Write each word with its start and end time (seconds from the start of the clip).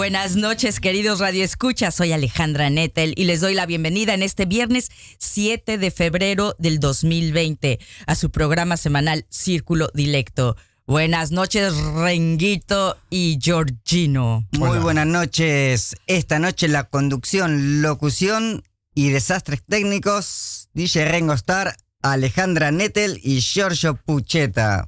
Buenas 0.00 0.34
noches, 0.34 0.80
queridos 0.80 1.18
radioescuchas. 1.20 1.94
Soy 1.94 2.12
Alejandra 2.12 2.70
Nettel 2.70 3.12
y 3.18 3.24
les 3.24 3.42
doy 3.42 3.52
la 3.52 3.66
bienvenida 3.66 4.14
en 4.14 4.22
este 4.22 4.46
viernes 4.46 4.90
7 5.18 5.76
de 5.76 5.90
febrero 5.90 6.56
del 6.58 6.80
2020 6.80 7.78
a 8.06 8.14
su 8.14 8.30
programa 8.30 8.78
semanal 8.78 9.26
Círculo 9.28 9.90
Dilecto. 9.92 10.56
Buenas 10.86 11.32
noches, 11.32 11.76
Renguito 11.76 12.96
y 13.10 13.38
Georgino. 13.42 14.48
Muy 14.52 14.78
buenas 14.78 15.06
noches. 15.06 15.94
Esta 16.06 16.38
noche 16.38 16.68
la 16.68 16.84
conducción, 16.84 17.82
locución 17.82 18.62
y 18.94 19.10
desastres 19.10 19.62
técnicos, 19.68 20.70
DJ 20.72 21.04
Rengo 21.04 21.34
Star, 21.34 21.76
Alejandra 22.00 22.70
Nettel 22.72 23.20
y 23.22 23.40
Giorgio 23.40 23.96
Pucheta. 23.96 24.86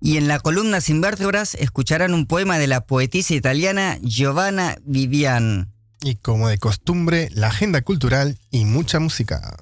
Y 0.01 0.17
en 0.17 0.27
la 0.27 0.39
columna 0.39 0.81
Sin 0.81 1.01
vértebras 1.01 1.55
escucharán 1.55 2.13
un 2.13 2.25
poema 2.25 2.57
de 2.59 2.67
la 2.67 2.81
poetisa 2.81 3.33
italiana 3.33 3.97
Giovanna 4.01 4.77
Vivian. 4.85 5.71
Y 6.01 6.15
como 6.15 6.49
de 6.49 6.57
costumbre, 6.57 7.29
la 7.33 7.47
agenda 7.47 7.81
cultural 7.81 8.37
y 8.51 8.65
mucha 8.65 8.99
música. 8.99 9.57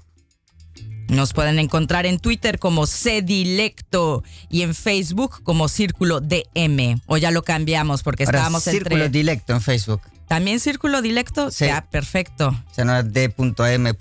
Nos 1.08 1.34
pueden 1.34 1.60
encontrar 1.60 2.06
en 2.06 2.18
Twitter 2.20 2.60
como 2.60 2.86
Cdilecto 2.88 4.24
y 4.50 4.64
en 4.64 4.74
Facebook 4.74 5.44
como 5.44 5.68
Círculo 5.68 6.22
DM. 6.22 7.00
O 7.06 7.18
ya 7.18 7.32
lo 7.32 7.44
cambiamos 7.44 8.04
porque 8.04 8.24
estábamos 8.24 8.66
entre... 8.68 8.80
Círculo 8.80 9.10
Dilecto 9.10 9.54
en 9.54 9.62
Facebook. 9.62 10.02
¿También 10.28 10.60
círculo 10.60 11.02
dilecto? 11.02 11.50
Sí. 11.52 11.66
Ya, 11.66 11.82
perfecto. 11.82 12.50
O 12.50 12.74
sea, 12.74 12.86
no 12.86 12.98
es 12.98 13.14
D.M. 13.14 13.94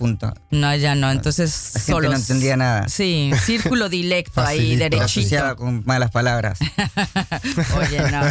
No, 0.51 0.77
ya 0.77 0.95
no. 0.95 1.11
Entonces 1.11 1.73
La 1.75 1.81
gente 1.81 2.09
no 2.09 2.15
entendía 2.15 2.57
nada. 2.57 2.89
Sí, 2.89 3.33
círculo 3.45 3.89
dilecto 3.89 4.41
ahí 4.41 4.77
derechito. 4.77 5.57
Con 5.57 5.83
malas 5.85 6.11
palabras. 6.11 6.59
Oye, 7.79 8.01
no. 8.11 8.23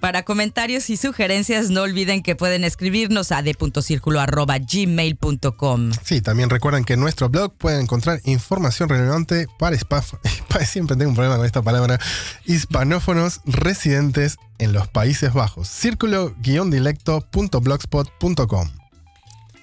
Para 0.00 0.24
comentarios 0.24 0.90
y 0.90 0.96
sugerencias, 0.96 1.70
no 1.70 1.82
olviden 1.82 2.22
que 2.22 2.34
pueden 2.36 2.64
escribirnos 2.64 3.32
a 3.32 3.42
d.circulo.gmail.com. 3.42 5.92
Sí, 6.04 6.20
también 6.20 6.50
recuerden 6.50 6.84
que 6.84 6.92
en 6.94 7.00
nuestro 7.00 7.28
blog 7.28 7.54
pueden 7.56 7.82
encontrar 7.82 8.20
información 8.24 8.88
relevante 8.88 9.46
para, 9.58 9.76
para 9.78 10.02
siempre 10.66 10.96
tengo 10.96 11.10
un 11.10 11.16
problema 11.16 11.36
con 11.36 11.46
esta 11.46 11.62
palabra, 11.62 11.98
hispanófonos 12.44 13.40
residentes 13.44 14.36
en 14.58 14.72
los 14.72 14.88
Países 14.88 15.32
Bajos. 15.32 15.68
Círculo-dilecto.blogspot.com. 15.68 18.68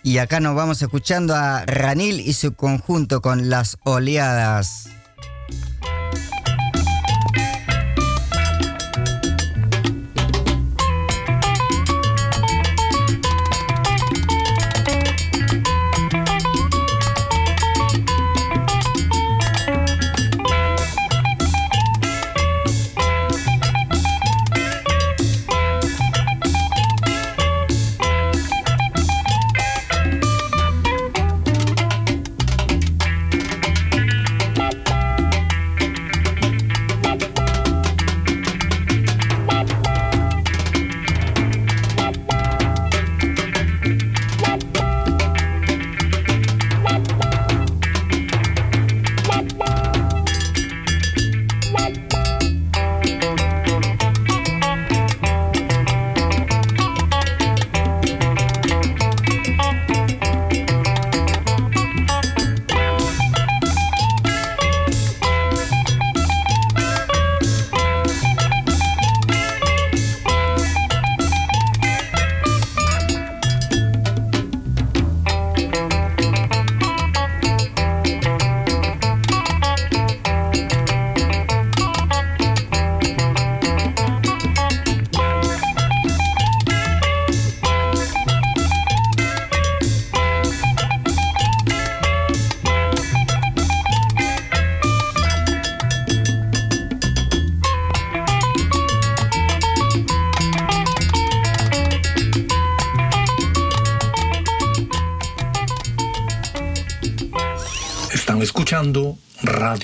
Y 0.04 0.18
acá 0.18 0.40
nos 0.40 0.56
vamos 0.56 0.82
escuchando 0.82 1.36
a 1.36 1.66
Ranil 1.66 2.20
y 2.20 2.34
su 2.34 2.56
conjunto 2.56 3.22
con 3.22 3.50
las 3.50 3.78
oleadas. 3.84 4.90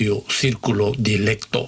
Radio 0.00 0.24
Círculo 0.30 0.92
Dilecto. 0.96 1.66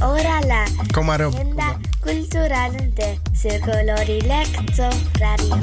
Ahora 0.00 0.40
la 0.42 0.62
agenda 0.62 1.80
cultural 2.00 2.94
de 2.94 3.18
Círculo 3.34 3.96
Directo 4.06 4.88
Radio. 5.18 5.58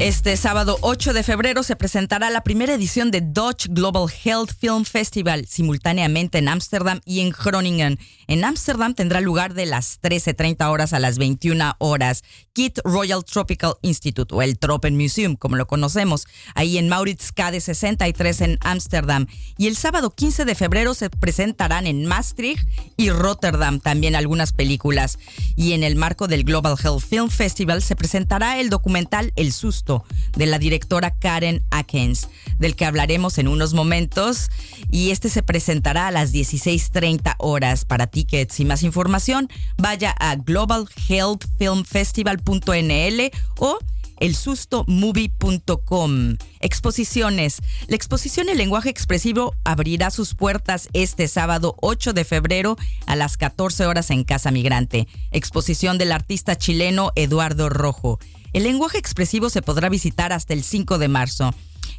Este 0.00 0.36
sábado 0.36 0.76
8 0.82 1.14
de 1.14 1.22
febrero 1.22 1.62
se 1.62 1.76
presentará 1.76 2.28
la 2.28 2.42
primera 2.42 2.74
edición 2.74 3.10
de 3.10 3.22
Dutch 3.22 3.68
Global 3.68 4.12
Health 4.22 4.50
Film 4.60 4.84
Festival 4.84 5.46
simultáneamente 5.46 6.36
en 6.36 6.48
Ámsterdam 6.48 7.00
y 7.06 7.20
en 7.20 7.30
Groningen. 7.30 7.98
En 8.26 8.44
Ámsterdam 8.44 8.94
tendrá 8.94 9.20
lugar 9.20 9.54
de 9.54 9.66
las 9.66 10.00
13.30 10.00 10.70
horas 10.70 10.92
a 10.92 10.98
las 10.98 11.18
21 11.18 11.74
horas. 11.78 12.22
Kit 12.52 12.78
Royal 12.84 13.24
Tropical 13.24 13.74
Institute 13.82 14.34
o 14.34 14.40
el 14.40 14.58
Tropen 14.58 14.96
Museum, 14.96 15.34
como 15.36 15.56
lo 15.56 15.66
conocemos, 15.66 16.26
ahí 16.54 16.78
en 16.78 16.88
Mauritskade 16.88 17.60
63 17.60 18.40
en 18.42 18.58
Ámsterdam. 18.60 19.26
Y 19.58 19.66
el 19.66 19.76
sábado 19.76 20.10
15 20.10 20.44
de 20.44 20.54
febrero 20.54 20.94
se 20.94 21.10
presentarán 21.10 21.86
en 21.86 22.06
Maastricht 22.06 22.66
y 22.96 23.10
Rotterdam 23.10 23.80
también 23.80 24.14
algunas 24.14 24.52
películas. 24.52 25.18
Y 25.56 25.72
en 25.72 25.82
el 25.82 25.96
marco 25.96 26.28
del 26.28 26.44
Global 26.44 26.76
Health 26.82 27.02
Film 27.02 27.28
Festival 27.28 27.82
se 27.82 27.96
presentará 27.96 28.60
el 28.60 28.70
documental 28.70 29.32
El 29.36 29.52
Susto 29.52 30.04
de 30.36 30.46
la 30.46 30.58
directora 30.58 31.18
Karen 31.18 31.64
Atkins, 31.70 32.28
del 32.58 32.76
que 32.76 32.84
hablaremos 32.84 33.38
en 33.38 33.48
unos 33.48 33.74
momentos. 33.74 34.50
Y 34.90 35.10
este 35.10 35.28
se 35.28 35.42
presentará 35.42 36.06
a 36.06 36.10
las 36.10 36.32
16.30 36.32 37.34
horas. 37.38 37.84
Para 37.84 38.06
tickets 38.14 38.58
y 38.60 38.64
más 38.64 38.82
información, 38.82 39.50
vaya 39.76 40.14
a 40.18 40.36
globalhealthfilmfestival.nl 40.36 43.30
o 43.58 43.78
elsustomovie.com. 44.20 46.36
Exposiciones. 46.60 47.58
La 47.88 47.96
exposición 47.96 48.48
El 48.48 48.58
lenguaje 48.58 48.88
expresivo 48.88 49.56
abrirá 49.64 50.10
sus 50.10 50.34
puertas 50.34 50.88
este 50.92 51.26
sábado 51.26 51.74
8 51.82 52.12
de 52.12 52.24
febrero 52.24 52.76
a 53.06 53.16
las 53.16 53.36
14 53.36 53.86
horas 53.86 54.10
en 54.10 54.22
Casa 54.22 54.52
Migrante. 54.52 55.08
Exposición 55.32 55.98
del 55.98 56.12
artista 56.12 56.54
chileno 56.56 57.10
Eduardo 57.16 57.68
Rojo. 57.68 58.20
El 58.52 58.62
lenguaje 58.62 58.98
expresivo 58.98 59.50
se 59.50 59.62
podrá 59.62 59.88
visitar 59.88 60.32
hasta 60.32 60.54
el 60.54 60.62
5 60.62 60.98
de 60.98 61.08
marzo 61.08 61.52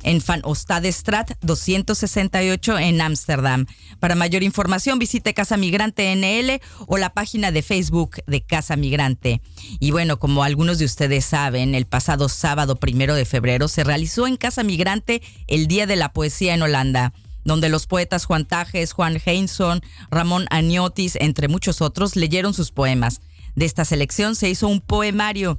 en 0.06 0.24
Van 0.26 0.42
Ostadestrat 0.44 1.34
268 1.42 2.80
en 2.80 3.02
Ámsterdam. 3.02 3.66
Para 4.00 4.16
mayor 4.16 4.44
información 4.44 5.00
visite 5.00 5.34
Casa 5.34 5.58
Migrante 5.58 6.16
NL 6.16 6.62
o 6.88 6.98
la 6.98 7.10
página 7.10 7.52
de 7.52 7.62
Facebook 7.62 8.18
de 8.28 8.42
Casa 8.42 8.78
Migrante. 8.78 9.42
Y 9.80 9.92
bueno, 9.92 10.18
como 10.18 10.44
algunos 10.44 10.78
de 10.80 10.86
ustedes 10.86 11.26
saben, 11.26 11.76
el 11.76 11.86
pasado 11.86 12.30
sábado 12.30 12.78
primero 12.78 13.16
de 13.16 13.26
febrero 13.26 13.68
se 13.68 13.84
realizó 13.84 14.28
en 14.28 14.38
Casa 14.38 14.64
Migrante 14.64 15.22
el 15.48 15.68
Día 15.68 15.88
de 15.88 15.98
la 15.98 16.14
Poesía 16.14 16.54
en 16.54 16.62
Holanda 16.62 17.14
donde 17.46 17.70
los 17.70 17.86
poetas 17.86 18.26
Juan 18.26 18.46
Tajes, 18.46 18.92
Juan 18.92 19.22
Heinson, 19.24 19.82
Ramón 20.10 20.48
Aniotis, 20.50 21.16
entre 21.16 21.48
muchos 21.48 21.80
otros, 21.80 22.16
leyeron 22.16 22.56
sus 22.56 22.72
poemas. 22.72 23.22
De 23.56 23.66
esta 23.66 23.86
selección 23.86 24.36
se 24.36 24.50
hizo 24.50 24.68
un 24.68 24.82
poemario 24.82 25.58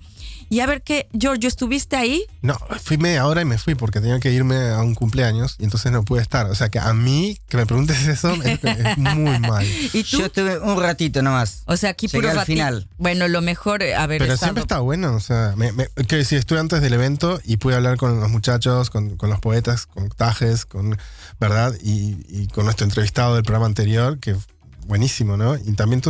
y 0.48 0.60
a 0.60 0.66
ver 0.66 0.82
qué, 0.82 1.08
Giorgio, 1.12 1.48
¿estuviste 1.48 1.96
ahí? 1.96 2.25
No, 2.40 2.56
fui 2.82 2.98
media 2.98 3.26
hora 3.26 3.43
y 3.43 3.44
me 3.44 3.58
fui 3.58 3.75
porque 3.75 4.00
tenía 4.00 4.20
que 4.20 4.31
irme 4.31 4.69
a 4.70 4.81
un 4.81 4.94
cumpleaños 4.94 5.56
y 5.58 5.64
entonces 5.64 5.90
no 5.90 6.04
pude 6.04 6.22
estar. 6.22 6.46
O 6.46 6.54
sea 6.54 6.69
que 6.69 6.78
a 6.78 6.93
mí, 6.94 7.40
que 7.48 7.56
me 7.56 7.66
preguntes 7.66 8.06
eso, 8.06 8.32
es, 8.44 8.96
muy 8.98 9.38
mal. 9.40 9.66
¿Y 9.93 10.04
tú? 10.04 10.19
Yo 10.19 10.26
estuve 10.26 10.58
un 10.60 10.81
ratito 10.81 11.20
nomás. 11.20 11.62
O 11.66 11.76
sea, 11.76 11.90
aquí 11.90 12.06
puro 12.06 12.31
al 12.31 12.44
final. 12.44 12.88
Bueno, 12.96 13.26
lo 13.26 13.40
mejor, 13.40 13.82
a 13.82 14.06
ver. 14.06 14.20
Pero 14.20 14.37
siempre 14.37 14.62
está 14.62 14.78
bueno, 14.78 15.14
o 15.14 15.20
sea, 15.20 15.54
me, 15.56 15.72
que 16.06 16.16
decir, 16.16 16.38
estuve 16.38 16.60
antes 16.60 16.81
del 16.81 16.93
evento 16.93 17.40
y 17.44 17.56
pude 17.56 17.75
hablar 17.75 17.96
con 17.96 18.20
los 18.20 18.31
muchachos, 18.31 18.90
con, 18.90 19.16
los 19.20 19.40
poetas, 19.40 19.87
con 19.87 20.08
Tajes, 20.10 20.64
con, 20.64 20.96
¿verdad? 21.40 21.75
Y, 21.82 22.19
y 22.28 22.46
con 22.48 22.66
nuestro 22.66 22.84
entrevistado 22.84 23.34
del 23.34 23.43
programa 23.43 23.66
anterior, 23.66 24.20
que 24.20 24.37
buenísimo, 24.87 25.37
¿no? 25.37 25.56
Y 25.56 25.72
también 25.72 26.00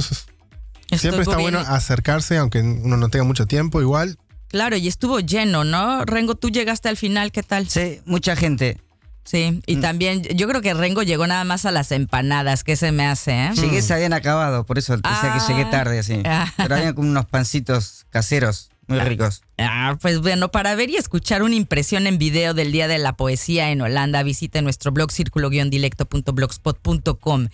Siempre 0.92 1.22
está 1.22 1.38
bueno 1.38 1.58
acercarse, 1.58 2.38
aunque 2.38 2.60
uno 2.60 2.96
no 2.96 3.08
tenga 3.08 3.24
mucho 3.24 3.46
tiempo, 3.46 3.80
igual. 3.80 4.18
Claro, 4.48 4.76
y 4.76 4.86
estuvo 4.86 5.18
lleno, 5.20 5.64
¿no? 5.64 6.04
Rengo, 6.04 6.36
tú 6.36 6.50
llegaste 6.50 6.88
al 6.88 6.96
final, 6.96 7.32
¿qué 7.32 7.42
tal? 7.42 7.68
Sí, 7.68 8.00
mucha 8.04 8.36
gente. 8.36 8.80
Sí, 9.24 9.60
y 9.66 9.76
mm. 9.76 9.80
también 9.80 10.22
yo 10.22 10.46
creo 10.46 10.62
que 10.62 10.72
Rengo 10.72 11.02
llegó 11.02 11.26
nada 11.26 11.42
más 11.42 11.66
a 11.66 11.72
las 11.72 11.90
empanadas, 11.90 12.62
¿qué 12.62 12.76
se 12.76 12.92
me 12.92 13.06
hace? 13.06 13.32
Eh? 13.32 13.50
Llegué, 13.56 13.82
se 13.82 13.92
habían 13.92 14.12
acabado, 14.12 14.64
por 14.64 14.78
eso 14.78 14.96
decía 14.96 15.34
que 15.34 15.52
llegué 15.52 15.64
ah. 15.64 15.70
tarde 15.70 15.98
así. 15.98 16.22
Pero 16.56 16.76
había 16.76 16.94
como 16.94 17.08
unos 17.08 17.26
pancitos 17.26 18.06
caseros. 18.10 18.70
Muy 18.86 19.00
ricos. 19.00 19.42
Ah, 19.58 19.98
pues 20.00 20.20
bueno, 20.20 20.52
para 20.52 20.76
ver 20.76 20.90
y 20.90 20.96
escuchar 20.96 21.42
una 21.42 21.56
impresión 21.56 22.06
en 22.06 22.18
video 22.18 22.54
del 22.54 22.70
Día 22.70 22.86
de 22.86 22.98
la 22.98 23.16
Poesía 23.16 23.72
en 23.72 23.80
Holanda, 23.80 24.22
visite 24.22 24.62
nuestro 24.62 24.92
blog 24.92 25.10
círculo-dilecto.blogspot.com. 25.10 27.48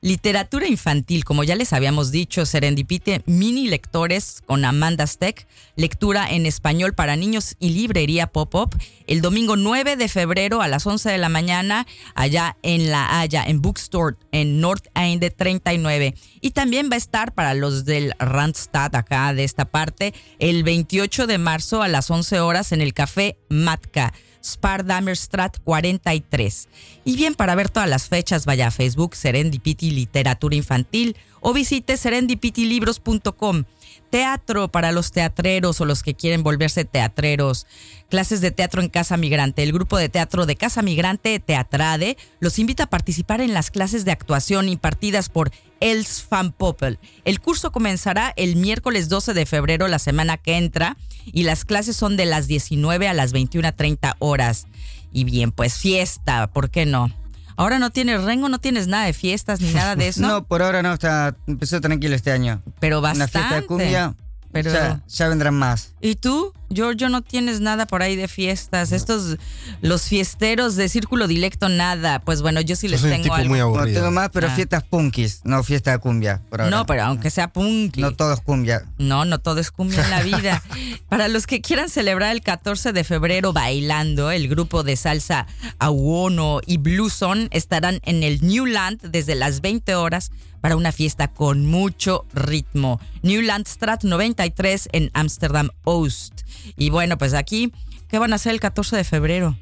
Literatura 0.00 0.68
infantil, 0.68 1.24
como 1.24 1.42
ya 1.42 1.56
les 1.56 1.72
habíamos 1.72 2.12
dicho, 2.12 2.46
Serendipite 2.46 3.22
Mini 3.26 3.66
Lectores 3.66 4.42
con 4.46 4.64
Amanda 4.64 5.04
Steck, 5.04 5.48
lectura 5.74 6.30
en 6.30 6.46
español 6.46 6.94
para 6.94 7.16
niños 7.16 7.56
y 7.58 7.70
librería 7.70 8.28
pop-up, 8.28 8.76
el 9.08 9.22
domingo 9.22 9.56
9 9.56 9.96
de 9.96 10.08
febrero 10.08 10.62
a 10.62 10.68
las 10.68 10.86
11 10.86 11.10
de 11.10 11.18
la 11.18 11.28
mañana, 11.28 11.84
allá 12.14 12.56
en 12.62 12.90
La 12.90 13.18
Haya, 13.18 13.42
en 13.44 13.60
Bookstore, 13.60 14.16
en 14.30 14.60
North 14.60 14.86
Einde 14.94 15.30
39. 15.30 16.14
Y 16.40 16.52
también 16.52 16.90
va 16.90 16.94
a 16.94 16.98
estar 16.98 17.34
para 17.34 17.54
los 17.54 17.84
del 17.84 18.12
Randstad, 18.20 18.94
acá 18.94 19.34
de 19.34 19.42
esta 19.42 19.64
parte, 19.64 20.14
el 20.38 20.62
28 20.62 21.26
de 21.26 21.38
marzo 21.38 21.82
a 21.82 21.88
las 21.88 22.08
11 22.08 22.38
horas 22.38 22.70
en 22.70 22.82
el 22.82 22.94
Café 22.94 23.36
Matka. 23.48 24.12
Spardammerstrat 24.42 25.58
43. 25.64 26.68
Y 27.04 27.16
bien, 27.16 27.34
para 27.34 27.54
ver 27.54 27.68
todas 27.68 27.88
las 27.88 28.08
fechas, 28.08 28.44
vaya 28.44 28.68
a 28.68 28.70
Facebook 28.70 29.14
Serendipity 29.14 29.90
Literatura 29.90 30.56
Infantil 30.56 31.16
o 31.40 31.52
visite 31.52 31.96
serendipitilibros.com. 31.96 33.64
Teatro 34.10 34.68
para 34.68 34.92
los 34.92 35.12
teatreros 35.12 35.80
o 35.80 35.84
los 35.84 36.02
que 36.02 36.14
quieren 36.14 36.42
volverse 36.42 36.84
teatreros. 36.84 37.66
Clases 38.08 38.40
de 38.40 38.50
teatro 38.50 38.80
en 38.80 38.88
Casa 38.88 39.16
Migrante. 39.16 39.62
El 39.62 39.72
grupo 39.72 39.98
de 39.98 40.08
teatro 40.08 40.46
de 40.46 40.56
Casa 40.56 40.80
Migrante, 40.82 41.38
Teatrade, 41.40 42.16
los 42.40 42.58
invita 42.58 42.84
a 42.84 42.90
participar 42.90 43.40
en 43.40 43.52
las 43.52 43.70
clases 43.70 44.04
de 44.04 44.12
actuación 44.12 44.68
impartidas 44.68 45.28
por 45.28 45.50
Els 45.80 46.26
Van 46.30 46.52
Poppel. 46.52 46.98
El 47.24 47.40
curso 47.40 47.70
comenzará 47.70 48.32
el 48.36 48.56
miércoles 48.56 49.08
12 49.08 49.34
de 49.34 49.46
febrero, 49.46 49.88
la 49.88 49.98
semana 49.98 50.38
que 50.38 50.56
entra, 50.56 50.96
y 51.26 51.42
las 51.42 51.64
clases 51.64 51.96
son 51.96 52.16
de 52.16 52.24
las 52.24 52.46
19 52.46 53.08
a 53.08 53.14
las 53.14 53.34
21.30 53.34 54.16
horas. 54.18 54.66
Y 55.12 55.24
bien, 55.24 55.52
pues 55.52 55.78
fiesta, 55.78 56.46
¿por 56.48 56.70
qué 56.70 56.86
no? 56.86 57.12
Ahora 57.58 57.80
no 57.80 57.90
tienes 57.90 58.22
rengo, 58.22 58.48
no 58.48 58.60
tienes 58.60 58.86
nada 58.86 59.06
de 59.06 59.12
fiestas 59.12 59.60
ni 59.60 59.72
nada 59.72 59.96
de 59.96 60.06
eso. 60.08 60.22
no, 60.22 60.44
por 60.44 60.62
ahora 60.62 60.80
no, 60.80 60.92
está, 60.92 61.34
empezó 61.48 61.80
tranquilo 61.80 62.14
este 62.14 62.30
año. 62.30 62.62
Pero 62.78 63.00
bastante. 63.00 63.36
Una 63.36 63.46
fiesta 63.48 63.60
de 63.60 63.66
cumbia, 63.66 64.14
pero 64.52 64.70
ya 64.72 65.28
vendrán 65.28 65.54
más. 65.54 65.92
¿Y 66.00 66.16
tú? 66.16 66.52
Giorgio, 66.70 67.08
no 67.08 67.22
tienes 67.22 67.60
nada 67.60 67.86
por 67.86 68.02
ahí 68.02 68.14
de 68.14 68.28
fiestas. 68.28 68.92
Estos, 68.92 69.38
los 69.80 70.02
fiesteros 70.02 70.76
de 70.76 70.88
Círculo 70.88 71.26
Directo, 71.26 71.68
nada. 71.68 72.18
Pues 72.18 72.42
bueno, 72.42 72.60
yo 72.60 72.76
sí 72.76 72.88
les 72.88 73.00
tengo 73.00 73.32
algo. 73.32 73.48
Muy 73.48 73.58
no 73.58 73.84
tengo 73.86 74.10
más, 74.10 74.28
pero 74.32 74.48
ah. 74.48 74.50
fiestas 74.50 74.84
punkis, 74.84 75.40
no 75.44 75.62
fiesta 75.62 75.92
de 75.92 75.98
cumbia. 75.98 76.42
No, 76.70 76.84
pero 76.84 77.04
aunque 77.04 77.30
sea 77.30 77.48
punky. 77.52 78.00
No 78.00 78.12
todo 78.12 78.34
es 78.34 78.40
cumbia. 78.40 78.84
No, 78.98 79.24
no 79.24 79.38
todo 79.38 79.60
es 79.60 79.70
cumbia 79.70 80.04
en 80.04 80.10
la 80.10 80.22
vida. 80.22 80.62
Para 81.08 81.28
los 81.28 81.46
que 81.46 81.62
quieran 81.62 81.88
celebrar 81.88 82.32
el 82.32 82.42
14 82.42 82.92
de 82.92 83.04
febrero 83.04 83.52
bailando, 83.52 84.30
el 84.30 84.48
grupo 84.48 84.82
de 84.82 84.96
salsa 84.96 85.46
Awono 85.78 86.60
y 86.66 86.76
Blueson 86.76 87.48
estarán 87.50 88.00
en 88.04 88.22
el 88.22 88.46
Newland 88.46 89.00
desde 89.00 89.34
las 89.34 89.62
20 89.62 89.94
horas 89.94 90.30
para 90.60 90.76
una 90.76 90.92
fiesta 90.92 91.28
con 91.28 91.66
mucho 91.66 92.24
ritmo. 92.32 93.00
Newlandstraat 93.22 94.04
93 94.04 94.88
en 94.92 95.10
Amsterdam 95.14 95.70
Oost. 95.84 96.42
Y 96.76 96.90
bueno, 96.90 97.18
pues 97.18 97.34
aquí, 97.34 97.72
¿qué 98.08 98.18
van 98.18 98.32
a 98.32 98.36
hacer 98.36 98.52
el 98.52 98.60
14 98.60 98.96
de 98.96 99.04
febrero? 99.04 99.56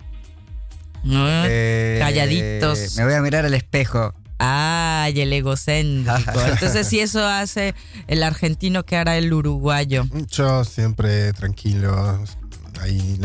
Eh, 1.04 1.96
Calladitos. 2.00 2.96
Me 2.96 3.04
voy 3.04 3.14
a 3.14 3.20
mirar 3.20 3.44
al 3.44 3.54
espejo. 3.54 4.12
Ay, 4.38 5.20
el 5.20 5.32
egocéntrico. 5.32 6.40
Entonces, 6.46 6.86
si 6.88 7.00
eso 7.00 7.24
hace 7.24 7.74
el 8.06 8.22
argentino, 8.22 8.84
¿qué 8.84 8.96
hará 8.96 9.16
el 9.16 9.32
uruguayo? 9.32 10.04
Yo 10.30 10.64
siempre 10.64 11.32
tranquilo. 11.32 12.22
Ahí 12.82 13.18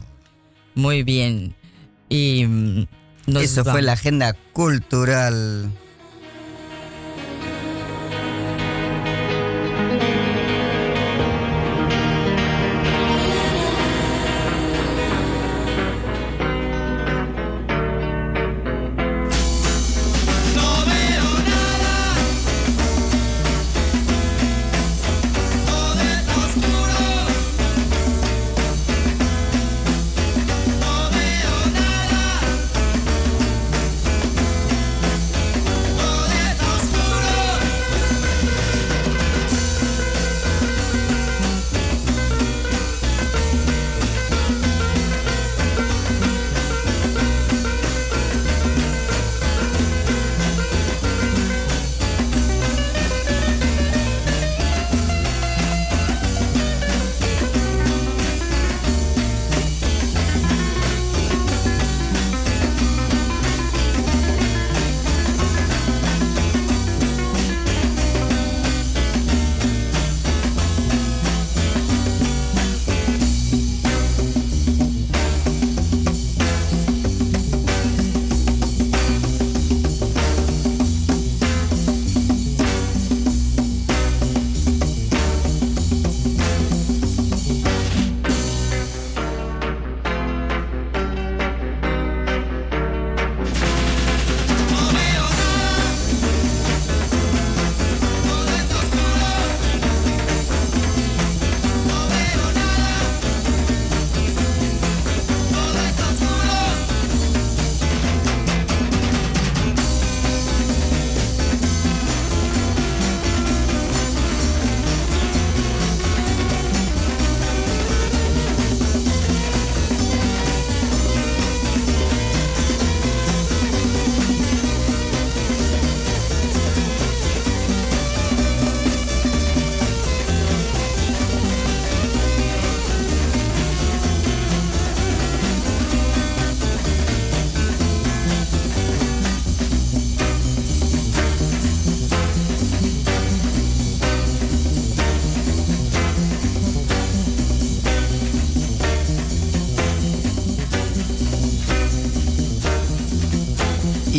Muy 0.76 1.04
bien. 1.04 1.56
Y 2.10 2.46
mm, 2.46 2.88
Nos 3.28 3.44
Eso 3.44 3.64
fue 3.66 3.82
la 3.82 3.94
agenda 3.94 4.34
cultural. 4.54 5.72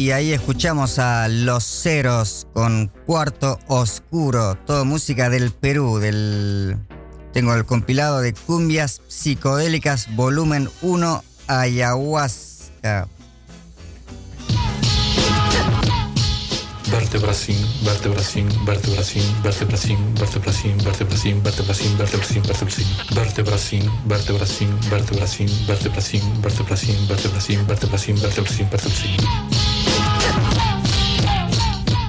Y 0.04 0.12
ahí 0.12 0.34
escuchamos 0.34 0.98
a 0.98 1.28
Los 1.28 1.64
Ceros 1.64 2.46
con 2.52 2.92
Cuarto 3.06 3.58
Oscuro, 3.68 4.54
todo 4.66 4.84
música 4.84 5.30
del 5.30 5.50
Perú, 5.50 5.98
del 5.98 6.76
tengo 7.32 7.54
el 7.54 7.64
compilado 7.64 8.20
de 8.20 8.34
cumbias 8.34 9.00
psicodélicas 9.08 10.14
volumen 10.14 10.68
1 10.82 11.24
ayahuasca. 11.46 13.08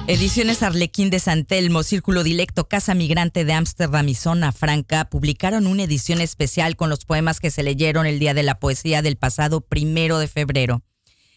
Ediciones 0.08 0.62
Arlequín 0.62 1.10
de 1.10 1.18
San 1.18 1.44
Telmo, 1.44 1.82
Círculo 1.82 2.22
Dilecto, 2.22 2.68
Casa 2.68 2.94
Migrante 2.94 3.44
de 3.44 3.52
Ámsterdam 3.52 4.08
y 4.08 4.14
Zona 4.14 4.52
Franca 4.52 5.06
publicaron 5.06 5.66
una 5.66 5.82
edición 5.82 6.20
especial 6.20 6.76
con 6.76 6.90
los 6.90 7.04
poemas 7.04 7.40
que 7.40 7.50
se 7.50 7.64
leyeron 7.64 8.06
el 8.06 8.20
Día 8.20 8.32
de 8.32 8.44
la 8.44 8.60
Poesía 8.60 9.02
del 9.02 9.16
pasado 9.16 9.62
primero 9.62 10.20
de 10.20 10.28
febrero. 10.28 10.82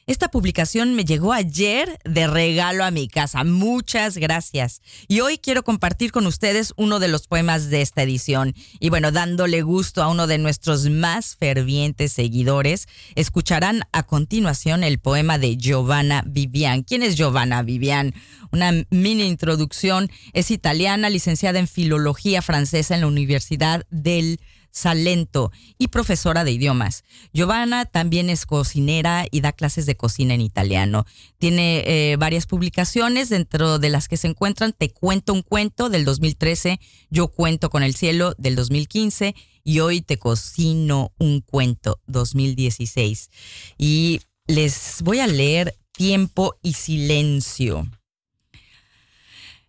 Esta 0.10 0.30
publicación 0.32 0.96
me 0.96 1.06
llegó 1.06 1.34
ayer 1.34 2.00
de 2.04 2.26
regalo 2.26 2.84
a 2.84 2.90
mi 2.90 3.08
casa. 3.08 3.44
Muchas 3.44 4.18
gracias. 4.18 4.82
Y 5.08 5.20
hoy 5.20 5.38
quiero 5.38 5.64
compartir 5.64 6.12
con 6.12 6.26
ustedes 6.26 6.74
uno 6.78 6.98
de 6.98 7.10
los 7.10 7.28
poemas 7.28 7.70
de 7.70 7.84
esta 7.84 8.02
edición. 8.02 8.56
Y 8.80 8.90
bueno, 8.90 9.12
dándole 9.12 9.62
gusto 9.62 10.02
a 10.02 10.08
uno 10.08 10.26
de 10.26 10.40
nuestros 10.40 10.90
más 10.90 11.36
fervientes 11.36 12.12
seguidores, 12.12 12.88
escucharán 13.14 13.84
a 13.92 14.02
continuación 14.02 14.84
el 14.84 14.98
poema 14.98 15.38
de 15.38 15.58
Giovanna 15.58 16.24
Vivian. 16.26 16.82
¿Quién 16.82 17.04
es 17.04 17.16
Giovanna 17.16 17.62
Vivian? 17.62 18.16
Una 18.52 18.72
mini 18.90 19.28
introducción. 19.28 20.10
Es 20.34 20.50
italiana, 20.50 21.12
licenciada 21.12 21.60
en 21.60 21.68
Filología 21.68 22.42
Francesa 22.42 22.96
en 22.96 23.02
la 23.02 23.08
Universidad 23.08 23.86
del 23.92 24.40
Salento 24.72 25.52
y 25.78 25.88
profesora 25.88 26.44
de 26.44 26.52
idiomas. 26.52 27.04
Giovanna 27.34 27.86
también 27.86 28.30
es 28.30 28.46
cocinera 28.46 29.26
y 29.30 29.42
da 29.42 29.52
clases 29.52 29.86
de 29.86 29.96
cocina 29.96 30.34
en 30.34 30.42
italiano. 30.42 31.06
Tiene 31.38 31.84
eh, 31.86 32.16
varias 32.18 32.46
publicaciones 32.46 33.30
dentro 33.30 33.80
de 33.80 33.90
las 33.90 34.08
que 34.08 34.18
se 34.18 34.28
encuentran 34.28 34.74
Te 34.74 34.92
cuento 34.92 35.34
un 35.34 35.42
cuento 35.42 35.90
del 35.90 36.06
2013, 36.06 36.80
Yo 37.10 37.28
cuento 37.30 37.70
con 37.70 37.84
el 37.84 37.96
cielo 37.96 38.34
del 38.38 38.56
2015 38.56 39.36
y 39.64 39.80
Hoy 39.82 40.02
te 40.02 40.18
cocino 40.18 41.12
un 41.20 41.42
cuento 41.42 42.00
2016. 42.08 43.30
Y 43.78 44.22
les 44.48 45.02
voy 45.04 45.20
a 45.20 45.28
leer 45.28 45.78
Tiempo 45.92 46.56
y 46.64 46.74
Silencio. 46.74 47.88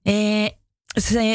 Eh, 0.05 0.57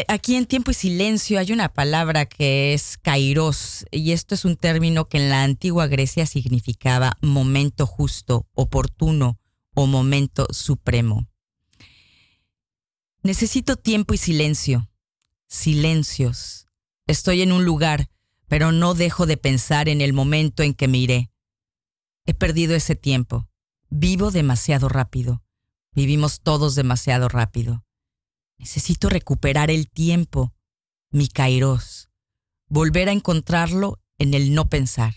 Aquí 0.10 0.36
en 0.36 0.46
tiempo 0.48 0.72
y 0.72 0.74
silencio 0.74 1.40
hay 1.40 1.54
una 1.54 1.70
palabra 1.70 2.26
que 2.26 2.74
es 2.74 2.98
kairos 2.98 3.86
y 3.90 4.12
esto 4.12 4.36
es 4.36 4.44
un 4.44 4.58
término 4.58 5.06
que 5.06 5.18
en 5.18 5.30
la 5.30 5.44
antigua 5.44 5.88
Grecia 5.88 6.26
significaba 6.26 7.18
momento 7.22 7.88
justo, 7.88 8.48
oportuno 8.54 9.40
o 9.74 9.88
momento 9.88 10.46
supremo. 10.52 11.28
Necesito 13.24 13.78
tiempo 13.78 14.14
y 14.14 14.18
silencio, 14.18 14.90
silencios. 15.48 16.68
Estoy 17.08 17.42
en 17.42 17.54
un 17.54 17.64
lugar, 17.64 18.10
pero 18.50 18.74
no 18.74 18.94
dejo 18.94 19.26
de 19.26 19.38
pensar 19.38 19.88
en 19.88 20.02
el 20.02 20.12
momento 20.12 20.64
en 20.64 20.74
que 20.74 20.90
me 20.90 20.98
iré. 20.98 21.32
He 22.26 22.34
perdido 22.34 22.76
ese 22.76 22.96
tiempo. 22.96 23.48
Vivo 23.90 24.32
demasiado 24.32 24.90
rápido. 24.90 25.44
Vivimos 25.94 26.42
todos 26.42 26.76
demasiado 26.76 27.30
rápido. 27.30 27.86
Necesito 28.58 29.10
recuperar 29.10 29.70
el 29.70 29.90
tiempo, 29.90 30.54
mi 31.10 31.28
kairos, 31.28 32.10
volver 32.68 33.10
a 33.10 33.12
encontrarlo 33.12 34.00
en 34.18 34.34
el 34.34 34.54
no 34.54 34.70
pensar, 34.70 35.14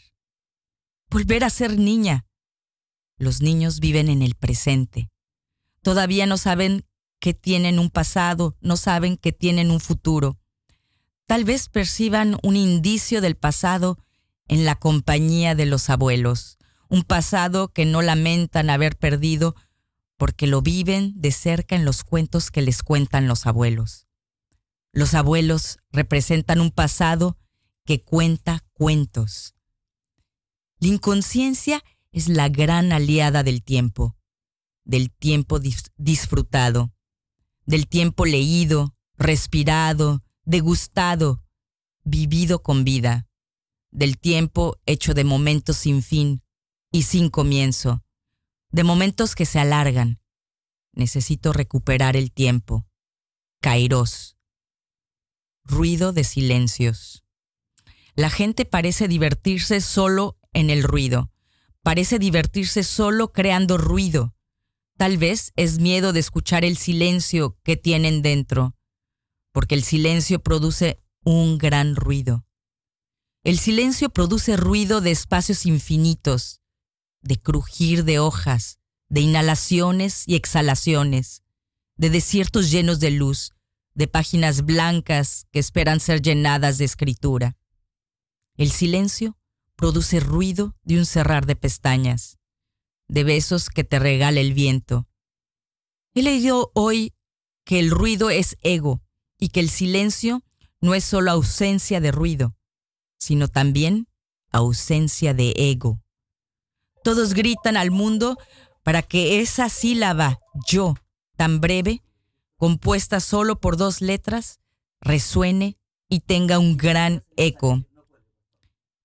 volver 1.10 1.44
a 1.44 1.50
ser 1.50 1.78
niña. 1.78 2.26
Los 3.16 3.40
niños 3.40 3.80
viven 3.80 4.08
en 4.08 4.22
el 4.22 4.34
presente. 4.34 5.10
Todavía 5.82 6.26
no 6.26 6.36
saben 6.36 6.84
que 7.20 7.34
tienen 7.34 7.78
un 7.78 7.90
pasado, 7.90 8.56
no 8.60 8.76
saben 8.76 9.16
que 9.16 9.32
tienen 9.32 9.70
un 9.70 9.80
futuro. 9.80 10.38
Tal 11.26 11.44
vez 11.44 11.68
perciban 11.68 12.38
un 12.42 12.56
indicio 12.56 13.20
del 13.20 13.36
pasado 13.36 13.98
en 14.46 14.64
la 14.64 14.76
compañía 14.76 15.54
de 15.54 15.66
los 15.66 15.90
abuelos, 15.90 16.58
un 16.88 17.02
pasado 17.02 17.68
que 17.68 17.84
no 17.84 18.02
lamentan 18.02 18.70
haber 18.70 18.96
perdido 18.96 19.54
porque 20.18 20.46
lo 20.46 20.60
viven 20.60 21.14
de 21.16 21.32
cerca 21.32 21.76
en 21.76 21.86
los 21.86 22.04
cuentos 22.04 22.50
que 22.50 22.60
les 22.60 22.82
cuentan 22.82 23.28
los 23.28 23.46
abuelos. 23.46 24.08
Los 24.92 25.14
abuelos 25.14 25.78
representan 25.92 26.60
un 26.60 26.72
pasado 26.72 27.38
que 27.86 28.02
cuenta 28.02 28.64
cuentos. 28.74 29.54
La 30.80 30.88
inconsciencia 30.88 31.82
es 32.10 32.28
la 32.28 32.48
gran 32.48 32.92
aliada 32.92 33.42
del 33.42 33.62
tiempo, 33.62 34.16
del 34.84 35.10
tiempo 35.12 35.60
disfrutado, 35.96 36.92
del 37.64 37.86
tiempo 37.86 38.26
leído, 38.26 38.96
respirado, 39.16 40.24
degustado, 40.44 41.44
vivido 42.02 42.62
con 42.62 42.82
vida, 42.82 43.28
del 43.90 44.18
tiempo 44.18 44.76
hecho 44.84 45.14
de 45.14 45.24
momentos 45.24 45.76
sin 45.76 46.02
fin 46.02 46.42
y 46.90 47.02
sin 47.02 47.30
comienzo, 47.30 48.02
de 48.70 48.84
momentos 48.84 49.34
que 49.34 49.46
se 49.46 49.58
alargan. 49.58 50.20
Necesito 50.92 51.52
recuperar 51.52 52.16
el 52.16 52.32
tiempo. 52.32 52.86
Kairos. 53.60 54.36
Ruido 55.64 56.12
de 56.12 56.24
silencios. 56.24 57.24
La 58.14 58.30
gente 58.30 58.64
parece 58.64 59.06
divertirse 59.08 59.80
solo 59.80 60.38
en 60.52 60.70
el 60.70 60.82
ruido. 60.82 61.30
Parece 61.82 62.18
divertirse 62.18 62.82
solo 62.82 63.32
creando 63.32 63.78
ruido. 63.78 64.34
Tal 64.96 65.16
vez 65.16 65.52
es 65.54 65.78
miedo 65.78 66.12
de 66.12 66.20
escuchar 66.20 66.64
el 66.64 66.76
silencio 66.76 67.56
que 67.62 67.76
tienen 67.76 68.20
dentro, 68.20 68.76
porque 69.52 69.76
el 69.76 69.84
silencio 69.84 70.42
produce 70.42 71.00
un 71.22 71.58
gran 71.58 71.94
ruido. 71.94 72.44
El 73.44 73.58
silencio 73.58 74.10
produce 74.10 74.56
ruido 74.56 75.00
de 75.00 75.12
espacios 75.12 75.66
infinitos, 75.66 76.60
de 77.22 77.40
crujir 77.40 78.04
de 78.04 78.18
hojas, 78.18 78.78
de 79.08 79.20
inhalaciones 79.20 80.24
y 80.26 80.34
exhalaciones, 80.34 81.42
de 81.96 82.10
desiertos 82.10 82.70
llenos 82.70 83.00
de 83.00 83.10
luz, 83.10 83.52
de 83.94 84.06
páginas 84.06 84.64
blancas 84.64 85.46
que 85.50 85.58
esperan 85.58 86.00
ser 86.00 86.22
llenadas 86.22 86.78
de 86.78 86.84
escritura. 86.84 87.56
El 88.56 88.70
silencio 88.70 89.36
produce 89.76 90.20
ruido 90.20 90.76
de 90.82 90.98
un 90.98 91.06
cerrar 91.06 91.46
de 91.46 91.56
pestañas, 91.56 92.38
de 93.08 93.24
besos 93.24 93.70
que 93.70 93.84
te 93.84 93.98
regala 93.98 94.40
el 94.40 94.52
viento. 94.52 95.08
He 96.14 96.22
leído 96.22 96.70
hoy 96.74 97.14
que 97.64 97.78
el 97.78 97.90
ruido 97.90 98.30
es 98.30 98.56
ego 98.62 99.02
y 99.38 99.48
que 99.48 99.60
el 99.60 99.70
silencio 99.70 100.42
no 100.80 100.94
es 100.94 101.04
solo 101.04 101.30
ausencia 101.30 102.00
de 102.00 102.12
ruido, 102.12 102.56
sino 103.18 103.48
también 103.48 104.08
ausencia 104.50 105.34
de 105.34 105.54
ego. 105.56 106.02
Todos 107.08 107.32
gritan 107.32 107.78
al 107.78 107.90
mundo 107.90 108.36
para 108.82 109.00
que 109.00 109.40
esa 109.40 109.70
sílaba 109.70 110.40
yo, 110.66 110.94
tan 111.38 111.58
breve, 111.58 112.02
compuesta 112.58 113.20
solo 113.20 113.58
por 113.62 113.78
dos 113.78 114.02
letras, 114.02 114.60
resuene 115.00 115.78
y 116.10 116.20
tenga 116.20 116.58
un 116.58 116.76
gran 116.76 117.24
eco. 117.38 117.82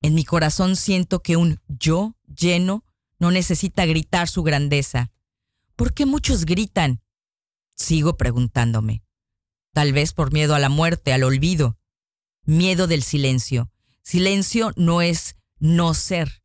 En 0.02 0.16
mi 0.16 0.26
corazón 0.26 0.76
siento 0.76 1.22
que 1.22 1.38
un 1.38 1.62
yo 1.70 2.18
lleno 2.28 2.84
no 3.20 3.32
necesita 3.32 3.86
gritar 3.86 4.28
su 4.28 4.44
grandeza. 4.44 5.14
¿Por 5.78 5.94
qué 5.94 6.06
muchos 6.06 6.44
gritan? 6.44 7.02
Sigo 7.74 8.18
preguntándome. 8.18 9.02
Tal 9.72 9.94
vez 9.94 10.12
por 10.12 10.34
miedo 10.34 10.56
a 10.56 10.60
la 10.60 10.68
muerte, 10.68 11.14
al 11.14 11.24
olvido. 11.24 11.78
Miedo 12.44 12.88
del 12.88 13.02
silencio. 13.02 13.72
Silencio 14.02 14.74
no 14.76 15.02
es 15.02 15.38
no 15.60 15.94
ser. 15.94 16.43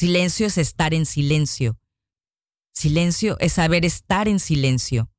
Silencio 0.00 0.46
es 0.46 0.56
estar 0.56 0.94
en 0.94 1.04
silencio. 1.04 1.78
Silencio 2.72 3.36
es 3.38 3.52
saber 3.52 3.84
estar 3.84 4.28
en 4.28 4.40
silencio. 4.40 5.12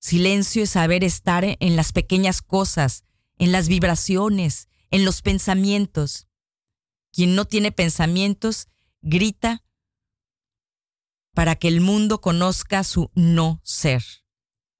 Silencio 0.00 0.64
es 0.64 0.70
saber 0.70 1.04
estar 1.04 1.44
en 1.44 1.76
las 1.76 1.92
pequeñas 1.92 2.42
cosas, 2.42 3.04
en 3.36 3.52
las 3.52 3.68
vibraciones, 3.68 4.66
en 4.90 5.04
los 5.04 5.22
pensamientos. 5.22 6.26
Quien 7.12 7.36
no 7.36 7.44
tiene 7.44 7.70
pensamientos 7.70 8.66
grita 9.02 9.64
para 11.32 11.54
que 11.54 11.68
el 11.68 11.80
mundo 11.80 12.20
conozca 12.20 12.82
su 12.82 13.12
no 13.14 13.60
ser. 13.62 14.02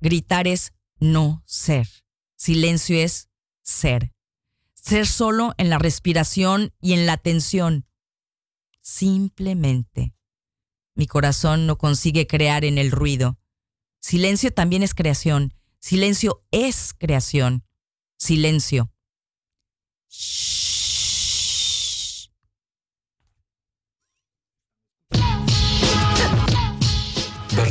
Gritar 0.00 0.48
es 0.48 0.72
no 0.98 1.44
ser. 1.46 1.86
Silencio 2.34 2.98
es 2.98 3.28
ser. 3.62 4.12
Ser 4.74 5.06
solo 5.06 5.54
en 5.58 5.70
la 5.70 5.78
respiración 5.78 6.74
y 6.80 6.94
en 6.94 7.06
la 7.06 7.12
atención. 7.12 7.87
Simplemente. 8.88 10.14
Mi 10.94 11.06
corazón 11.06 11.66
no 11.66 11.76
consigue 11.76 12.26
crear 12.26 12.64
en 12.64 12.78
el 12.78 12.90
ruido. 12.90 13.38
Silencio 14.00 14.50
también 14.50 14.82
es 14.82 14.94
creación. 14.94 15.52
Silencio 15.78 16.42
es 16.52 16.94
creación. 16.98 17.66
Silencio. 18.16 18.90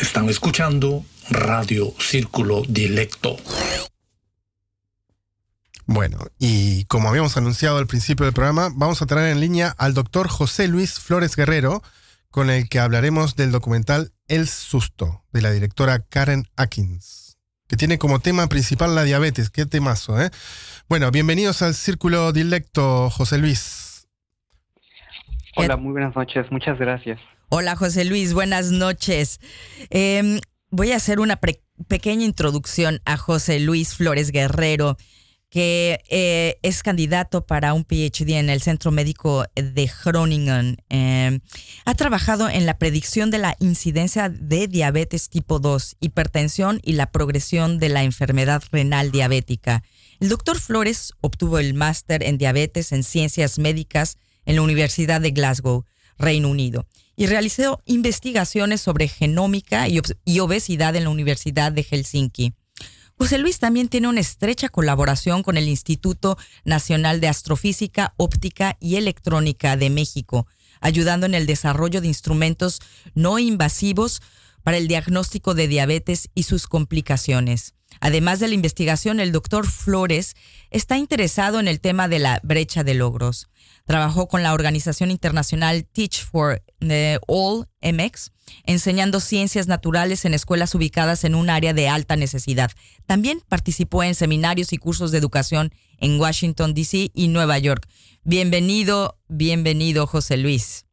Están 0.00 0.28
escuchando 0.28 1.04
Radio 1.30 1.94
Círculo 1.98 2.62
Directo. 2.68 3.36
Bueno, 5.92 6.18
y 6.38 6.84
como 6.84 7.08
habíamos 7.08 7.36
anunciado 7.36 7.76
al 7.78 7.88
principio 7.88 8.24
del 8.24 8.32
programa, 8.32 8.68
vamos 8.72 9.02
a 9.02 9.06
traer 9.06 9.32
en 9.32 9.40
línea 9.40 9.74
al 9.76 9.92
doctor 9.92 10.28
José 10.28 10.68
Luis 10.68 11.00
Flores 11.00 11.34
Guerrero, 11.34 11.82
con 12.30 12.48
el 12.48 12.68
que 12.68 12.78
hablaremos 12.78 13.34
del 13.34 13.50
documental 13.50 14.12
El 14.28 14.46
Susto, 14.46 15.24
de 15.32 15.42
la 15.42 15.50
directora 15.50 15.98
Karen 15.98 16.46
Atkins, 16.54 17.38
que 17.66 17.74
tiene 17.76 17.98
como 17.98 18.20
tema 18.20 18.46
principal 18.46 18.94
la 18.94 19.02
diabetes. 19.02 19.50
Qué 19.50 19.66
temazo, 19.66 20.22
¿eh? 20.22 20.30
Bueno, 20.88 21.10
bienvenidos 21.10 21.60
al 21.60 21.74
Círculo 21.74 22.30
Directo, 22.30 23.10
José 23.10 23.38
Luis. 23.38 24.06
Hola, 25.56 25.76
muy 25.76 25.90
buenas 25.90 26.14
noches, 26.14 26.46
muchas 26.52 26.78
gracias. 26.78 27.18
Hola, 27.48 27.74
José 27.74 28.04
Luis, 28.04 28.32
buenas 28.32 28.70
noches. 28.70 29.40
Em, 29.90 30.38
voy 30.70 30.92
a 30.92 30.96
hacer 30.96 31.18
una 31.18 31.40
pequeña 31.88 32.24
introducción 32.24 33.00
a 33.04 33.16
José 33.16 33.58
Luis 33.58 33.96
Flores 33.96 34.30
Guerrero. 34.30 34.96
Que 35.50 36.00
eh, 36.08 36.58
es 36.62 36.82
candidato 36.84 37.44
para 37.44 37.74
un 37.74 37.84
PhD 37.84 38.38
en 38.38 38.48
el 38.50 38.62
Centro 38.62 38.92
Médico 38.92 39.44
de 39.56 39.90
Groningen. 40.04 40.76
Eh, 40.88 41.40
ha 41.84 41.94
trabajado 41.94 42.48
en 42.48 42.66
la 42.66 42.78
predicción 42.78 43.32
de 43.32 43.38
la 43.38 43.56
incidencia 43.58 44.28
de 44.28 44.68
diabetes 44.68 45.28
tipo 45.28 45.58
2, 45.58 45.96
hipertensión 46.00 46.80
y 46.84 46.92
la 46.92 47.10
progresión 47.10 47.80
de 47.80 47.88
la 47.88 48.04
enfermedad 48.04 48.62
renal 48.70 49.10
diabética. 49.10 49.82
El 50.20 50.28
doctor 50.28 50.60
Flores 50.60 51.14
obtuvo 51.20 51.58
el 51.58 51.74
máster 51.74 52.22
en 52.22 52.38
diabetes 52.38 52.92
en 52.92 53.02
ciencias 53.02 53.58
médicas 53.58 54.18
en 54.46 54.54
la 54.54 54.62
Universidad 54.62 55.20
de 55.20 55.32
Glasgow, 55.32 55.84
Reino 56.16 56.48
Unido, 56.48 56.86
y 57.16 57.26
realizó 57.26 57.82
investigaciones 57.86 58.80
sobre 58.80 59.08
genómica 59.08 59.88
y 59.88 60.38
obesidad 60.40 60.94
en 60.94 61.04
la 61.04 61.10
Universidad 61.10 61.72
de 61.72 61.82
Helsinki. 61.82 62.54
José 63.20 63.36
Luis 63.36 63.58
también 63.58 63.90
tiene 63.90 64.08
una 64.08 64.20
estrecha 64.20 64.70
colaboración 64.70 65.42
con 65.42 65.58
el 65.58 65.68
Instituto 65.68 66.38
Nacional 66.64 67.20
de 67.20 67.28
Astrofísica, 67.28 68.14
Óptica 68.16 68.78
y 68.80 68.96
Electrónica 68.96 69.76
de 69.76 69.90
México, 69.90 70.46
ayudando 70.80 71.26
en 71.26 71.34
el 71.34 71.44
desarrollo 71.44 72.00
de 72.00 72.06
instrumentos 72.06 72.80
no 73.14 73.38
invasivos 73.38 74.22
para 74.62 74.78
el 74.78 74.88
diagnóstico 74.88 75.52
de 75.52 75.68
diabetes 75.68 76.30
y 76.34 76.44
sus 76.44 76.66
complicaciones. 76.66 77.74
Además 78.00 78.40
de 78.40 78.48
la 78.48 78.54
investigación, 78.54 79.20
el 79.20 79.32
doctor 79.32 79.66
Flores 79.66 80.34
está 80.70 80.96
interesado 80.96 81.60
en 81.60 81.68
el 81.68 81.82
tema 81.82 82.08
de 82.08 82.20
la 82.20 82.40
brecha 82.42 82.84
de 82.84 82.94
logros. 82.94 83.48
Trabajó 83.84 84.28
con 84.28 84.42
la 84.42 84.54
organización 84.54 85.10
internacional 85.10 85.84
Teach 85.84 86.24
for 86.24 86.62
eh, 86.80 87.18
All 87.26 87.68
MX, 87.82 88.30
enseñando 88.64 89.20
ciencias 89.20 89.68
naturales 89.68 90.24
en 90.24 90.34
escuelas 90.34 90.74
ubicadas 90.74 91.24
en 91.24 91.34
un 91.34 91.50
área 91.50 91.72
de 91.72 91.88
alta 91.88 92.16
necesidad. 92.16 92.70
También 93.06 93.40
participó 93.48 94.02
en 94.02 94.14
seminarios 94.14 94.72
y 94.72 94.78
cursos 94.78 95.10
de 95.12 95.18
educación 95.18 95.72
en 95.98 96.20
Washington, 96.20 96.74
D.C. 96.74 97.10
y 97.14 97.28
Nueva 97.28 97.58
York. 97.58 97.86
Bienvenido, 98.24 99.16
bienvenido, 99.28 100.06
José 100.06 100.36
Luis. 100.36 100.86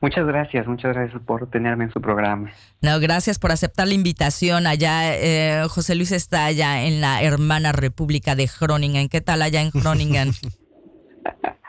Muchas 0.00 0.26
gracias, 0.26 0.66
muchas 0.68 0.94
gracias 0.94 1.20
por 1.22 1.50
tenerme 1.50 1.84
en 1.84 1.92
su 1.92 2.00
programa. 2.00 2.50
No, 2.82 3.00
gracias 3.00 3.40
por 3.40 3.50
aceptar 3.50 3.88
la 3.88 3.94
invitación. 3.94 4.66
Allá, 4.68 5.16
eh, 5.16 5.66
José 5.68 5.96
Luis 5.96 6.12
está 6.12 6.44
allá 6.44 6.84
en 6.84 7.00
la 7.00 7.22
hermana 7.22 7.72
República 7.72 8.36
de 8.36 8.48
Groningen. 8.60 9.08
¿Qué 9.08 9.20
tal 9.20 9.42
allá 9.42 9.60
en 9.60 9.70
Groningen? 9.70 10.30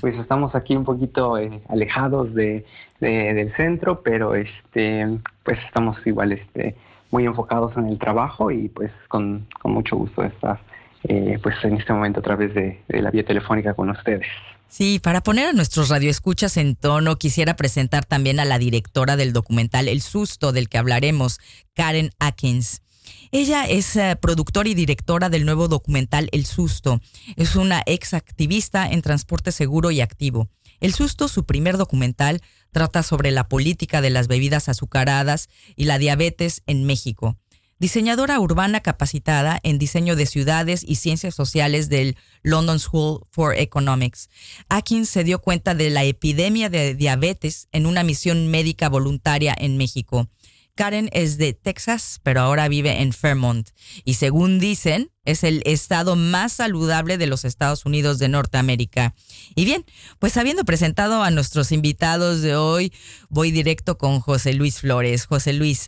pues 0.00 0.16
estamos 0.16 0.54
aquí 0.54 0.76
un 0.76 0.84
poquito 0.84 1.38
eh, 1.38 1.60
alejados 1.68 2.34
de, 2.34 2.64
del 3.00 3.54
centro, 3.56 4.02
pero 4.02 4.34
este, 4.34 5.06
pues 5.44 5.58
estamos 5.66 5.96
igual 6.06 6.32
este, 6.32 6.74
muy 7.10 7.24
enfocados 7.26 7.76
en 7.76 7.88
el 7.88 7.98
trabajo 7.98 8.50
y 8.50 8.68
pues 8.68 8.90
con, 9.08 9.46
mucho 9.64 9.96
gusto 9.96 10.22
estar 10.22 10.60
eh, 11.04 11.38
pues 11.42 11.56
en 11.64 11.76
este 11.76 11.92
momento 11.92 12.20
a 12.20 12.22
través 12.22 12.54
de 12.54 12.80
la 12.88 13.10
vía 13.10 13.24
telefónica 13.24 13.74
con 13.74 13.90
ustedes. 13.90 14.26
Sí, 14.68 14.98
para 14.98 15.20
poner 15.20 15.46
a 15.48 15.52
nuestros 15.52 15.88
radioescuchas 15.88 16.56
en 16.56 16.74
tono, 16.74 17.14
quisiera 17.14 17.54
presentar 17.54 18.04
también 18.04 18.40
a 18.40 18.44
la 18.44 18.58
directora 18.58 19.16
del 19.16 19.32
documental 19.32 19.86
El 19.86 20.00
Susto, 20.00 20.50
del 20.50 20.68
que 20.68 20.78
hablaremos, 20.78 21.38
Karen 21.74 22.10
Atkins. 22.18 22.83
Ella 23.30 23.64
es 23.64 23.96
eh, 23.96 24.16
productora 24.20 24.68
y 24.68 24.74
directora 24.74 25.28
del 25.28 25.44
nuevo 25.44 25.68
documental 25.68 26.28
El 26.32 26.46
Susto. 26.46 27.00
Es 27.36 27.56
una 27.56 27.82
ex 27.86 28.14
activista 28.14 28.88
en 28.90 29.02
transporte 29.02 29.52
seguro 29.52 29.90
y 29.90 30.00
activo. 30.00 30.48
El 30.80 30.94
Susto, 30.94 31.28
su 31.28 31.44
primer 31.44 31.76
documental, 31.76 32.42
trata 32.70 33.02
sobre 33.02 33.30
la 33.30 33.48
política 33.48 34.00
de 34.00 34.10
las 34.10 34.28
bebidas 34.28 34.68
azucaradas 34.68 35.48
y 35.76 35.84
la 35.84 35.98
diabetes 35.98 36.62
en 36.66 36.84
México. 36.84 37.38
Diseñadora 37.80 38.38
urbana 38.38 38.80
capacitada 38.80 39.58
en 39.64 39.78
diseño 39.78 40.14
de 40.14 40.26
ciudades 40.26 40.84
y 40.86 40.94
ciencias 40.94 41.34
sociales 41.34 41.88
del 41.88 42.16
London 42.42 42.78
School 42.78 43.26
for 43.30 43.54
Economics, 43.54 44.30
Atkins 44.68 45.08
se 45.08 45.24
dio 45.24 45.40
cuenta 45.40 45.74
de 45.74 45.90
la 45.90 46.04
epidemia 46.04 46.70
de 46.70 46.94
diabetes 46.94 47.68
en 47.72 47.86
una 47.86 48.04
misión 48.04 48.46
médica 48.46 48.88
voluntaria 48.88 49.54
en 49.58 49.76
México. 49.76 50.28
Karen 50.74 51.08
es 51.12 51.38
de 51.38 51.52
Texas, 51.52 52.20
pero 52.22 52.40
ahora 52.40 52.68
vive 52.68 53.00
en 53.00 53.12
Fairmont 53.12 53.70
y 54.04 54.14
según 54.14 54.58
dicen, 54.58 55.10
es 55.24 55.44
el 55.44 55.62
estado 55.64 56.16
más 56.16 56.54
saludable 56.54 57.16
de 57.16 57.28
los 57.28 57.44
Estados 57.44 57.86
Unidos 57.86 58.18
de 58.18 58.28
Norteamérica. 58.28 59.14
Y 59.54 59.64
bien, 59.64 59.84
pues 60.18 60.36
habiendo 60.36 60.64
presentado 60.64 61.22
a 61.22 61.30
nuestros 61.30 61.70
invitados 61.70 62.42
de 62.42 62.56
hoy, 62.56 62.92
voy 63.28 63.52
directo 63.52 63.98
con 63.98 64.20
José 64.20 64.52
Luis 64.54 64.80
Flores. 64.80 65.26
José 65.26 65.52
Luis, 65.52 65.86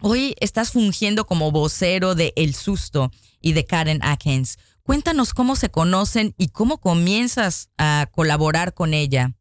hoy 0.00 0.34
estás 0.40 0.72
fungiendo 0.72 1.26
como 1.26 1.52
vocero 1.52 2.14
de 2.14 2.32
El 2.36 2.54
Susto 2.54 3.10
y 3.42 3.52
de 3.52 3.66
Karen 3.66 4.00
Atkins. 4.02 4.58
Cuéntanos 4.82 5.34
cómo 5.34 5.56
se 5.56 5.70
conocen 5.70 6.34
y 6.38 6.48
cómo 6.48 6.80
comienzas 6.80 7.68
a 7.76 8.08
colaborar 8.10 8.72
con 8.72 8.94
ella. 8.94 9.34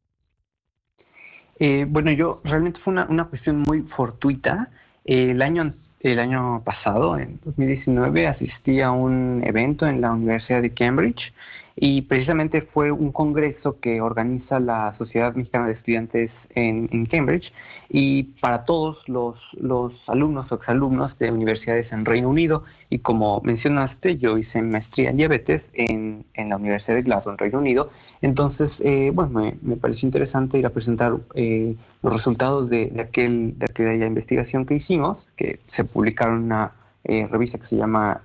Eh, 1.59 1.85
bueno, 1.87 2.11
yo 2.11 2.41
realmente 2.43 2.79
fue 2.79 2.93
una, 2.93 3.25
cuestión 3.25 3.63
muy 3.67 3.81
fortuita. 3.81 4.69
el, 5.05 5.41
año, 5.41 5.73
el 5.99 6.19
año 6.19 6.61
pasado, 6.63 7.17
en 7.17 7.39
2019, 7.43 8.27
asistí 8.27 8.81
a 8.81 8.91
un 8.91 9.43
evento 9.45 9.85
en 9.87 10.01
la 10.01 10.11
Universidad 10.13 10.61
de 10.61 10.73
Cambridge 10.73 11.33
y 11.81 12.01
precisamente 12.01 12.61
fue 12.61 12.91
un 12.91 13.13
congreso 13.13 13.79
que 13.79 14.01
organiza 14.01 14.59
la 14.59 14.93
Sociedad 14.97 15.33
Mexicana 15.33 15.67
de 15.67 15.73
Estudiantes 15.73 16.29
en, 16.49 17.05
Cambridge 17.05 17.53
y 17.87 18.23
para 18.41 18.65
todos 18.65 18.97
los, 19.07 19.39
los, 19.53 19.93
alumnos 20.07 20.51
o 20.51 20.55
exalumnos 20.55 21.17
de 21.19 21.31
universidades 21.31 21.89
en 21.93 22.03
Reino 22.03 22.27
Unido. 22.27 22.65
Y 22.89 22.99
como 22.99 23.39
mencionaste, 23.45 24.17
yo 24.17 24.37
hice 24.37 24.61
maestría 24.61 25.11
en 25.11 25.17
diabetes 25.17 25.61
en, 25.71 26.25
en 26.33 26.49
la 26.49 26.57
Universidad 26.57 26.95
de 26.95 27.03
Glasgow, 27.03 27.31
en 27.31 27.37
Reino 27.37 27.59
Unido. 27.59 27.89
Entonces, 28.21 28.69
eh, 28.79 29.11
bueno, 29.13 29.39
me, 29.39 29.55
me, 29.61 29.77
pareció 29.77 30.05
interesante 30.05 30.59
ir 30.59 30.65
a 30.65 30.71
presentar 30.71 31.13
eh, 31.35 31.77
los 32.03 32.11
resultados 32.13 32.69
de, 32.69 32.87
de, 32.87 33.01
aquel, 33.01 33.57
de 33.57 33.65
aquella 33.69 34.05
investigación 34.05 34.65
que 34.65 34.75
hicimos, 34.75 35.17
que 35.37 35.61
se 35.77 35.85
publicaron 35.85 36.39
en 36.39 36.43
una 36.43 36.73
eh, 37.05 37.25
revista 37.31 37.57
que 37.57 37.67
se 37.67 37.77
llama 37.77 38.19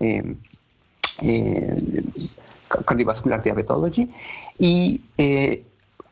Cardiovascular 2.86 3.42
Diabetology, 3.42 4.10
y 4.58 5.00
eh, 5.18 5.64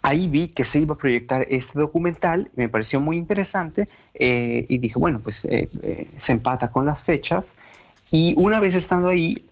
ahí 0.02 0.28
vi 0.28 0.48
que 0.48 0.64
se 0.66 0.78
iba 0.78 0.94
a 0.94 0.98
proyectar 0.98 1.46
este 1.48 1.78
documental, 1.78 2.50
me 2.56 2.68
pareció 2.68 3.00
muy 3.00 3.16
interesante, 3.16 3.88
eh, 4.14 4.66
y 4.68 4.78
dije, 4.78 4.98
bueno, 4.98 5.20
pues 5.20 5.36
eh, 5.44 5.68
se 6.26 6.32
empata 6.32 6.70
con 6.70 6.86
las 6.86 7.00
fechas, 7.02 7.44
y 8.10 8.34
una 8.36 8.60
vez 8.60 8.74
estando 8.74 9.08
ahí, 9.08 9.42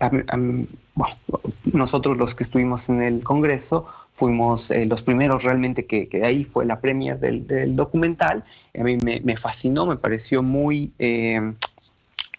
nosotros 1.73 2.19
los 2.19 2.35
que 2.35 2.45
estuvimos 2.45 2.83
en 2.89 3.03
el 3.03 3.23
Congreso, 3.23 3.87
fuimos 4.17 4.67
los 4.69 5.01
primeros 5.01 5.43
realmente 5.43 5.87
que, 5.87 6.09
que, 6.09 6.23
ahí 6.27 6.45
fue 6.45 6.67
la 6.67 6.79
premia 6.79 7.17
del, 7.17 7.47
del 7.47 7.75
documental. 7.75 8.45
A 8.79 8.83
mí 8.83 8.99
me, 8.99 9.37
fascinó, 9.39 9.87
me 9.87 9.97
pareció 9.97 10.43
muy 10.43 10.93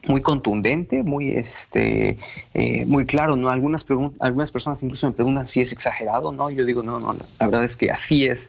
muy 0.07 0.21
contundente, 0.21 1.03
muy 1.03 1.31
este 1.31 2.17
eh, 2.53 2.85
muy 2.85 3.05
claro, 3.05 3.35
¿no? 3.35 3.49
Algunas 3.49 3.83
algunas 4.19 4.51
personas 4.51 4.79
incluso 4.81 5.07
me 5.07 5.13
preguntan 5.13 5.47
si 5.49 5.61
es 5.61 5.71
exagerado, 5.71 6.31
¿no? 6.31 6.49
Yo 6.49 6.65
digo, 6.65 6.81
no, 6.83 6.99
no, 6.99 7.13
la 7.39 7.45
verdad 7.47 7.65
es 7.65 7.75
que 7.77 7.91
así 7.91 8.25
es 8.25 8.39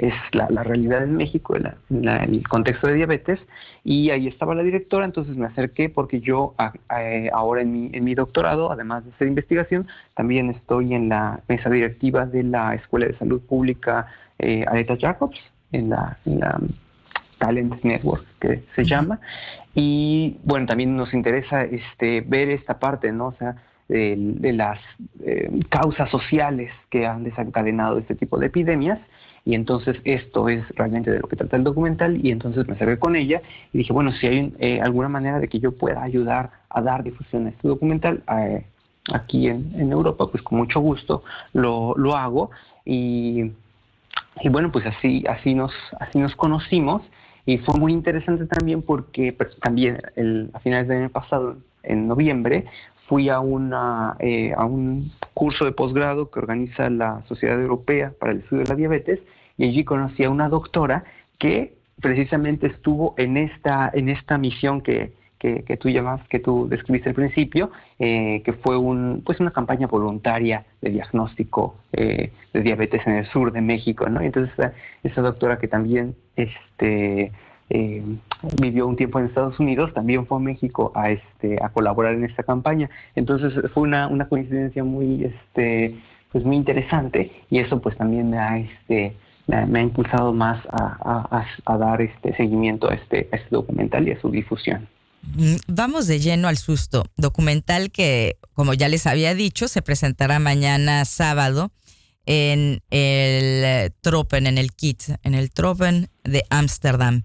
es 0.00 0.14
la, 0.32 0.46
realidad 0.62 1.02
en 1.04 1.14
México, 1.14 1.54
el 1.56 2.48
contexto 2.48 2.86
de 2.86 2.94
diabetes, 2.94 3.38
y 3.84 4.08
ahí 4.08 4.28
estaba 4.28 4.54
la 4.54 4.62
directora, 4.62 5.04
entonces 5.04 5.36
me 5.36 5.44
acerqué 5.44 5.90
porque 5.90 6.20
yo 6.20 6.54
ahora 7.32 7.60
en 7.60 7.72
mi, 7.72 7.90
en 7.92 8.04
mi 8.04 8.14
doctorado, 8.14 8.72
además 8.72 9.04
de 9.04 9.10
hacer 9.10 9.28
investigación, 9.28 9.88
también 10.14 10.48
estoy 10.48 10.94
en 10.94 11.10
la 11.10 11.40
mesa 11.48 11.68
directiva 11.68 12.24
de 12.24 12.44
la 12.44 12.74
Escuela 12.76 13.08
de 13.08 13.18
Salud 13.18 13.42
Pública 13.42 14.06
eh, 14.38 14.64
Areta 14.66 14.96
Jacobs, 14.98 15.38
en 15.70 15.90
la, 15.90 16.16
en 16.24 16.40
la 16.40 16.58
Talent 17.36 17.84
Network, 17.84 18.24
que 18.40 18.62
se 18.74 18.84
llama. 18.84 19.20
Y 19.74 20.38
bueno, 20.42 20.66
también 20.66 20.96
nos 20.96 21.14
interesa 21.14 21.64
este, 21.64 22.22
ver 22.22 22.50
esta 22.50 22.78
parte, 22.78 23.12
¿no? 23.12 23.28
O 23.28 23.34
sea, 23.34 23.56
de, 23.90 24.52
las 24.52 24.78
eh, 25.24 25.50
causas 25.68 26.10
sociales 26.10 26.72
que 26.90 27.06
han 27.06 27.24
desencadenado 27.24 27.98
este 27.98 28.14
tipo 28.14 28.38
de 28.38 28.46
epidemias. 28.46 28.98
Y 29.44 29.54
entonces 29.54 29.96
esto 30.04 30.48
es 30.48 30.68
realmente 30.76 31.10
de 31.10 31.18
lo 31.18 31.26
que 31.26 31.36
trata 31.36 31.56
el 31.56 31.64
documental 31.64 32.24
y 32.24 32.30
entonces 32.30 32.68
me 32.68 32.74
acerqué 32.74 32.98
con 32.98 33.16
ella 33.16 33.40
y 33.72 33.78
dije, 33.78 33.92
bueno, 33.92 34.12
si 34.12 34.26
hay 34.26 34.54
eh, 34.58 34.80
alguna 34.82 35.08
manera 35.08 35.40
de 35.40 35.48
que 35.48 35.60
yo 35.60 35.72
pueda 35.72 36.02
ayudar 36.02 36.50
a 36.68 36.82
dar 36.82 37.02
difusión 37.02 37.46
a 37.46 37.48
este 37.48 37.66
documental 37.66 38.22
eh, 38.38 38.66
aquí 39.12 39.48
en, 39.48 39.72
en, 39.76 39.92
Europa, 39.92 40.26
pues 40.30 40.42
con 40.42 40.58
mucho 40.58 40.80
gusto 40.80 41.24
lo, 41.54 41.94
lo 41.96 42.16
hago. 42.16 42.50
Y, 42.84 43.52
y, 44.42 44.48
bueno, 44.50 44.70
pues 44.70 44.84
así, 44.86 45.24
así, 45.26 45.54
nos, 45.54 45.72
así 45.98 46.18
nos 46.18 46.36
conocimos 46.36 47.02
y 47.50 47.58
fue 47.58 47.76
muy 47.80 47.92
interesante 47.92 48.46
también 48.46 48.80
porque 48.80 49.32
pues, 49.32 49.58
también 49.58 50.00
a 50.52 50.60
finales 50.60 50.86
del 50.86 50.98
año 50.98 51.10
pasado, 51.10 51.56
en 51.82 52.06
noviembre, 52.06 52.66
fui 53.08 53.28
a, 53.28 53.40
una, 53.40 54.14
eh, 54.20 54.52
a 54.56 54.64
un 54.64 55.10
curso 55.34 55.64
de 55.64 55.72
posgrado 55.72 56.30
que 56.30 56.38
organiza 56.38 56.88
la 56.90 57.24
Sociedad 57.26 57.60
Europea 57.60 58.12
para 58.20 58.30
el 58.30 58.38
Estudio 58.38 58.62
de 58.62 58.68
la 58.68 58.76
Diabetes 58.76 59.18
y 59.58 59.64
allí 59.64 59.82
conocí 59.82 60.22
a 60.22 60.30
una 60.30 60.48
doctora 60.48 61.02
que 61.38 61.74
precisamente 62.00 62.68
estuvo 62.68 63.14
en 63.16 63.36
esta, 63.36 63.90
en 63.92 64.10
esta 64.10 64.38
misión 64.38 64.80
que, 64.80 65.12
que, 65.40 65.78
tú 65.78 65.88
llamas, 65.88 66.20
que 66.28 66.38
tú 66.38 66.68
describiste 66.68 67.08
al 67.08 67.14
principio, 67.14 67.70
eh, 67.98 68.42
que 68.44 68.52
fue 68.52 68.76
un, 68.76 69.22
pues 69.24 69.40
una 69.40 69.50
campaña 69.52 69.86
voluntaria 69.86 70.66
de 70.82 70.90
diagnóstico 70.90 71.76
eh, 71.92 72.30
de 72.52 72.60
diabetes 72.60 73.06
en 73.06 73.14
el 73.14 73.26
sur 73.26 73.50
de 73.50 73.62
México, 73.62 74.06
¿no? 74.08 74.20
Entonces 74.20 74.52
esa, 75.02 75.22
doctora 75.22 75.58
que 75.58 75.66
también 75.66 76.14
este, 76.36 77.32
eh, 77.70 78.02
vivió 78.60 78.86
un 78.86 78.96
tiempo 78.96 79.18
en 79.18 79.26
Estados 79.26 79.58
Unidos, 79.58 79.94
también 79.94 80.26
fue 80.26 80.36
a 80.36 80.40
México 80.40 80.92
a, 80.94 81.10
este, 81.10 81.56
a 81.62 81.70
colaborar 81.70 82.14
en 82.14 82.24
esta 82.24 82.42
campaña. 82.42 82.90
Entonces 83.14 83.54
fue 83.72 83.84
una, 83.84 84.08
una 84.08 84.28
coincidencia 84.28 84.84
muy, 84.84 85.24
este, 85.24 85.96
pues 86.32 86.44
muy 86.44 86.56
interesante 86.56 87.32
y 87.48 87.60
eso 87.60 87.80
pues 87.80 87.96
también 87.96 88.28
me 88.28 88.38
ha, 88.38 88.58
este, 88.58 89.16
me, 89.46 89.78
ha 89.78 89.82
impulsado 89.82 90.34
más 90.34 90.62
a, 90.70 91.46
a, 91.64 91.78
dar 91.78 92.02
este 92.02 92.36
seguimiento 92.36 92.90
a 92.90 92.94
este, 92.94 93.30
a 93.32 93.36
este 93.36 93.48
documental 93.50 94.06
y 94.06 94.12
a 94.12 94.20
su 94.20 94.30
difusión. 94.30 94.86
Mm, 95.22 95.56
vamos 95.68 96.06
de 96.06 96.20
lleno 96.20 96.48
al 96.48 96.56
susto. 96.56 97.04
Documental 97.16 97.90
que, 97.90 98.38
como 98.54 98.74
ya 98.74 98.88
les 98.88 99.06
había 99.06 99.34
dicho, 99.34 99.68
se 99.68 99.82
presentará 99.82 100.38
mañana 100.38 101.04
sábado 101.04 101.72
en 102.26 102.82
el 102.90 103.92
Tropen, 104.00 104.46
en 104.46 104.58
el 104.58 104.72
KIT, 104.72 105.02
en 105.22 105.34
el 105.34 105.50
Tropen 105.50 106.08
de 106.24 106.44
Ámsterdam. 106.50 107.24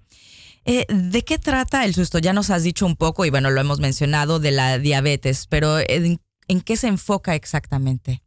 Eh, 0.65 0.85
¿De 0.89 1.23
qué 1.23 1.37
trata 1.37 1.85
el 1.85 1.93
susto? 1.93 2.17
Ya 2.17 2.33
nos 2.33 2.49
has 2.49 2.63
dicho 2.63 2.85
un 2.85 2.95
poco, 2.95 3.23
y 3.25 3.29
bueno, 3.29 3.51
lo 3.51 3.61
hemos 3.61 3.79
mencionado, 3.79 4.39
de 4.39 4.51
la 4.51 4.79
diabetes, 4.79 5.45
pero 5.47 5.77
¿en, 5.79 6.19
qué 6.61 6.75
se 6.75 6.87
enfoca 6.87 7.35
exactamente? 7.35 8.21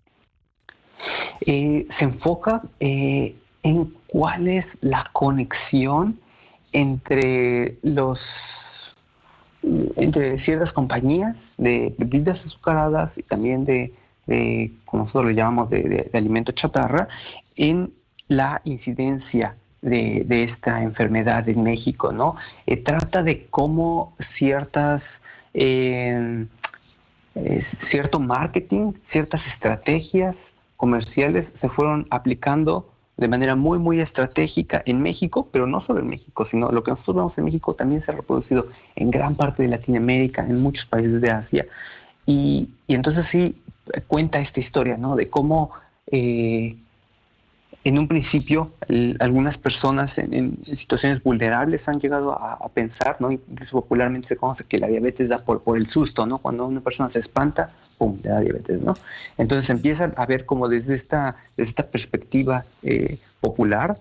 Eh, 1.40 1.86
se 1.98 2.04
enfoca 2.04 2.62
eh, 2.78 3.34
en 3.64 3.92
cuál 4.06 4.46
es 4.46 4.66
la 4.80 5.10
conexión 5.12 6.20
entre 6.72 7.78
los 7.82 8.20
entre 9.96 10.42
ciertas 10.44 10.72
compañías 10.72 11.36
de 11.56 11.94
bebidas 11.98 12.38
azucaradas 12.46 13.10
y 13.16 13.22
también 13.22 13.64
de, 13.64 13.92
como 14.84 15.04
nosotros 15.04 15.26
lo 15.26 15.30
llamamos, 15.30 15.70
de, 15.70 16.10
alimento 16.12 16.52
chatarra, 16.52 17.08
en 17.56 17.92
la 18.28 18.60
incidencia 18.64 19.56
de, 19.80 20.44
esta 20.44 20.82
enfermedad 20.82 21.48
en 21.48 21.62
México, 21.62 22.12
¿no? 22.12 22.36
Eh, 22.66 22.76
trata 22.78 23.22
de 23.22 23.46
cómo 23.48 24.14
ciertas, 24.36 25.02
eh, 25.54 26.46
cierto 27.90 28.20
marketing, 28.20 28.92
ciertas 29.12 29.40
estrategias 29.54 30.36
comerciales 30.76 31.46
se 31.60 31.68
fueron 31.68 32.06
aplicando 32.10 32.92
de 33.18 33.26
manera 33.26 33.56
muy, 33.56 33.78
muy 33.78 34.00
estratégica 34.00 34.82
en 34.86 35.02
México, 35.02 35.48
pero 35.50 35.66
no 35.66 35.80
solo 35.82 35.98
en 36.00 36.08
México, 36.08 36.46
sino 36.50 36.70
lo 36.70 36.84
que 36.84 36.92
nosotros 36.92 37.16
vemos 37.16 37.36
en 37.36 37.44
México 37.44 37.74
también 37.74 38.02
se 38.04 38.12
ha 38.12 38.14
reproducido 38.14 38.68
en 38.94 39.10
gran 39.10 39.34
parte 39.34 39.64
de 39.64 39.68
Latinoamérica, 39.68 40.46
en 40.46 40.60
muchos 40.60 40.86
países 40.86 41.20
de 41.20 41.30
Asia. 41.30 41.66
Y, 42.26 42.68
entonces 42.86 43.26
sí 43.32 43.60
cuenta 44.06 44.38
esta 44.38 44.60
historia, 44.60 44.96
¿no? 44.96 45.16
De 45.16 45.28
cómo 45.28 45.72
eh, 46.06 46.76
en 47.82 47.98
un 47.98 48.06
principio 48.06 48.70
algunas 49.18 49.58
personas 49.58 50.16
en, 50.16 50.58
situaciones 50.64 51.20
vulnerables 51.22 51.86
han 51.88 51.98
llegado 51.98 52.32
a, 52.32 52.68
pensar, 52.68 53.16
¿no? 53.18 53.32
Incluso 53.32 53.80
popularmente 53.80 54.28
se 54.28 54.36
conoce 54.36 54.62
que 54.62 54.78
la 54.78 54.86
diabetes 54.86 55.28
da 55.28 55.38
por, 55.38 55.62
por 55.62 55.76
el 55.76 55.90
susto, 55.90 56.24
¿no? 56.24 56.38
Cuando 56.38 56.66
una 56.66 56.82
persona 56.82 57.10
se 57.10 57.18
espanta, 57.18 57.72
¡pum!, 57.98 58.18
le 58.22 58.30
da 58.30 58.40
diabetes, 58.40 58.80
¿no? 58.80 58.94
Entonces 59.36 59.68
empieza 59.68 60.12
a 60.16 60.26
ver 60.26 60.46
como 60.46 60.68
desde 60.68 60.94
esta, 60.94 61.36
desde 61.56 61.70
esta 61.70 61.82
perspectiva 61.84 62.64
eh, 62.82 63.18
popular, 63.40 63.98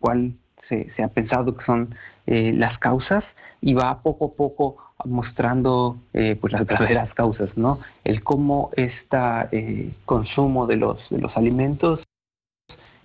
cuál 0.00 0.32
se, 0.68 0.90
ha 1.02 1.08
pensado 1.08 1.56
que 1.56 1.64
son 1.64 1.94
eh, 2.26 2.52
las 2.54 2.78
causas, 2.78 3.24
y 3.60 3.72
va 3.74 4.02
poco 4.02 4.26
a 4.26 4.32
poco 4.36 4.76
mostrando 5.04 5.98
eh, 6.12 6.36
pues 6.40 6.52
las 6.52 6.66
verdaderas 6.66 7.12
causas, 7.14 7.56
¿no? 7.56 7.78
El 8.02 8.22
cómo 8.22 8.70
este 8.76 9.94
consumo 10.04 10.66
de 10.66 10.76
los, 10.76 11.08
de 11.10 11.18
los 11.18 11.36
alimentos 11.36 12.00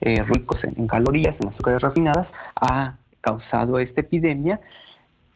ricos 0.01 0.63
en, 0.63 0.75
en, 0.77 0.87
calorías, 0.87 1.35
en 1.41 1.49
azúcares 1.49 1.81
refinadas, 1.81 2.27
ha 2.55 2.95
causado 3.21 3.79
esta 3.79 3.99
epidemia 4.01 4.61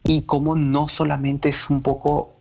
y 0.05 0.21
cómo 0.23 0.55
no 0.55 0.87
solamente 0.89 1.49
es 1.49 1.69
un 1.69 1.81
poco 1.81 2.33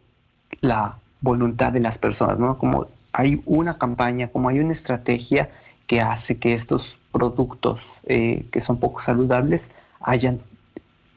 la 0.60 0.98
voluntad 1.22 1.72
de 1.72 1.80
las 1.80 1.96
personas, 1.98 2.38
¿no? 2.38 2.58
Como 2.58 2.88
hay 3.12 3.40
una 3.46 3.78
campaña, 3.78 4.28
como 4.28 4.48
hay 4.48 4.58
una 4.58 4.74
estrategia 4.74 5.50
que 5.86 6.00
hace 6.00 6.38
que 6.38 6.54
estos 6.54 6.82
productos 7.12 7.80
eh, 8.06 8.46
que 8.52 8.62
son 8.64 8.80
poco 8.80 9.02
saludables 9.04 9.60
hayan 10.00 10.40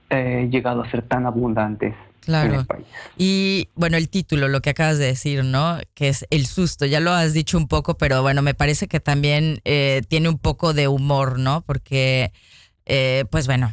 eh, 0.10 0.48
llegado 0.52 0.84
a 0.84 0.92
ser 0.92 1.02
tan 1.02 1.26
abundantes 1.26 1.96
claro. 2.20 2.54
en 2.54 2.60
el 2.60 2.66
país. 2.66 2.86
Y 3.18 3.70
bueno, 3.76 3.98
el 3.98 4.10
título, 4.10 4.48
lo 4.48 4.62
que 4.62 4.72
acabas 4.72 5.00
de 5.00 5.06
decir, 5.06 5.44
¿no? 5.44 5.78
Que 5.96 6.10
es 6.10 6.28
el 6.30 6.46
susto, 6.46 6.86
ya 6.86 7.00
lo 7.00 7.12
has 7.12 7.34
dicho 7.34 7.58
un 7.58 7.68
poco, 7.68 7.98
pero 7.98 8.22
bueno, 8.22 8.42
me 8.42 8.54
parece 8.54 8.88
que 8.88 9.00
también 9.00 9.60
eh, 9.66 10.04
tiene 10.08 10.30
un 10.30 10.38
poco 10.38 10.74
de 10.74 10.88
humor, 10.88 11.40
¿no? 11.40 11.62
Porque, 11.62 12.32
pues 13.32 13.48
bueno, 13.48 13.72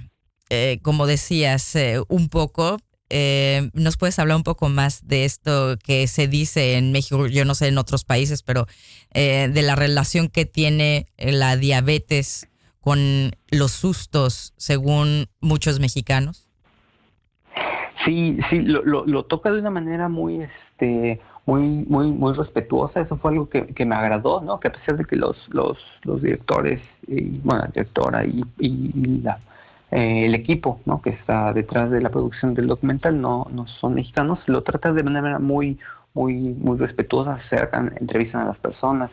como 0.83 1.07
decías, 1.07 1.77
un 2.09 2.29
poco 2.29 2.79
eh, 3.15 3.71
¿Nos 3.75 3.99
puedes 3.99 4.19
hablar 4.19 4.39
un 4.39 4.43
poco 4.43 4.71
más 4.71 5.07
de 5.07 5.27
esto 5.27 5.77
que 5.85 6.07
se 6.07 6.29
dice 6.29 6.79
en 6.79 6.93
México, 6.93 7.27
yo 7.27 7.45
no 7.45 7.55
sé 7.55 7.69
en 7.69 7.77
otros 7.77 8.05
países, 8.05 8.43
pero 8.43 8.67
eh, 9.13 9.51
de 9.53 9.63
la 9.63 9.77
relación 9.77 10.29
que 10.29 10.47
tiene 10.47 11.07
la 11.19 11.57
diabetes 11.57 12.49
con 12.81 13.33
los 13.51 13.73
sustos, 13.73 14.55
según 14.57 15.27
muchos 15.41 15.79
mexicanos? 15.79 16.49
Sí, 18.07 18.39
sí, 18.49 18.61
lo, 18.63 19.25
toca 19.25 19.53
de 19.53 19.61
una 19.61 19.71
manera 19.71 20.09
muy, 20.09 20.43
este, 20.43 21.21
muy, 21.45 21.63
muy, 21.63 22.11
muy 22.11 22.33
respetuosa. 22.33 23.03
Eso 23.03 23.19
fue 23.19 23.33
algo 23.33 23.49
que, 23.51 23.85
me 23.85 23.95
agradó, 23.95 24.41
¿no? 24.41 24.59
Que 24.59 24.69
a 24.69 24.73
pesar 24.73 24.97
de 24.97 25.05
que 25.05 25.17
los, 25.17 25.37
los, 25.51 25.79
los 26.03 26.23
directores, 26.23 26.81
y, 27.07 27.39
bueno, 27.45 27.61
la 27.61 27.67
directora 27.69 28.25
y, 28.25 28.43
y 28.59 29.21
la 29.23 29.39
eh, 29.93 30.25
el 30.25 30.35
equipo 30.35 30.81
que 31.05 31.11
está 31.11 31.53
detrás 31.53 31.91
de 31.91 32.01
la 32.01 32.09
producción 32.09 32.55
del 32.55 32.67
documental 32.67 33.21
no, 33.21 33.47
no 33.53 33.67
son 33.67 33.95
mexicanos, 33.95 34.39
lo 34.47 34.63
tratan 34.63 34.97
de 34.97 35.03
manera 35.03 35.39
muy, 35.39 35.79
muy, 36.15 36.35
muy 36.35 36.79
respetuosa, 36.79 37.35
acercan, 37.35 37.93
entrevistan 38.01 38.41
a 38.41 38.47
las 38.47 38.59
personas, 38.59 39.11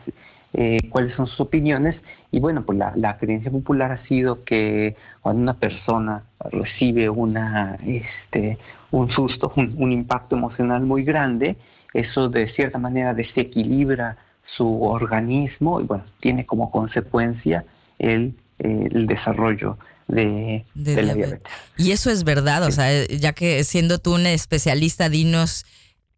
eh, 0.54 0.78
cuáles 0.88 1.14
son 1.14 1.26
sus 1.26 1.40
opiniones 1.40 1.96
y 2.32 2.40
bueno, 2.40 2.62
pues 2.62 2.78
la, 2.78 2.92
la, 2.96 3.18
creencia 3.18 3.50
popular 3.50 3.92
ha 3.92 4.06
sido 4.06 4.42
que 4.42 4.96
cuando 5.20 5.42
una 5.42 5.54
persona 5.54 6.24
recibe 6.50 7.10
una, 7.10 7.78
este, 7.86 8.58
un 8.90 9.10
susto, 9.10 9.52
un, 9.56 9.92
impacto 9.92 10.34
emocional 10.34 10.82
muy 10.82 11.04
grande, 11.04 11.56
eso 11.92 12.30
de 12.30 12.48
cierta 12.54 12.78
manera 12.78 13.12
desequilibra 13.12 14.16
su 14.56 14.82
organismo 14.82 15.80
y 15.80 15.84
bueno, 15.84 16.04
tiene 16.20 16.46
como 16.46 16.70
consecuencia 16.70 17.64
el, 17.98 18.34
el 18.60 19.06
desarrollo 19.06 19.78
de, 20.08 20.64
la 20.74 21.14
diabetes. 21.14 21.52
Y 21.76 21.92
eso 21.92 22.10
es 22.10 22.24
verdad, 22.24 22.64
o 22.64 22.70
sea, 22.70 23.06
ya 23.06 23.32
que 23.32 23.64
siendo 23.64 23.98
tú 23.98 24.14
un 24.14 24.26
especialista, 24.26 25.08
dinos, 25.08 25.64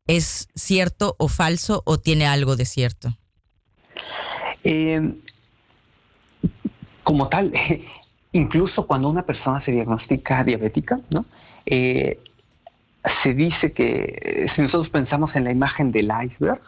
¿es 0.07 0.49
cierto 0.55 1.15
o 1.19 1.29
falso 1.29 1.83
o 1.85 1.99
tiene 1.99 2.27
algo 2.27 2.57
de 2.57 2.65
cierto? 2.65 3.11
Eh, 4.65 5.15
como 7.03 7.29
tal, 7.29 7.53
incluso 8.33 8.87
cuando 8.87 9.09
una 9.09 9.23
persona 9.23 9.65
se 9.65 9.73
diagnostica 9.73 10.45
diabética, 10.45 11.01
¿no? 11.11 11.25
Eh, 11.67 12.19
se 13.23 13.35
dice 13.35 13.73
que 13.73 14.49
si 14.55 14.63
nosotros 14.63 14.89
pensamos 14.91 15.35
en 15.35 15.45
la 15.45 15.51
imagen 15.51 15.91
del 15.91 16.11
iceberg, 16.25 16.61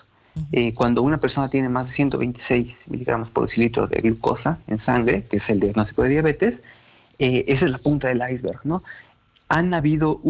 eh, 0.53 0.75
cuando 0.75 1.03
una 1.03 1.19
persona 1.19 1.49
tiene 1.49 1.69
más 1.69 1.89
de 1.89 1.95
126 1.95 2.75
miligramos 2.87 3.31
por 3.31 3.47
decilitro 3.47 3.87
de 3.87 4.01
glucosa 4.01 4.59
en 4.67 4.85
sangre, 4.85 5.27
que 5.31 5.37
es 5.37 5.49
el 5.49 5.61
diagnóstico 5.61 6.03
de 6.03 6.09
diabetes, 6.09 6.55
eh, 7.19 7.45
esa 7.49 7.67
es 7.67 7.71
la 7.71 7.79
punta 7.79 8.09
del 8.09 8.23
iceberg, 8.33 8.61
¿no? 8.65 8.83
Han 9.49 9.75
habido 9.75 10.21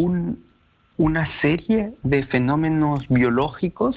una 0.97 1.29
serie 1.40 1.95
de 2.03 2.25
fenómenos 2.27 3.09
biológicos 3.09 3.97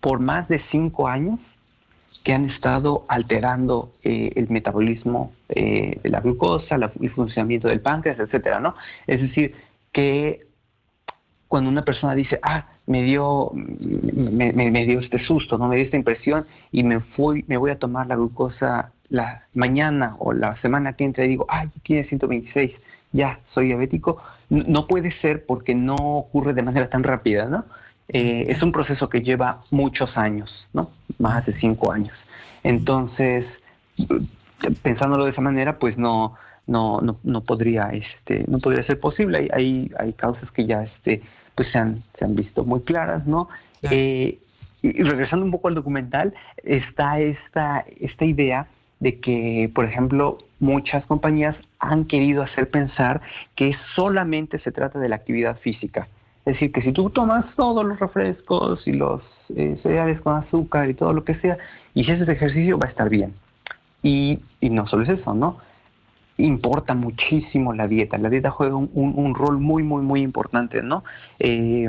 por 0.00 0.20
más 0.20 0.46
de 0.48 0.60
cinco 0.70 1.08
años 1.08 1.40
que 2.22 2.34
han 2.34 2.50
estado 2.50 3.06
alterando 3.08 3.94
eh, 4.02 4.32
el 4.36 4.48
metabolismo 4.50 5.32
de 5.48 6.00
la 6.04 6.20
glucosa, 6.20 6.74
el 6.74 7.10
funcionamiento 7.10 7.68
del 7.68 7.80
páncreas, 7.80 8.18
etcétera, 8.18 8.60
¿no? 8.60 8.74
Es 9.06 9.22
decir, 9.22 9.54
que 9.92 10.46
cuando 11.48 11.70
una 11.70 11.84
persona 11.84 12.14
dice, 12.14 12.38
ah, 12.42 12.66
me 12.86 13.02
dio, 13.02 13.50
me, 13.52 14.86
dio 14.86 15.00
este 15.00 15.18
susto, 15.24 15.58
no 15.58 15.68
me 15.68 15.76
dio 15.76 15.84
esta 15.84 15.96
impresión 15.96 16.46
y 16.70 16.82
me 16.82 17.00
fui, 17.00 17.44
me 17.48 17.56
voy 17.56 17.70
a 17.70 17.78
tomar 17.78 18.06
la 18.06 18.16
glucosa 18.16 18.92
la 19.08 19.42
mañana 19.54 20.16
o 20.18 20.32
la 20.32 20.56
semana 20.62 20.94
que 20.94 21.04
entra 21.04 21.24
y 21.24 21.28
digo, 21.28 21.46
ay, 21.48 21.68
tiene 21.82 22.04
126, 22.04 22.72
ya 23.12 23.40
soy 23.52 23.66
diabético, 23.66 24.22
no 24.50 24.86
puede 24.86 25.12
ser 25.20 25.44
porque 25.46 25.74
no 25.74 25.94
ocurre 25.96 26.54
de 26.54 26.62
manera 26.62 26.88
tan 26.88 27.02
rápida, 27.02 27.46
¿no? 27.46 27.64
Eh, 28.08 28.44
es 28.48 28.62
un 28.62 28.70
proceso 28.70 29.08
que 29.08 29.20
lleva 29.22 29.62
muchos 29.70 30.16
años, 30.16 30.68
¿no? 30.72 30.90
Más 31.18 31.44
de 31.46 31.54
cinco 31.54 31.90
años. 31.90 32.14
Entonces, 32.62 33.46
pensándolo 34.82 35.24
de 35.24 35.32
esa 35.32 35.40
manera, 35.40 35.78
pues 35.78 35.98
no, 35.98 36.34
no, 36.66 37.00
no, 37.00 37.18
no 37.24 37.40
podría, 37.42 37.90
este, 37.90 38.44
no 38.46 38.58
podría 38.58 38.84
ser 38.84 39.00
posible. 39.00 39.38
Hay, 39.38 39.48
hay, 39.52 39.90
hay 39.98 40.12
causas 40.12 40.50
que 40.52 40.66
ya 40.66 40.84
este, 40.84 41.22
pues 41.56 41.68
se 41.72 41.78
han, 41.78 42.04
se 42.18 42.24
han 42.24 42.36
visto 42.36 42.64
muy 42.64 42.80
claras, 42.82 43.26
¿no? 43.26 43.48
Eh, 43.82 44.38
y 44.82 45.02
regresando 45.02 45.44
un 45.44 45.50
poco 45.50 45.68
al 45.68 45.74
documental, 45.74 46.34
está 46.62 47.18
esta, 47.18 47.84
esta 48.00 48.24
idea 48.24 48.68
de 49.00 49.18
que, 49.20 49.70
por 49.74 49.84
ejemplo, 49.84 50.38
muchas 50.60 51.04
compañías 51.06 51.56
han 51.78 52.04
querido 52.04 52.42
hacer 52.42 52.70
pensar 52.70 53.20
que 53.54 53.74
solamente 53.94 54.58
se 54.60 54.72
trata 54.72 54.98
de 54.98 55.08
la 55.08 55.16
actividad 55.16 55.58
física. 55.58 56.08
Es 56.44 56.54
decir, 56.54 56.72
que 56.72 56.82
si 56.82 56.92
tú 56.92 57.10
tomas 57.10 57.44
todos 57.56 57.84
los 57.84 57.98
refrescos 57.98 58.86
y 58.86 58.92
los 58.92 59.22
eh, 59.56 59.78
cereales 59.82 60.20
con 60.20 60.36
azúcar 60.36 60.88
y 60.88 60.94
todo 60.94 61.12
lo 61.12 61.24
que 61.24 61.34
sea, 61.36 61.58
y 61.94 62.04
si 62.04 62.12
haces 62.12 62.28
ejercicio, 62.28 62.78
va 62.78 62.86
a 62.86 62.90
estar 62.90 63.08
bien. 63.08 63.34
Y, 64.02 64.38
no 64.62 64.86
solo 64.86 65.02
es 65.02 65.08
eso, 65.08 65.34
¿no? 65.34 65.58
Importa 66.38 66.94
muchísimo 66.94 67.72
la 67.72 67.88
dieta. 67.88 68.18
La 68.18 68.28
dieta 68.28 68.50
juega 68.50 68.76
un, 68.76 69.34
rol 69.34 69.58
muy, 69.58 69.82
muy, 69.82 70.02
muy 70.02 70.20
importante, 70.20 70.82
¿no? 70.82 71.04
Eh, 71.38 71.88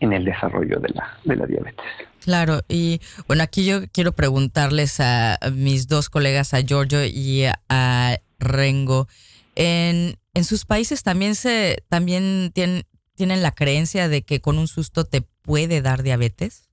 en 0.00 0.12
el 0.12 0.24
desarrollo 0.24 0.80
de 0.80 0.88
la, 0.90 1.18
de 1.24 1.36
la 1.36 1.46
diabetes. 1.46 1.84
Claro, 2.24 2.60
y 2.68 3.00
bueno, 3.26 3.42
aquí 3.42 3.64
yo 3.64 3.86
quiero 3.92 4.12
preguntarles 4.12 5.00
a 5.00 5.38
mis 5.52 5.88
dos 5.88 6.10
colegas, 6.10 6.52
a 6.54 6.60
Giorgio 6.60 7.04
y 7.04 7.44
a 7.68 8.18
Rengo, 8.38 9.08
en, 9.56 10.16
en 10.34 10.44
sus 10.44 10.64
países 10.64 11.02
también 11.02 11.34
se 11.34 11.84
también 11.88 12.50
tienen, 12.54 12.84
tienen 13.14 13.42
la 13.42 13.52
creencia 13.52 14.08
de 14.08 14.22
que 14.22 14.40
con 14.40 14.58
un 14.58 14.68
susto 14.68 15.04
te 15.04 15.22
puede 15.42 15.82
dar 15.82 16.02
diabetes? 16.02 16.68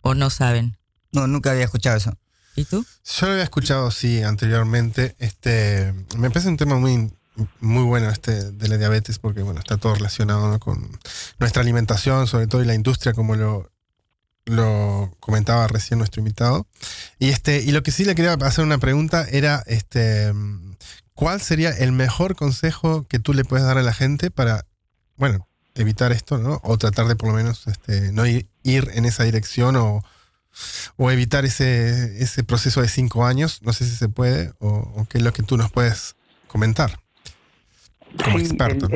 ¿O 0.00 0.14
no 0.14 0.30
saben? 0.30 0.76
No, 1.12 1.26
nunca 1.26 1.52
había 1.52 1.64
escuchado 1.64 1.96
eso. 1.96 2.18
¿Y 2.58 2.64
tú? 2.64 2.84
Yo 3.04 3.26
lo 3.26 3.32
había 3.32 3.44
escuchado, 3.44 3.90
sí, 3.90 4.22
anteriormente. 4.22 5.14
Este, 5.18 5.94
me 6.16 6.30
parece 6.30 6.48
un 6.48 6.56
tema 6.56 6.76
muy, 6.76 7.12
muy 7.60 7.84
bueno 7.84 8.10
este 8.10 8.50
de 8.50 8.68
la 8.68 8.76
diabetes 8.76 9.18
porque, 9.18 9.42
bueno, 9.42 9.60
está 9.60 9.76
todo 9.76 9.94
relacionado 9.94 10.58
con 10.58 10.98
nuestra 11.38 11.62
alimentación, 11.62 12.26
sobre 12.26 12.48
todo, 12.48 12.62
y 12.62 12.66
la 12.66 12.74
industria, 12.74 13.12
como 13.12 13.36
lo, 13.36 13.70
lo 14.44 15.14
comentaba 15.20 15.68
recién 15.68 15.98
nuestro 15.98 16.20
invitado. 16.20 16.66
Y, 17.18 17.28
este, 17.28 17.62
y 17.62 17.70
lo 17.70 17.82
que 17.82 17.92
sí 17.92 18.04
le 18.04 18.14
quería 18.14 18.32
hacer 18.32 18.64
una 18.64 18.78
pregunta 18.78 19.24
era, 19.30 19.62
este, 19.66 20.32
¿cuál 21.14 21.40
sería 21.40 21.70
el 21.70 21.92
mejor 21.92 22.34
consejo 22.34 23.06
que 23.06 23.20
tú 23.20 23.34
le 23.34 23.44
puedes 23.44 23.64
dar 23.66 23.78
a 23.78 23.82
la 23.82 23.94
gente 23.94 24.30
para 24.30 24.66
bueno, 25.18 25.48
evitar 25.74 26.12
esto, 26.12 26.38
¿no? 26.38 26.60
O 26.64 26.78
tratar 26.78 27.06
de 27.06 27.16
por 27.16 27.28
lo 27.28 27.34
menos 27.34 27.66
este, 27.66 28.12
no 28.12 28.26
ir, 28.26 28.48
en 28.64 29.04
esa 29.04 29.24
dirección 29.24 29.76
o, 29.76 30.02
evitar 31.10 31.44
ese, 31.44 32.22
ese 32.22 32.44
proceso 32.44 32.80
de 32.80 32.88
cinco 32.88 33.24
años. 33.24 33.62
No 33.62 33.72
sé 33.72 33.84
si 33.84 33.96
se 33.96 34.08
puede 34.08 34.52
o, 34.58 35.06
qué 35.08 35.18
es 35.18 35.24
lo 35.24 35.32
que 35.32 35.42
tú 35.42 35.56
nos 35.56 35.70
puedes 35.70 36.16
comentar 36.46 36.90
como 38.24 38.38
experto. 38.38 38.88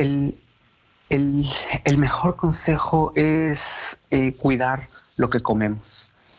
El, 1.09 1.47
mejor 1.97 2.35
consejo 2.35 3.13
es 3.15 3.59
eh, 4.09 4.33
cuidar 4.33 4.89
lo 5.15 5.29
que 5.29 5.41
comemos. 5.41 5.81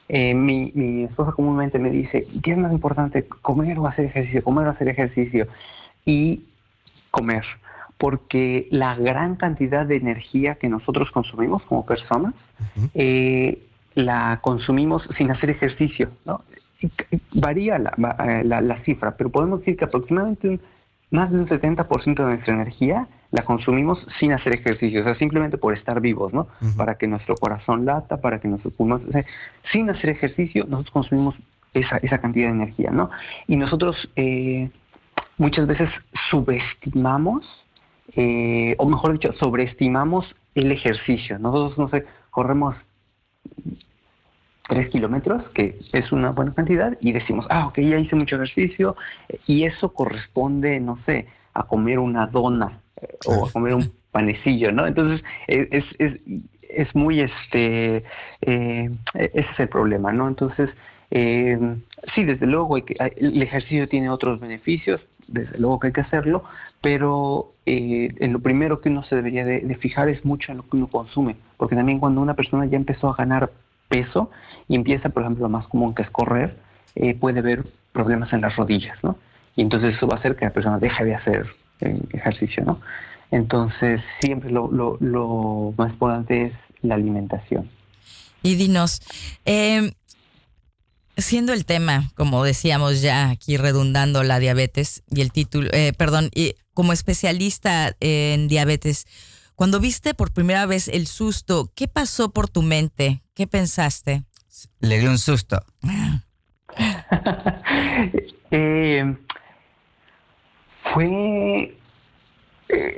Eh, 0.09 0.35
mi, 0.35 0.73
mi, 0.75 1.05
esposa 1.05 1.33
comúnmente 1.33 1.79
me 1.79 1.91
dice, 1.91 2.27
¿qué 2.43 2.53
es 2.53 2.59
más 2.59 2.73
importante, 2.73 3.27
comer 3.27 3.79
o 3.79 3.87
hacer 3.87 4.07
ejercicio? 4.07 4.43
Comer 4.43 4.67
o 4.67 4.71
hacer 4.71 4.89
ejercicio. 4.89 5.47
Y 6.05 6.43
comer 7.11 7.45
porque 7.99 8.67
la 8.71 8.95
gran 8.97 9.37
cantidad 9.37 9.87
de 9.87 9.97
energía 9.97 10.57
que 10.57 10.69
nosotros 10.69 11.11
consumimos 11.11 11.63
como 11.63 11.87
personas 11.87 12.35
eh, 12.95 13.63
la 13.95 14.39
consumimos 14.43 15.07
sin 15.17 15.31
hacer 15.31 15.51
ejercicio. 15.51 16.11
¿no? 16.25 16.43
Varía 17.33 17.77
eh, 17.77 18.45
la, 18.45 18.61
la, 18.61 18.81
cifra, 18.85 19.17
pero 19.17 19.31
podemos 19.31 19.61
decir 19.61 19.77
que 19.77 19.85
aproximadamente 19.85 20.61
más 21.11 21.31
del 21.31 21.47
70% 21.47 22.15
de 22.15 22.25
nuestra 22.25 22.55
energía 22.55 23.09
la 23.31 23.45
consumimos 23.45 24.05
sin 24.19 24.33
hacer 24.33 24.55
ejercicio, 24.55 25.01
o 25.01 25.05
sea, 25.05 25.15
simplemente 25.17 25.59
por 25.59 25.75
estar 25.75 26.01
vivos, 26.01 26.33
¿no? 26.33 26.47
Para 26.77 26.97
que 26.97 27.07
nuestro 27.07 27.35
corazón 27.35 27.85
lata, 27.85 28.21
para 28.21 28.41
que 28.41 28.49
nuestro 28.49 28.71
pulmón... 28.71 29.09
sin 29.73 29.91
hacer 29.91 30.11
ejercicio, 30.11 30.65
nosotros 30.69 30.93
consumimos 30.93 31.35
esa, 31.73 31.97
esa 31.99 32.19
cantidad 32.19 32.49
de 32.49 32.55
energía, 32.55 32.91
¿no? 32.91 33.11
Y 33.49 33.57
nosotros 33.57 34.09
eh, 34.15 34.71
muchas 35.37 35.67
veces 35.67 35.91
subestimamos 36.31 37.45
eh, 38.17 38.75
o 38.79 38.89
mejor 38.89 39.13
dicho, 39.13 39.33
sobreestimamos 39.41 40.35
el 40.55 40.71
ejercicio. 40.71 41.39
Nosotros, 41.39 41.79
no 41.79 41.89
sé, 41.89 42.07
corremos 42.31 42.77
tres 44.69 44.89
kilómetros, 44.89 45.45
que 45.51 45.79
es 45.93 46.13
una 46.13 46.31
buena 46.31 46.55
cantidad, 46.55 46.97
y 47.01 47.13
decimos, 47.13 47.47
ah, 47.51 47.67
ok, 47.67 47.81
ya 47.81 47.99
hice 47.99 48.17
mucho 48.17 48.37
ejercicio, 48.37 48.97
y 49.47 49.65
eso 49.65 49.93
corresponde, 49.93 50.81
no 50.81 50.99
sé, 51.07 51.27
a 51.53 51.65
comer 51.65 51.99
una 51.99 52.27
dona 52.27 52.81
eh, 53.01 53.09
o 53.27 53.47
a 53.47 53.53
comer 53.53 53.75
un 53.75 53.93
panecillo, 54.11 54.73
¿no? 54.73 54.87
Entonces, 54.87 55.23
es, 55.47 55.85
es, 55.99 56.21
es 56.61 56.95
muy, 56.95 57.21
este, 57.21 58.05
eh, 58.43 58.91
ese 59.15 59.41
es 59.53 59.61
el 59.61 59.69
problema, 59.69 60.13
¿no? 60.13 60.29
Entonces, 60.29 60.71
sí, 61.11 62.25
desde 62.25 62.47
luego, 62.47 62.77
el 62.77 63.43
ejercicio 63.43 63.89
tiene 63.89 64.11
otros 64.11 64.41
beneficios, 64.41 65.01
desde 65.27 65.59
luego 65.59 65.79
que 65.79 65.89
hay 65.89 65.93
que 65.93 66.01
hacerlo, 66.01 66.45
pero 66.81 67.53
eh, 67.67 68.13
en 68.19 68.33
lo 68.33 68.41
primero 68.41 68.81
que 68.81 68.91
uno 68.91 69.05
se 69.05 69.17
debería 69.17 69.45
de, 69.45 69.75
fijar 69.77 70.09
es 70.09 70.25
mucho 70.25 70.53
en 70.53 70.59
lo 70.59 70.65
que 70.65 70.77
uno 70.77 70.87
consume, 70.89 71.37
porque 71.57 71.77
también 71.77 71.99
cuando 71.99 72.21
una 72.21 72.35
persona 72.35 72.67
ya 72.67 72.77
empezó 72.77 73.09
a 73.09 73.17
ganar 73.17 73.51
peso 73.95 74.31
y 74.69 74.75
empieza, 74.75 75.09
por 75.11 75.23
ejemplo, 75.23 75.45
lo 75.45 75.49
más 75.49 75.67
común 75.69 75.95
que 75.95 76.03
es 76.03 76.11
correr, 76.11 76.57
eh, 76.97 77.15
puede 77.15 77.39
haber 77.39 77.65
problemas 77.93 78.33
en 78.33 78.41
las 78.41 78.57
rodillas, 78.57 78.99
¿no? 79.03 79.17
Y 79.57 79.63
entonces 79.63 79.97
eso 79.97 80.09
va 80.09 80.17
a 80.17 80.19
hacer 80.19 80.35
que 80.35 80.45
la 80.47 80.51
persona 80.51 80.79
deje 80.79 81.05
de 81.05 81.15
hacer 81.15 81.47
eh, 81.81 82.01
ejercicio, 82.13 82.65
¿no? 82.65 82.81
Entonces 83.31 84.01
siempre 84.21 84.51
lo, 84.51 84.71
lo, 84.71 84.97
lo, 85.01 85.75
más 85.77 85.93
importante 85.93 86.47
es 86.47 86.53
la 86.83 86.97
alimentación. 86.97 87.71
Y 88.43 88.57
dinos, 88.57 89.01
eh, 89.45 89.93
siendo 91.17 91.53
el 91.53 91.65
tema, 91.65 92.11
como 92.15 92.45
decíamos 92.45 93.01
ya 93.01 93.31
aquí 93.31 93.57
redundando 93.57 94.23
la 94.23 94.39
diabetes 94.39 95.03
y 95.11 95.21
el 95.21 95.31
título, 95.33 95.71
eh, 95.73 95.93
perdón, 95.97 96.31
y 96.35 96.55
como 96.75 96.93
especialista 96.93 97.95
en 98.01 98.49
diabetes, 98.49 99.07
cuando 99.55 99.81
viste 99.81 100.15
por 100.15 100.33
primera 100.33 100.67
vez 100.67 100.89
el 100.89 101.07
susto, 101.07 101.71
¿qué 101.75 101.89
pasó 101.89 102.33
por 102.33 102.49
tu 102.49 102.63
mente? 102.63 103.23
¿Qué 103.35 103.47
pensaste? 103.47 104.25
Le 104.81 104.99
dio 104.99 105.11
un 105.11 105.19
susto. 105.19 105.63
eh, 108.51 109.17
fue 110.93 111.77
eh, 112.69 112.97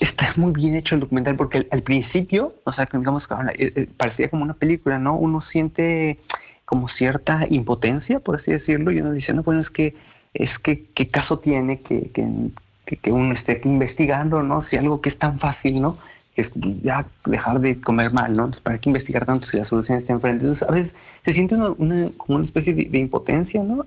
está 0.00 0.32
muy 0.36 0.52
bien 0.52 0.74
hecho 0.74 0.94
el 0.94 1.02
documental 1.02 1.36
porque 1.36 1.66
al, 1.70 1.82
principio, 1.82 2.54
o 2.64 2.72
sea, 2.72 2.88
digamos 2.92 3.24
que 3.26 3.88
parecía 3.96 4.30
como 4.30 4.42
una 4.42 4.54
película, 4.54 4.98
¿no? 4.98 5.16
Uno 5.16 5.42
siente 5.52 6.18
como 6.64 6.88
cierta 6.88 7.46
impotencia, 7.50 8.20
por 8.20 8.40
así 8.40 8.50
decirlo, 8.50 8.90
y 8.90 9.00
uno 9.00 9.12
dice, 9.12 9.34
no, 9.34 9.42
bueno, 9.42 9.60
es 9.60 9.70
que, 9.70 9.94
es 10.32 10.50
que, 10.60 10.86
¿qué 10.94 11.10
caso 11.10 11.38
tiene 11.38 11.82
que, 11.82 12.10
que, 12.10 12.26
que, 12.84 13.12
uno 13.12 13.34
esté 13.34 13.60
investigando, 13.64 14.42
¿no? 14.42 14.64
Si 14.68 14.76
algo 14.76 15.00
que 15.00 15.10
es 15.10 15.18
tan 15.18 15.38
fácil, 15.38 15.80
¿no? 15.80 15.98
Que 16.34 16.42
es 16.42 16.48
ya 16.82 17.06
dejar 17.26 17.60
de 17.60 17.80
comer 17.80 18.12
mal, 18.12 18.36
¿no? 18.36 18.50
¿para 18.62 18.78
qué 18.78 18.90
investigar 18.90 19.26
tanto 19.26 19.46
si 19.46 19.56
la 19.56 19.66
solución 19.66 19.98
está 19.98 20.12
enfrente? 20.12 20.44
Entonces, 20.44 20.68
a 20.68 20.72
veces 20.72 20.92
se 21.24 21.32
siente 21.32 21.54
una, 21.54 22.10
como 22.16 22.38
una 22.38 22.44
especie 22.44 22.74
de, 22.74 22.98
impotencia, 22.98 23.62
¿no? 23.62 23.86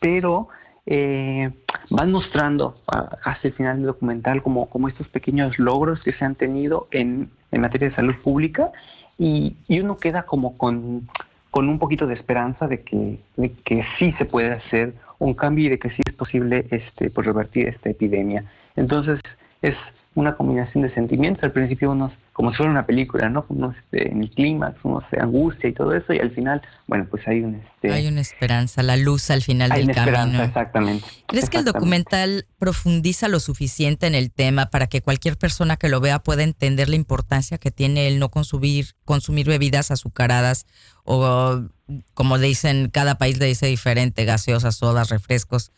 Pero 0.00 0.48
eh, 0.86 1.50
van 1.90 2.12
mostrando 2.12 2.78
hasta 2.86 3.48
el 3.48 3.54
final 3.54 3.76
del 3.78 3.86
documental 3.86 4.42
como, 4.42 4.68
estos 4.88 5.08
pequeños 5.08 5.58
logros 5.58 6.02
que 6.02 6.12
se 6.12 6.24
han 6.24 6.34
tenido 6.34 6.88
en, 6.90 7.30
materia 7.52 7.88
de 7.88 7.94
salud 7.94 8.16
pública 8.22 8.72
y, 9.16 9.56
uno 9.68 9.96
queda 9.96 10.24
como 10.24 10.58
con 10.58 11.08
un 11.52 11.78
poquito 11.78 12.06
de 12.06 12.14
esperanza 12.14 12.66
de 12.66 12.82
que, 12.82 13.20
que 13.64 13.84
sí 13.98 14.12
se 14.18 14.24
puede 14.24 14.52
hacer 14.52 14.94
un 15.18 15.34
cambio 15.34 15.66
y 15.66 15.70
de 15.70 15.78
que 15.78 15.90
sí 15.90 16.02
es 16.06 16.14
posible 16.14 16.66
este, 16.70 17.10
pues, 17.10 17.26
revertir 17.26 17.68
esta 17.68 17.90
epidemia. 17.90 18.44
Entonces, 18.76 19.20
es 19.62 19.76
una 20.14 20.36
combinación 20.36 20.82
de 20.82 20.94
sentimientos. 20.94 21.44
Al 21.44 21.52
principio 21.52 21.90
unos 21.90 22.12
como 22.34 22.50
si 22.50 22.56
fuera 22.56 22.72
una 22.72 22.84
película, 22.84 23.28
¿no? 23.30 23.46
Uno 23.48 23.72
este, 23.78 24.10
en 24.10 24.20
el 24.22 24.30
clímax, 24.30 24.76
uno 24.82 25.04
se 25.08 25.20
angustia 25.20 25.70
y 25.70 25.72
todo 25.72 25.94
eso, 25.94 26.12
y 26.12 26.18
al 26.18 26.32
final, 26.32 26.60
bueno, 26.88 27.06
pues 27.08 27.26
hay 27.28 27.42
un... 27.42 27.54
Este, 27.54 27.92
hay 27.92 28.08
una 28.08 28.20
esperanza, 28.20 28.82
la 28.82 28.96
luz 28.96 29.30
al 29.30 29.42
final 29.42 29.70
del 29.70 29.84
una 29.84 29.94
camino. 29.94 30.16
Esperanza, 30.16 30.44
exactamente. 30.44 31.06
¿Crees 31.28 31.48
que 31.48 31.58
el 31.58 31.64
documental 31.64 32.46
profundiza 32.58 33.28
lo 33.28 33.38
suficiente 33.38 34.08
en 34.08 34.16
el 34.16 34.32
tema 34.32 34.66
para 34.66 34.88
que 34.88 35.00
cualquier 35.00 35.38
persona 35.38 35.76
que 35.76 35.88
lo 35.88 36.00
vea 36.00 36.18
pueda 36.18 36.42
entender 36.42 36.88
la 36.88 36.96
importancia 36.96 37.58
que 37.58 37.70
tiene 37.70 38.08
el 38.08 38.18
no 38.18 38.30
consumir, 38.30 38.96
consumir 39.04 39.46
bebidas 39.46 39.92
azucaradas 39.92 40.66
o, 41.04 41.68
como 42.14 42.38
dicen, 42.38 42.90
cada 42.90 43.16
país 43.16 43.38
le 43.38 43.46
dice 43.46 43.66
diferente, 43.66 44.24
gaseosas, 44.24 44.74
sodas, 44.74 45.08
refrescos? 45.08 45.70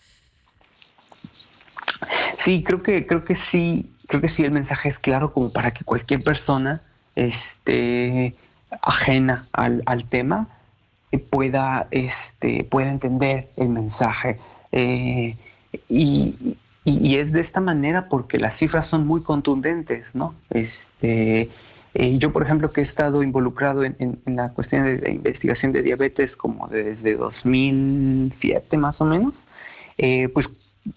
Sí, 2.45 2.63
creo 2.65 2.83
que, 2.83 3.07
creo 3.07 3.25
que 3.25 3.37
sí 3.51 3.91
creo 4.07 4.21
que 4.21 4.29
sí 4.31 4.45
el 4.45 4.53
mensaje 4.53 4.91
es 4.91 4.99
claro 5.01 5.33
como 5.33 5.51
para 5.51 5.73
que 5.73 5.85
cualquier 5.85 6.23
persona 6.23 6.83
este, 7.15 8.35
ajena 8.83 9.49
al, 9.53 9.83
tema 10.09 10.49
eh, 11.13 11.19
pueda, 11.19 11.89
este, 11.91 12.65
pueda 12.65 12.91
entender 12.91 13.51
el 13.57 13.69
mensaje. 13.69 14.39
Eh, 14.73 15.37
y, 15.89 16.57
es 16.85 17.33
de 17.33 17.41
esta 17.41 17.61
manera 17.61 18.09
porque 18.09 18.39
las 18.39 18.57
cifras 18.59 18.89
son 18.89 19.07
muy 19.09 19.23
contundentes, 19.23 20.05
¿no? 20.15 20.35
Este, 20.51 21.51
eh, 21.95 22.19
yo, 22.19 22.33
por 22.33 22.45
ejemplo, 22.45 22.73
que 22.73 22.83
he 22.83 22.85
estado 22.85 23.25
involucrado 23.25 23.83
en, 23.83 24.21
la 24.27 24.51
cuestión 24.51 24.85
de, 24.85 25.11
investigación 25.11 25.73
de 25.73 25.83
diabetes 25.83 26.37
como 26.37 26.69
desde 26.69 27.17
2007 27.17 28.77
más 28.77 29.01
o 29.01 29.05
menos, 29.05 29.35
pues 30.33 30.47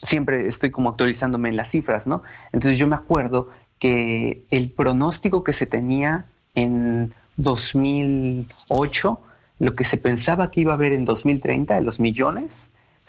siempre 0.09 0.47
estoy 0.47 0.71
como 0.71 0.89
actualizándome 0.89 1.49
en 1.49 1.55
las 1.55 1.69
cifras, 1.71 2.05
¿no? 2.05 2.23
Entonces 2.51 2.79
yo 2.79 2.87
me 2.87 2.95
acuerdo 2.95 3.49
que 3.79 4.43
el 4.51 4.69
pronóstico 4.71 5.43
que 5.43 5.53
se 5.53 5.65
tenía 5.65 6.25
en 6.55 7.13
2008, 7.37 9.19
lo 9.59 9.75
que 9.75 9.85
se 9.85 9.97
pensaba 9.97 10.51
que 10.51 10.61
iba 10.61 10.73
a 10.73 10.75
haber 10.75 10.93
en 10.93 11.05
2030, 11.05 11.75
de 11.75 11.81
los 11.81 11.99
millones, 11.99 12.49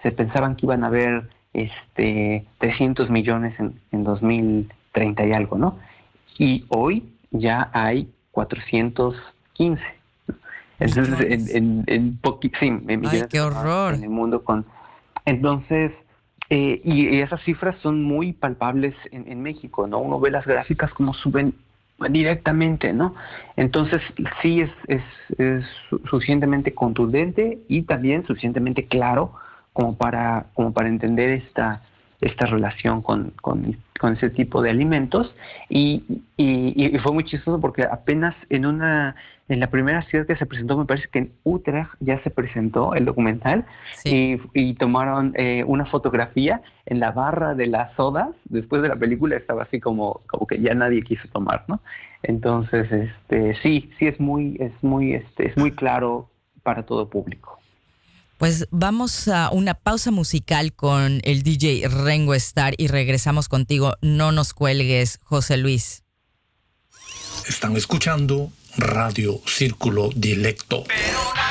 se 0.03 0.13
pensaban 0.13 0.57
que 0.57 0.67
iban 0.67 0.85
a 0.85 0.89
haber 0.89 1.29
este, 1.53 2.47
300 2.59 3.11
millones 3.11 3.59
en, 3.59 3.81
en 3.93 4.05
2030 4.05 5.27
y 5.27 5.33
algo, 5.33 5.59
¿no? 5.59 5.79
Y 6.39 6.65
hoy 6.69 7.05
ya 7.31 7.71
hay 7.73 8.09
415. 8.33 9.83
Entonces, 10.79 11.55
en, 11.55 11.85
en, 11.87 12.19
en 12.23 13.11
sí, 13.11 13.17
Ay, 13.17 13.23
qué 13.29 13.41
horror. 13.41 13.95
en 13.95 14.05
el 14.05 14.09
mundo 14.11 14.43
con... 14.43 14.65
Entonces, 15.27 15.93
eh, 16.51 16.81
y, 16.85 17.21
esas 17.21 17.41
cifras 17.43 17.77
son 17.81 18.03
muy 18.03 18.33
palpables 18.33 18.95
en, 19.13 19.41
México, 19.41 19.87
¿no? 19.87 19.99
Uno 20.01 20.19
ve 20.19 20.33
las 20.33 20.45
gráficas 20.45 20.93
como 20.93 21.15
suben 21.15 21.55
directamente, 22.11 22.93
¿no? 22.93 23.15
Entonces, 23.57 24.03
sí 24.43 24.61
es, 24.61 24.71
es, 24.89 25.03
es 25.39 25.65
suficientemente 26.09 26.75
contundente 26.75 27.61
y 27.69 27.83
también 27.83 28.27
suficientemente 28.27 28.87
claro 28.87 29.33
como 29.73 29.97
para, 29.97 30.47
como 30.55 30.73
para 30.73 30.89
entender 30.89 31.31
esta, 31.31 31.83
esta 32.21 32.47
relación 32.47 33.03
con, 33.03 33.33
con, 33.41 33.77
ese 34.13 34.31
tipo 34.31 34.63
de 34.63 34.71
alimentos. 34.71 35.35
Y, 35.69 36.05
y, 36.37 36.99
fue 37.03 37.13
muy 37.13 37.25
chistoso 37.25 37.61
porque 37.61 37.83
apenas 37.83 38.35
en 38.49 38.67
una 38.67 39.15
en 39.49 39.59
la 39.59 39.67
primera 39.67 40.03
ciudad 40.03 40.27
que 40.27 40.37
se 40.37 40.47
presentó 40.47 40.79
me 40.79 40.85
parece 40.85 41.09
que 41.09 41.19
en 41.19 41.33
Utrecht 41.43 41.91
ya 41.99 42.23
se 42.23 42.31
presentó 42.31 42.95
el 42.95 43.05
documental. 43.05 43.67
Y, 44.05 44.75
tomaron 44.75 45.33
eh, 45.37 45.65
una 45.67 45.85
fotografía 45.87 46.63
en 46.87 47.01
la 47.01 47.11
barra 47.11 47.55
de 47.55 47.67
las 47.67 47.93
sodas. 47.97 48.29
Después 48.45 48.81
de 48.83 48.89
la 48.89 48.97
película 48.97 49.37
estaba 49.37 49.65
así 49.65 49.81
como 49.81 50.21
como 50.27 50.47
que 50.47 50.61
ya 50.61 50.75
nadie 50.75 51.03
quiso 51.03 51.29
tomar 51.29 51.65
no 51.69 51.81
entonces 52.23 52.91
este 52.91 53.55
sí 53.63 53.91
sí 53.99 54.07
es 54.07 54.19
muy 54.21 54.57
es 54.61 54.73
muy 54.83 55.15
este 55.15 55.49
es 55.49 55.57
muy 55.57 55.73
claro 55.73 56.29
para 56.63 56.85
todo 56.85 57.09
público 57.09 57.60
pues 58.41 58.67
vamos 58.71 59.29
a 59.29 59.51
una 59.51 59.75
pausa 59.75 60.11
musical 60.11 60.73
con 60.73 61.21
el 61.25 61.43
DJ 61.43 61.87
Rengo 61.89 62.33
Star 62.33 62.73
y 62.79 62.87
regresamos 62.87 63.51
contigo. 63.51 63.97
No 64.01 64.33
nos 64.33 64.55
cuelgues, 64.55 65.19
José 65.25 65.59
Luis. 65.59 66.05
Están 67.47 67.77
escuchando 67.77 68.51
Radio 68.79 69.43
Círculo 69.45 70.09
Dilecto. 70.17 70.85
Y 70.85 71.50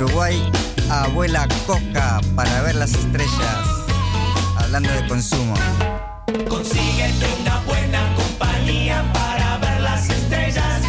Uruguay, 0.00 0.40
abuela 0.88 1.48
Coca 1.66 2.20
para 2.36 2.62
ver 2.62 2.76
las 2.76 2.92
estrellas. 2.92 3.58
Hablando 4.56 4.92
de 4.92 5.08
consumo. 5.08 5.54
Consíguete 6.48 7.26
una 7.40 7.58
buena 7.62 8.14
compañía 8.14 9.04
para 9.12 9.58
ver 9.58 9.80
las 9.80 10.08
estrellas. 10.08 10.82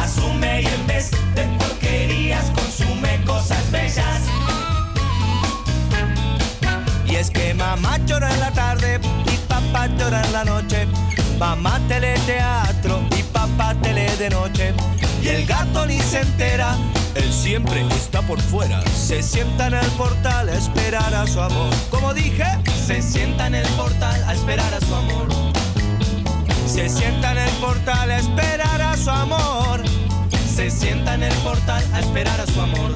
Asume 0.00 0.62
y 0.62 0.66
en 0.66 0.86
vez 0.86 1.10
de 1.34 1.42
porquerías 1.58 2.44
consume 2.50 3.24
cosas 3.24 3.68
bellas. 3.72 4.20
Y 7.04 7.16
es 7.16 7.30
que 7.30 7.52
mamá 7.52 7.98
llora 8.06 8.32
en 8.32 8.38
la 8.38 8.52
tarde 8.52 9.00
y 9.26 9.36
papá 9.48 9.88
llora 9.88 10.24
en 10.24 10.32
la 10.32 10.44
noche. 10.44 10.86
Mamá 11.36 11.80
teleteatro 11.88 13.02
y 13.18 13.24
papá 13.24 13.74
tele 13.82 14.16
de 14.18 14.30
noche. 14.30 14.72
Y 15.24 15.28
el 15.28 15.46
gato 15.46 15.86
ni 15.86 15.98
se 16.00 16.20
entera, 16.20 16.76
él 17.14 17.32
siempre 17.32 17.80
está 17.96 18.20
por 18.20 18.38
fuera. 18.42 18.82
Se 18.94 19.22
sienta 19.22 19.68
en 19.68 19.74
el 19.74 19.86
portal 19.92 20.50
a 20.50 20.52
esperar 20.52 21.14
a 21.14 21.26
su 21.26 21.40
amor. 21.40 21.72
Como 21.90 22.12
dije, 22.12 22.44
se 22.86 23.00
sienta 23.00 23.46
en 23.46 23.54
el 23.54 23.66
portal 23.68 24.22
a 24.26 24.34
esperar 24.34 24.74
a 24.74 24.80
su 24.80 24.94
amor. 24.94 25.28
Se 26.66 26.90
sienta 26.90 27.32
en 27.32 27.38
el 27.38 27.50
portal 27.52 28.10
a 28.10 28.18
esperar 28.18 28.82
a 28.82 28.96
su 28.98 29.08
amor. 29.08 29.82
Se 30.54 30.70
sienta 30.70 31.14
en 31.14 31.22
el 31.22 31.34
portal 31.36 31.82
a 31.94 32.00
esperar 32.00 32.38
a 32.42 32.46
su 32.46 32.60
amor. 32.60 32.94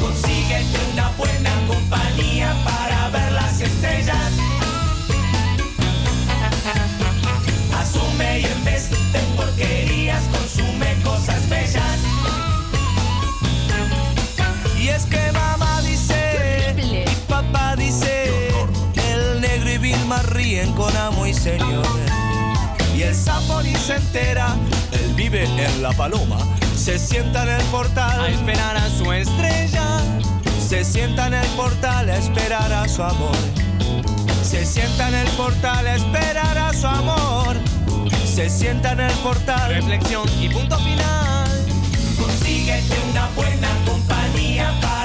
Consíguete 0.00 0.78
una 0.92 1.08
buena 1.18 1.50
compañía 1.66 2.54
para 2.64 3.08
ver 3.08 3.32
las 3.32 3.60
estrellas 3.60 4.45
señor. 21.36 21.86
Y 22.96 23.02
el 23.02 23.14
sapo 23.14 23.62
ni 23.62 23.74
se 23.74 23.96
entera, 23.96 24.56
él 24.92 25.14
vive 25.14 25.44
en 25.44 25.82
la 25.82 25.92
paloma, 25.92 26.38
se 26.74 26.98
sienta 26.98 27.42
en 27.42 27.60
el 27.60 27.66
portal 27.66 28.20
a 28.20 28.28
esperar 28.28 28.76
a 28.76 28.88
su 28.88 29.12
estrella. 29.12 30.00
Se 30.68 30.84
sienta 30.84 31.28
en 31.28 31.34
el 31.34 31.48
portal 31.50 32.08
a 32.10 32.16
esperar 32.16 32.72
a 32.72 32.88
su 32.88 33.02
amor. 33.02 33.36
Se 34.42 34.64
sienta 34.66 35.08
en 35.08 35.14
el 35.14 35.28
portal 35.28 35.86
a 35.86 35.94
esperar 35.94 36.58
a 36.58 36.72
su 36.72 36.86
amor 36.86 37.56
se 38.36 38.50
sienta 38.50 38.92
en 38.92 39.00
el 39.00 39.12
portal. 39.20 39.70
Reflexión 39.70 40.28
y 40.42 40.50
punto 40.50 40.76
final. 40.76 41.48
Consíguete 42.18 42.94
una 43.10 43.28
buena 43.34 43.68
compañía 43.86 44.78
para 44.82 44.95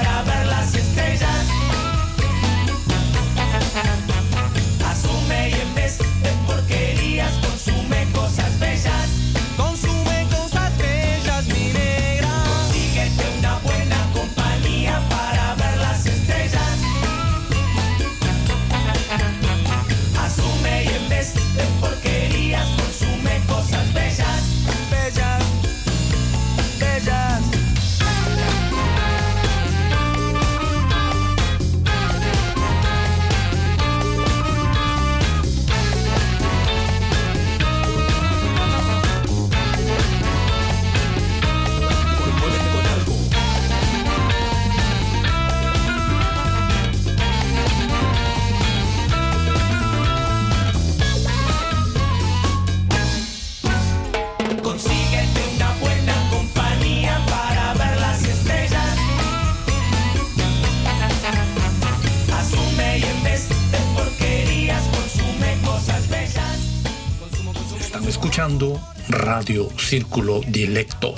Radio 69.42 69.68
Círculo 69.76 70.40
Dilecto. 70.46 71.16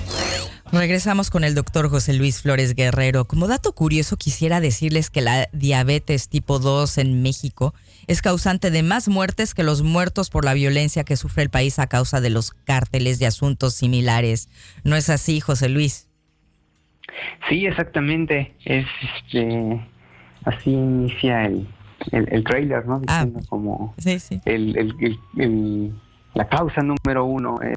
Regresamos 0.72 1.28
con 1.28 1.44
el 1.44 1.54
doctor 1.54 1.90
José 1.90 2.14
Luis 2.14 2.40
Flores 2.40 2.74
Guerrero. 2.74 3.26
Como 3.26 3.48
dato 3.48 3.74
curioso, 3.74 4.16
quisiera 4.16 4.60
decirles 4.60 5.10
que 5.10 5.20
la 5.20 5.50
diabetes 5.52 6.30
tipo 6.30 6.58
2 6.58 6.96
en 6.96 7.20
México 7.20 7.74
es 8.06 8.22
causante 8.22 8.70
de 8.70 8.82
más 8.82 9.08
muertes 9.08 9.52
que 9.52 9.62
los 9.62 9.82
muertos 9.82 10.30
por 10.30 10.46
la 10.46 10.54
violencia 10.54 11.04
que 11.04 11.16
sufre 11.18 11.42
el 11.42 11.50
país 11.50 11.78
a 11.78 11.86
causa 11.86 12.22
de 12.22 12.30
los 12.30 12.52
cárteles 12.52 13.18
de 13.18 13.26
asuntos 13.26 13.74
similares. 13.74 14.48
¿No 14.84 14.96
es 14.96 15.10
así, 15.10 15.40
José 15.40 15.68
Luis? 15.68 16.08
Sí, 17.50 17.66
exactamente. 17.66 18.54
Es 18.64 18.86
este, 19.26 19.86
así 20.46 20.70
inicia 20.70 21.44
el, 21.44 21.68
el, 22.10 22.42
trailer, 22.42 22.86
¿no? 22.86 23.02
Ah, 23.06 23.26
Diciendo 23.26 23.46
como 23.50 23.94
Sí, 23.98 24.18
sí. 24.18 24.40
el, 24.46 24.78
el- 24.78 24.94
el- 24.98 25.18
el- 25.36 25.94
la 26.32 26.48
causa 26.48 26.80
número 26.82 27.26
uno 27.26 27.60
es 27.62 27.76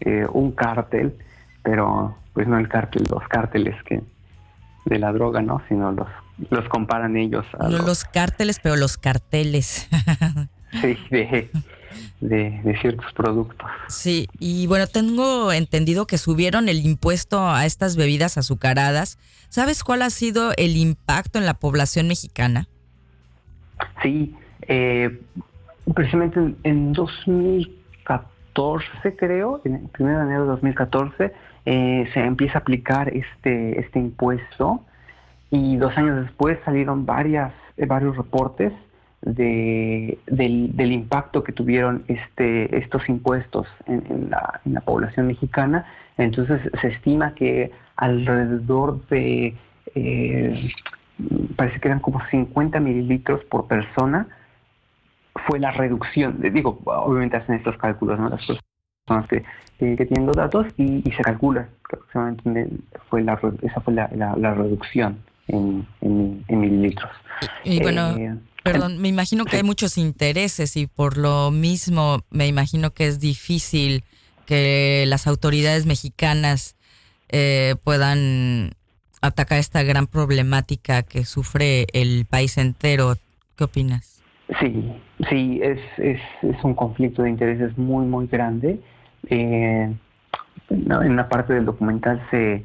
eh, 0.00 0.26
un 0.32 0.52
cártel, 0.52 1.16
pero 1.62 2.16
pues 2.32 2.46
no 2.48 2.58
el 2.58 2.68
cártel, 2.68 3.04
los 3.10 3.26
cárteles 3.28 3.74
que 3.84 4.02
de 4.86 4.98
la 4.98 5.12
droga, 5.12 5.42
¿no? 5.42 5.62
Sino 5.68 5.92
los 5.92 6.08
los 6.48 6.66
comparan 6.68 7.16
ellos 7.16 7.44
a 7.58 7.64
No 7.64 7.78
los, 7.78 7.86
los 7.86 8.04
cárteles, 8.04 8.60
pero 8.62 8.76
los 8.76 8.96
carteles. 8.96 9.88
sí, 10.80 10.96
de, 11.10 11.50
de, 12.20 12.60
de 12.64 12.78
ciertos 12.80 13.12
productos. 13.12 13.68
Sí, 13.88 14.26
y 14.38 14.66
bueno, 14.66 14.86
tengo 14.86 15.52
entendido 15.52 16.06
que 16.06 16.18
subieron 16.18 16.68
el 16.68 16.84
impuesto 16.86 17.48
a 17.48 17.66
estas 17.66 17.96
bebidas 17.96 18.38
azucaradas. 18.38 19.18
¿Sabes 19.48 19.84
cuál 19.84 20.02
ha 20.02 20.10
sido 20.10 20.52
el 20.56 20.76
impacto 20.76 21.38
en 21.38 21.46
la 21.46 21.54
población 21.54 22.08
mexicana? 22.08 22.68
Sí, 24.02 24.34
eh, 24.62 25.20
precisamente 25.94 26.38
en, 26.38 26.56
en 26.62 26.94
2014, 28.60 29.16
creo, 29.16 29.60
en 29.64 29.74
el 29.74 29.88
1 29.98 30.18
de 30.18 30.24
enero 30.24 30.42
de 30.42 30.48
2014, 30.48 31.32
eh, 31.66 32.08
se 32.12 32.20
empieza 32.20 32.58
a 32.58 32.60
aplicar 32.60 33.08
este, 33.08 33.80
este 33.80 33.98
impuesto 33.98 34.82
y 35.50 35.76
dos 35.76 35.96
años 35.96 36.24
después 36.24 36.58
salieron 36.64 37.06
varias, 37.06 37.52
eh, 37.76 37.86
varios 37.86 38.16
reportes 38.16 38.72
de, 39.22 40.18
del, 40.26 40.76
del 40.76 40.92
impacto 40.92 41.42
que 41.42 41.52
tuvieron 41.52 42.04
este, 42.08 42.76
estos 42.76 43.08
impuestos 43.08 43.66
en, 43.86 44.30
la, 44.30 44.60
en 44.64 44.74
la 44.74 44.80
población 44.80 45.26
mexicana. 45.26 45.86
Entonces 46.16 46.60
se 46.80 46.88
estima 46.88 47.34
que 47.34 47.70
alrededor 47.96 49.06
de, 49.08 49.54
eh, 49.94 50.70
parece 51.56 51.80
que 51.80 51.88
eran 51.88 52.00
como 52.00 52.20
50 52.30 52.78
mililitros 52.80 53.44
por 53.44 53.66
persona, 53.66 54.28
fue 55.46 55.58
la 55.58 55.70
reducción. 55.72 56.40
Digo, 56.40 56.80
obviamente 56.84 57.36
hacen 57.36 57.56
estos 57.56 57.76
cálculos, 57.78 58.18
¿no? 58.18 58.28
Las 58.28 58.40
personas 59.06 59.28
que, 59.28 59.42
que- 59.78 59.96
que 59.96 60.06
tienen 60.06 60.26
los 60.26 60.36
datos 60.36 60.66
y, 60.76 61.06
y 61.08 61.12
se 61.12 61.22
calcula 61.22 61.68
que 61.88 61.96
aproximadamente 61.96 62.68
fue 63.08 63.22
la, 63.22 63.38
esa 63.62 63.80
fue 63.80 63.94
la, 63.94 64.08
la- 64.14 64.36
la 64.36 64.54
reducción 64.54 65.22
en, 65.48 65.86
en- 66.00 66.44
en 66.48 66.60
mililitros. 66.60 67.10
Y 67.64 67.80
bueno, 67.80 68.16
Eh, 68.16 68.36
perdón, 68.62 68.98
me 68.98 69.08
imagino 69.08 69.46
que 69.46 69.56
hay 69.56 69.62
muchos 69.62 69.96
intereses 69.96 70.76
y 70.76 70.86
por 70.86 71.16
lo 71.16 71.50
mismo 71.50 72.20
me 72.30 72.46
imagino 72.46 72.90
que 72.90 73.06
es 73.06 73.18
difícil 73.20 74.04
que 74.46 75.04
las 75.06 75.26
autoridades 75.26 75.86
mexicanas 75.86 76.76
eh, 77.30 77.76
puedan 77.84 78.72
atacar 79.22 79.58
esta 79.58 79.82
gran 79.82 80.06
problemática 80.06 81.02
que 81.02 81.24
sufre 81.24 81.86
el 81.92 82.26
país 82.26 82.58
entero. 82.58 83.14
¿Qué 83.56 83.64
opinas? 83.64 84.22
Sí, 84.58 84.92
sí, 85.28 85.60
es, 85.62 85.80
es, 85.98 86.20
es 86.42 86.64
un 86.64 86.74
conflicto 86.74 87.22
de 87.22 87.30
intereses 87.30 87.76
muy, 87.76 88.06
muy 88.06 88.26
grande. 88.26 88.80
Eh, 89.28 89.92
en 90.70 91.10
una 91.12 91.28
parte 91.28 91.52
del 91.52 91.64
documental 91.64 92.22
se, 92.30 92.62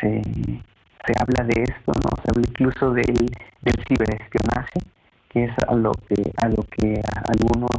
se, 0.00 0.22
se 0.22 1.12
habla 1.20 1.44
de 1.44 1.62
esto, 1.62 1.92
¿no? 2.02 2.10
Se 2.22 2.30
habla 2.30 2.44
incluso 2.48 2.92
del, 2.92 3.30
del 3.62 3.84
ciberespionaje, 3.86 4.80
que 5.28 5.44
es 5.44 5.52
a 5.68 5.74
lo 5.74 5.92
que, 6.08 6.32
a 6.38 6.48
lo 6.48 6.62
que 6.64 7.00
algunos, 7.28 7.70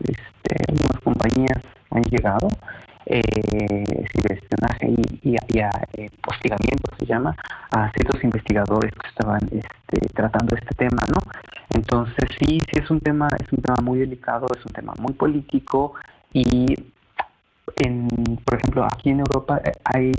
este, 0.00 0.56
algunas 0.68 1.00
compañías 1.02 1.60
han 1.90 2.02
llegado. 2.04 2.48
Eh, 3.12 4.06
ciberespionaje 4.12 4.86
y, 4.86 5.30
y, 5.30 5.36
y 5.48 5.58
a, 5.58 5.70
eh, 5.94 6.08
hostigamiento 6.28 6.92
se 6.96 7.06
llama 7.06 7.34
a 7.72 7.90
ciertos 7.90 8.22
investigadores 8.22 8.92
que 8.92 9.08
estaban 9.08 9.40
este, 9.50 10.14
tratando 10.14 10.54
este 10.54 10.72
tema, 10.76 11.02
¿no? 11.08 11.18
Entonces 11.70 12.28
sí, 12.38 12.60
sí 12.60 12.80
es 12.80 12.88
un 12.88 13.00
tema, 13.00 13.26
es 13.42 13.52
un 13.52 13.62
tema 13.62 13.78
muy 13.82 13.98
delicado, 13.98 14.46
es 14.56 14.64
un 14.64 14.72
tema 14.72 14.92
muy 15.00 15.12
político 15.14 15.94
y 16.32 16.76
en, 17.78 18.06
por 18.44 18.58
ejemplo, 18.58 18.84
aquí 18.84 19.10
en 19.10 19.18
Europa 19.18 19.60
eh, 19.64 19.72
hay 19.82 20.12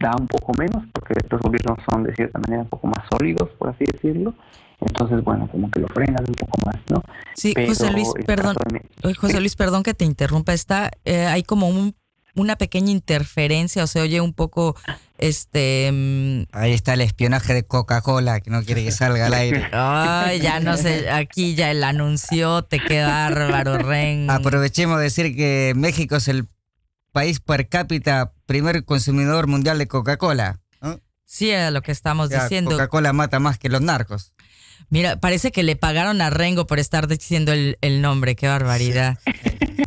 da 0.00 0.12
un 0.18 0.26
poco 0.26 0.54
menos 0.58 0.84
porque 0.94 1.12
estos 1.18 1.38
gobiernos 1.40 1.78
son 1.90 2.04
de 2.04 2.14
cierta 2.14 2.38
manera 2.38 2.62
un 2.62 2.68
poco 2.68 2.86
más 2.86 3.04
sólidos, 3.10 3.50
por 3.58 3.68
así 3.68 3.84
decirlo. 3.84 4.32
Entonces, 4.80 5.22
bueno, 5.22 5.48
como 5.48 5.70
que 5.70 5.80
lo 5.80 5.88
frenan 5.88 6.24
un 6.26 6.34
poco 6.34 6.58
más, 6.64 6.76
¿no? 6.88 7.02
Sí, 7.34 7.52
Pero 7.54 7.68
José 7.68 7.92
Luis, 7.92 8.10
perdón. 8.26 8.56
José 9.20 9.38
Luis, 9.40 9.54
perdón 9.54 9.82
que 9.82 9.94
te 9.94 10.04
interrumpa. 10.04 10.54
Está, 10.54 10.90
eh, 11.04 11.26
hay 11.26 11.42
como 11.44 11.68
un, 11.68 11.94
una 12.34 12.56
pequeña 12.56 12.90
interferencia 12.90 13.84
o 13.84 13.86
se 13.86 14.00
oye 14.00 14.20
un 14.20 14.32
poco, 14.32 14.76
este, 15.18 15.90
mm, 15.92 16.42
Ahí 16.52 16.72
está 16.72 16.94
el 16.94 17.00
espionaje 17.02 17.54
de 17.54 17.64
Coca-Cola, 17.64 18.40
que 18.40 18.50
no 18.50 18.62
quiere 18.62 18.84
que 18.84 18.92
salga 18.92 19.26
al 19.26 19.34
aire. 19.34 19.68
ay, 19.72 20.40
ya 20.40 20.60
no 20.60 20.76
sé, 20.76 21.10
aquí 21.10 21.54
ya 21.54 21.70
el 21.70 21.84
anunció, 21.84 22.62
te 22.62 22.80
qué 22.80 23.02
bárbaro, 23.02 23.78
Ren. 23.78 24.30
Aprovechemos 24.30 24.98
de 24.98 25.04
decir 25.04 25.36
que 25.36 25.72
México 25.76 26.16
es 26.16 26.28
el 26.28 26.48
país 27.12 27.40
per 27.40 27.68
cápita 27.68 28.32
primer 28.46 28.84
consumidor 28.84 29.46
mundial 29.46 29.78
de 29.78 29.86
Coca-Cola. 29.86 30.60
¿no? 30.80 31.00
Sí, 31.24 31.50
era 31.50 31.70
lo 31.70 31.82
que 31.82 31.92
estamos 31.92 32.30
Ya, 32.30 32.42
diciendo. 32.44 32.70
Coca-Cola 32.70 33.12
mata 33.12 33.38
más 33.38 33.58
que 33.58 33.68
los 33.68 33.82
narcos. 33.82 34.32
Mira, 34.90 35.16
parece 35.20 35.52
que 35.52 35.62
le 35.62 35.76
pagaron 35.76 36.20
a 36.20 36.30
Rengo 36.30 36.66
por 36.66 36.78
estar 36.78 37.08
diciendo 37.08 37.52
el, 37.52 37.78
el 37.80 38.02
nombre, 38.02 38.36
qué 38.36 38.48
barbaridad. 38.48 39.18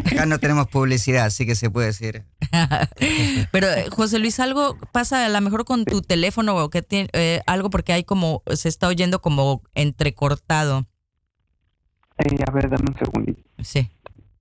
Acá 0.06 0.26
no 0.26 0.40
tenemos 0.40 0.68
publicidad, 0.68 1.26
así 1.26 1.46
que 1.46 1.56
se 1.56 1.70
puede 1.70 1.88
decir. 1.88 2.24
Pero 3.52 3.72
eh, 3.72 3.88
José 3.90 4.20
Luis, 4.20 4.40
algo 4.40 4.78
pasa 4.92 5.26
a 5.26 5.30
lo 5.30 5.42
mejor 5.42 5.66
con 5.66 5.86
tu 5.86 6.02
teléfono 6.02 6.56
o 6.56 6.70
que 6.70 6.82
tiene 6.82 7.10
eh, 7.14 7.42
algo 7.48 7.70
porque 7.70 7.94
hay 7.94 8.04
como, 8.04 8.44
se 8.54 8.70
está 8.70 8.88
oyendo 8.88 9.22
como 9.22 9.62
entrecortado. 9.74 10.86
Eh, 12.18 12.38
a 12.48 12.52
ver, 12.52 12.70
dame 12.70 12.86
un 12.88 12.98
segundito. 12.98 13.42
Sí. 13.64 13.90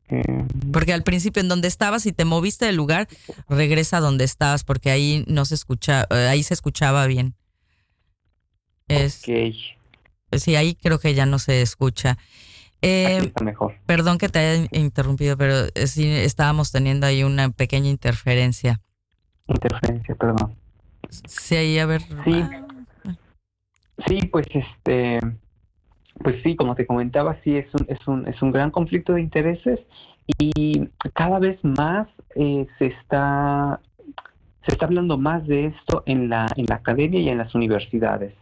Eh, 0.09 0.45
Porque 0.73 0.93
al 0.93 1.03
principio 1.03 1.41
en 1.41 1.49
donde 1.49 1.67
estabas 1.67 2.05
y 2.07 2.13
te 2.13 2.25
moviste 2.25 2.67
del 2.67 2.77
lugar, 2.77 3.09
regresa 3.49 3.97
a 3.97 4.01
donde 4.01 4.25
estabas 4.25 4.65
porque 4.65 4.91
ahí 4.91 5.25
no 5.29 5.45
se 5.45 5.55
escucha, 5.55 6.07
ahí 6.11 6.43
se 6.43 6.55
escuchaba 6.55 7.07
bien. 7.07 7.35
Es, 8.87 9.23
ok, 9.23 9.55
Sí, 10.39 10.57
ahí 10.57 10.75
creo 10.75 10.99
que 10.99 11.15
ya 11.15 11.27
no 11.27 11.39
se 11.39 11.63
escucha. 11.63 12.19
Eh, 12.83 13.17
aquí 13.17 13.27
está 13.29 13.45
mejor. 13.45 13.75
perdón 13.87 14.19
que 14.19 14.29
te 14.29 14.39
haya 14.39 14.69
interrumpido, 14.73 15.39
pero 15.39 15.55
eh, 15.75 15.87
sí 15.87 16.07
estábamos 16.11 16.71
teniendo 16.71 17.07
ahí 17.07 17.23
una 17.25 17.51
pequeña 17.51 17.89
interferencia. 17.89 18.81
Interferencia, 19.47 20.15
perdón. 20.15 20.55
Sí, 21.27 21.57
ahí 21.57 21.79
a 21.79 21.87
ver. 21.87 22.03
Sí. 22.25 22.45
Sí, 24.07 24.27
pues 24.27 24.47
este, 24.51 25.21
pues 26.23 26.43
sí, 26.43 26.57
como 26.57 26.75
te 26.75 26.87
comentaba, 26.87 27.39
sí 27.43 27.57
es 27.57 27.67
un, 27.75 27.87
es 27.89 28.07
un, 28.07 28.29
es 28.29 28.43
un 28.43 28.51
gran 28.51 28.71
conflicto 28.71 29.15
de 29.15 29.21
intereses 29.23 29.81
y 30.27 30.89
cada 31.15 31.39
vez 31.39 31.59
más 31.63 32.09
eh, 32.35 32.67
se 32.79 32.87
está 32.87 33.81
se 34.67 34.73
está 34.73 34.87
hablando 34.87 35.19
más 35.19 35.47
de 35.47 35.67
esto 35.67 36.03
en 36.07 36.29
la 36.29 36.49
en 36.57 36.67
la 36.69 36.77
academia 36.77 37.21
y 37.21 37.29
en 37.29 37.39
las 37.39 37.55
universidades, 37.55 38.35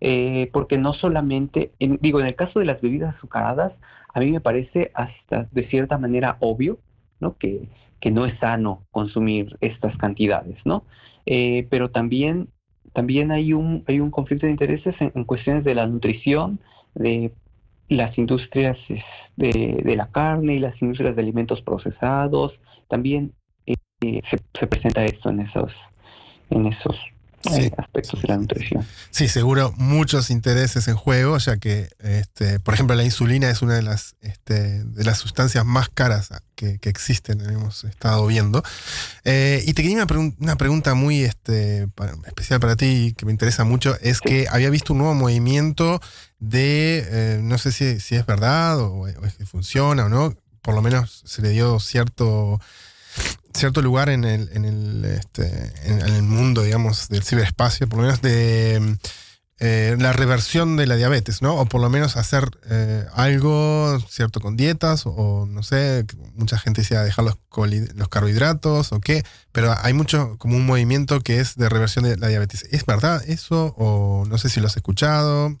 Eh, 0.00 0.48
porque 0.52 0.78
no 0.78 0.94
solamente, 0.94 1.72
en- 1.78 1.98
digo, 2.00 2.20
en 2.20 2.26
el 2.26 2.34
caso 2.34 2.58
de 2.58 2.64
las 2.66 2.80
bebidas 2.80 3.14
azucaradas, 3.16 3.72
a 4.14 4.20
mí 4.20 4.30
me 4.32 4.40
parece 4.40 4.90
hasta 4.94 5.46
de 5.52 5.68
cierta 5.68 5.98
manera 5.98 6.36
obvio, 6.40 6.78
¿no? 7.20 7.36
Que, 7.36 7.68
que 8.00 8.10
no 8.10 8.24
es 8.26 8.38
sano 8.38 8.82
consumir 8.90 9.56
estas 9.60 9.96
cantidades, 9.98 10.58
¿no? 10.64 10.84
Eh, 11.26 11.66
pero 11.70 11.90
también 11.90 12.48
también 12.92 13.30
hay 13.30 13.52
un, 13.52 13.84
hay 13.86 14.00
un 14.00 14.10
conflicto 14.10 14.46
de 14.46 14.52
intereses 14.52 14.94
en, 15.00 15.24
cuestiones 15.24 15.64
de 15.64 15.74
la 15.74 15.86
nutrición, 15.86 16.58
de 16.94 17.32
las 17.88 18.16
industrias 18.18 18.76
es, 18.88 19.04
de, 19.36 19.80
de 19.84 19.96
la 19.96 20.08
carne 20.10 20.54
y 20.54 20.58
las 20.58 20.80
industrias 20.82 21.14
de 21.14 21.22
alimentos 21.22 21.62
procesados. 21.62 22.58
También 22.88 23.32
eh, 23.66 23.76
se, 24.30 24.38
se 24.58 24.66
presenta 24.66 25.04
esto 25.04 25.30
en 25.30 25.40
esos, 25.40 25.72
en 26.50 26.66
esos 26.66 26.96
Sí. 27.42 27.70
aspectos 27.76 28.20
de 28.20 28.28
la 28.28 28.36
nutrición. 28.36 28.86
Sí, 29.10 29.28
seguro 29.28 29.72
muchos 29.76 30.30
intereses 30.30 30.88
en 30.88 30.96
juego, 30.96 31.38
ya 31.38 31.56
que, 31.56 31.88
este, 31.98 32.60
por 32.60 32.74
ejemplo, 32.74 32.94
la 32.94 33.04
insulina 33.04 33.48
es 33.48 33.62
una 33.62 33.74
de 33.74 33.82
las, 33.82 34.14
este, 34.20 34.84
de 34.84 35.04
las 35.04 35.18
sustancias 35.18 35.64
más 35.64 35.88
caras 35.88 36.28
que, 36.54 36.78
que 36.78 36.90
existen, 36.90 37.40
hemos 37.40 37.84
estado 37.84 38.26
viendo. 38.26 38.62
Eh, 39.24 39.62
y 39.66 39.72
te 39.72 39.82
quería 39.82 39.96
una, 39.96 40.06
pregun- 40.06 40.36
una 40.38 40.56
pregunta 40.56 40.94
muy 40.94 41.22
este, 41.24 41.88
especial 42.26 42.60
para 42.60 42.76
ti, 42.76 43.14
que 43.16 43.24
me 43.24 43.32
interesa 43.32 43.64
mucho, 43.64 43.96
es 44.02 44.20
que 44.20 44.46
había 44.50 44.68
visto 44.68 44.92
un 44.92 44.98
nuevo 44.98 45.14
movimiento 45.14 46.00
de, 46.40 47.06
eh, 47.08 47.40
no 47.42 47.56
sé 47.58 47.72
si, 47.72 48.00
si 48.00 48.16
es 48.16 48.26
verdad 48.26 48.78
o, 48.80 48.92
o 49.00 49.06
es 49.08 49.34
que 49.36 49.46
funciona 49.46 50.04
o 50.04 50.08
no, 50.08 50.34
por 50.62 50.74
lo 50.74 50.82
menos 50.82 51.22
se 51.24 51.40
le 51.40 51.48
dio 51.50 51.80
cierto 51.80 52.60
cierto 53.54 53.82
lugar 53.82 54.08
en 54.08 54.24
el, 54.24 54.48
en 54.52 54.64
el, 54.64 55.04
este, 55.04 55.72
en, 55.84 56.00
el 56.00 56.22
mundo, 56.22 56.62
digamos, 56.62 57.08
del 57.08 57.22
ciberespacio, 57.22 57.88
por 57.88 57.98
lo 57.98 58.04
menos 58.04 58.22
de 58.22 58.96
eh, 59.58 59.96
la 59.98 60.12
reversión 60.12 60.76
de 60.76 60.86
la 60.86 60.96
diabetes, 60.96 61.42
¿no? 61.42 61.56
O 61.56 61.66
por 61.66 61.82
lo 61.82 61.90
menos 61.90 62.16
hacer 62.16 62.44
eh, 62.70 63.04
algo, 63.14 63.98
¿cierto? 64.08 64.40
Con 64.40 64.56
dietas, 64.56 65.04
o, 65.04 65.46
no 65.46 65.62
sé, 65.62 66.06
mucha 66.34 66.58
gente 66.58 66.80
decía 66.80 67.02
dejar 67.02 67.26
los, 67.26 67.38
los 67.94 68.08
carbohidratos 68.08 68.92
o 68.92 69.00
qué, 69.00 69.22
pero 69.52 69.74
hay 69.82 69.92
mucho 69.92 70.38
como 70.38 70.56
un 70.56 70.64
movimiento 70.64 71.20
que 71.20 71.40
es 71.40 71.56
de 71.56 71.68
reversión 71.68 72.04
de 72.04 72.16
la 72.16 72.28
diabetes. 72.28 72.66
¿Es 72.72 72.86
verdad 72.86 73.22
eso? 73.26 73.74
O 73.76 74.24
no 74.26 74.38
sé 74.38 74.48
si 74.48 74.60
lo 74.60 74.66
has 74.66 74.76
escuchado. 74.76 75.56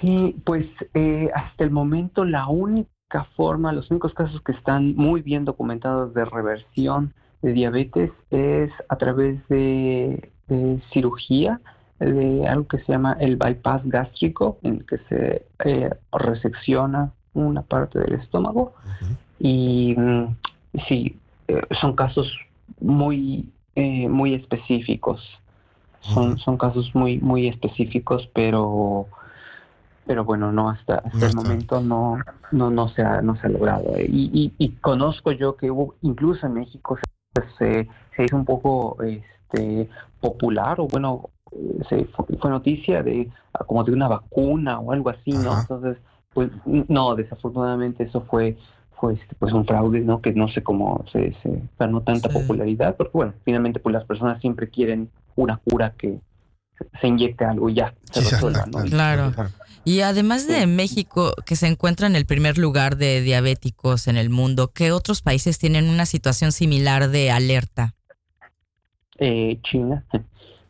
Sí, 0.00 0.40
pues 0.46 0.64
eh, 0.94 1.28
hasta 1.34 1.64
el 1.64 1.70
momento 1.70 2.24
la 2.24 2.46
única 2.48 2.88
forma, 3.22 3.72
los 3.72 3.88
únicos 3.92 4.12
casos 4.14 4.40
que 4.40 4.50
están 4.50 4.96
muy 4.96 5.22
bien 5.22 5.44
documentados 5.44 6.12
de 6.14 6.24
reversión 6.24 7.14
de 7.42 7.52
diabetes 7.52 8.10
es 8.30 8.72
a 8.88 8.96
través 8.96 9.46
de 9.48 10.30
cirugía 10.92 11.60
de 12.00 12.46
algo 12.48 12.66
que 12.66 12.78
se 12.78 12.92
llama 12.92 13.16
el 13.20 13.36
bypass 13.36 13.82
gástrico, 13.84 14.58
en 14.62 14.74
el 14.78 14.86
que 14.86 14.98
se 15.08 15.46
eh, 15.64 15.90
resecciona 16.12 17.12
una 17.34 17.62
parte 17.62 18.00
del 18.00 18.14
estómago. 18.14 18.74
Y 19.38 19.94
mm, 19.96 20.36
sí, 20.88 21.16
eh, 21.48 21.60
son 21.80 21.94
casos 21.94 22.32
muy, 22.80 23.48
eh, 23.74 24.08
muy 24.08 24.34
específicos. 24.34 25.22
Son, 26.00 26.36
son 26.38 26.58
casos 26.58 26.94
muy, 26.94 27.18
muy 27.18 27.48
específicos, 27.48 28.28
pero 28.34 29.06
pero 30.06 30.24
bueno, 30.24 30.52
no 30.52 30.70
hasta, 30.70 30.96
hasta 30.96 31.26
el 31.26 31.34
momento 31.34 31.80
no, 31.80 32.18
no, 32.52 32.70
no, 32.70 32.88
se 32.88 33.02
ha, 33.02 33.22
no 33.22 33.36
se 33.36 33.46
ha 33.46 33.50
logrado. 33.50 33.98
Y, 33.98 34.52
y, 34.58 34.68
conozco 34.76 35.32
yo 35.32 35.56
que 35.56 35.70
hubo, 35.70 35.94
incluso 36.02 36.46
en 36.46 36.54
México 36.54 36.98
se, 37.58 37.88
se 38.16 38.24
hizo 38.24 38.36
un 38.36 38.44
poco 38.44 38.96
este, 39.02 39.88
popular, 40.20 40.80
o 40.80 40.86
bueno, 40.86 41.30
se 41.88 42.04
fue, 42.06 42.50
noticia 42.50 43.02
de 43.02 43.30
como 43.66 43.84
de 43.84 43.92
una 43.92 44.08
vacuna 44.08 44.80
o 44.80 44.92
algo 44.92 45.10
así, 45.10 45.32
¿no? 45.32 45.58
Entonces, 45.60 45.98
pues 46.32 46.50
no, 46.64 47.14
desafortunadamente 47.14 48.04
eso 48.04 48.22
fue 48.22 48.56
fue 48.98 49.14
este, 49.14 49.34
pues 49.38 49.52
un 49.52 49.66
fraude, 49.66 50.00
¿no? 50.00 50.20
Que 50.20 50.32
no 50.32 50.48
sé 50.48 50.62
cómo 50.62 51.04
se, 51.12 51.36
ganó 51.78 52.02
tanta 52.02 52.28
popularidad, 52.28 52.96
porque 52.96 53.12
bueno, 53.12 53.34
finalmente 53.44 53.80
pues 53.80 53.92
las 53.92 54.04
personas 54.04 54.40
siempre 54.40 54.68
quieren 54.68 55.10
una 55.36 55.58
cura 55.58 55.94
que 55.96 56.20
se 57.00 57.08
inyecte 57.08 57.44
algo 57.44 57.68
y 57.68 57.74
ya 57.74 57.94
se 58.10 58.20
resuelva, 58.20 58.66
¿no? 58.66 58.80
Claro. 58.84 59.32
Y 59.84 60.00
además 60.00 60.48
de 60.48 60.66
México, 60.66 61.32
que 61.44 61.56
se 61.56 61.66
encuentra 61.66 62.06
en 62.06 62.16
el 62.16 62.24
primer 62.24 62.56
lugar 62.56 62.96
de 62.96 63.20
diabéticos 63.20 64.08
en 64.08 64.16
el 64.16 64.30
mundo, 64.30 64.70
¿qué 64.74 64.92
otros 64.92 65.20
países 65.20 65.58
tienen 65.58 65.90
una 65.90 66.06
situación 66.06 66.52
similar 66.52 67.10
de 67.10 67.30
alerta? 67.30 67.94
Eh, 69.18 69.58
China. 69.62 70.04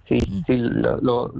Sí, 0.06 0.18
sí 0.46 0.58
los, 0.58 1.32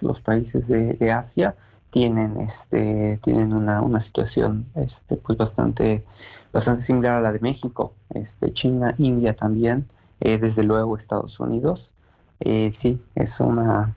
los 0.00 0.20
países 0.22 0.66
de, 0.66 1.12
Asia 1.12 1.54
tienen 1.90 2.40
este 2.40 3.20
tienen 3.22 3.52
una, 3.52 3.82
una 3.82 4.02
situación 4.04 4.64
este 4.74 5.16
pues 5.16 5.36
bastante 5.36 6.02
bastante 6.54 6.86
similar 6.86 7.16
a 7.16 7.20
la 7.20 7.32
de 7.32 7.40
México 7.40 7.92
este 8.14 8.54
China 8.54 8.94
India 8.96 9.36
también 9.36 9.88
eh, 10.20 10.38
desde 10.38 10.62
luego 10.62 10.96
Estados 10.96 11.38
Unidos 11.38 11.86
eh, 12.40 12.72
sí 12.80 12.98
es 13.14 13.28
una 13.38 13.94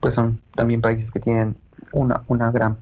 pues 0.00 0.14
son 0.14 0.42
también 0.54 0.82
países 0.82 1.10
que 1.10 1.20
tienen 1.20 1.56
una 1.92 2.22
una 2.28 2.50
gran 2.50 2.78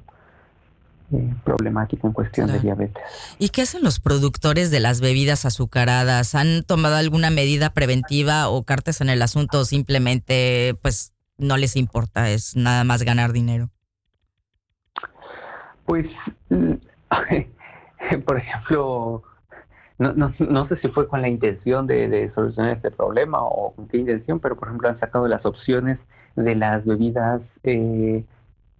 eh, 1.11 1.33
problemática 1.45 2.05
en 2.05 2.11
cuestión 2.11 2.51
de 2.51 2.59
diabetes. 2.59 3.01
¿Y 3.39 3.49
qué 3.49 3.61
hacen 3.61 3.81
los 3.81 4.01
productores 4.01 4.71
de 4.71 4.81
las 4.81 4.99
bebidas 4.99 5.45
azucaradas? 5.45 6.35
¿Han 6.35 6.63
tomado 6.63 6.95
alguna 6.95 7.29
medida 7.29 7.69
preventiva 7.69 8.49
o 8.49 8.63
cartas 8.63 8.99
en 8.99 9.07
el 9.07 9.21
asunto 9.21 9.61
o 9.61 9.65
simplemente 9.65 10.75
pues 10.81 11.13
no 11.37 11.55
les 11.55 11.77
importa, 11.77 12.29
es 12.29 12.57
nada 12.57 12.83
más 12.83 13.03
ganar 13.03 13.31
dinero? 13.31 13.69
Pues, 15.85 16.07
por 18.25 18.37
ejemplo, 18.37 19.23
no, 19.99 20.13
no, 20.13 20.33
no, 20.39 20.67
sé 20.67 20.77
si 20.81 20.89
fue 20.89 21.07
con 21.07 21.21
la 21.21 21.29
intención 21.29 21.87
de, 21.87 22.29
solucionar 22.35 22.75
este 22.75 22.91
problema 22.91 23.41
o 23.41 23.73
con 23.73 23.87
qué 23.87 23.97
intención, 23.97 24.41
pero 24.41 24.57
por 24.57 24.67
ejemplo 24.67 24.89
han 24.89 24.99
sacado 24.99 25.27
las 25.29 25.45
opciones 25.45 25.99
de 26.35 26.55
las 26.55 26.85
bebidas 26.85 27.41
eh, 27.63 28.25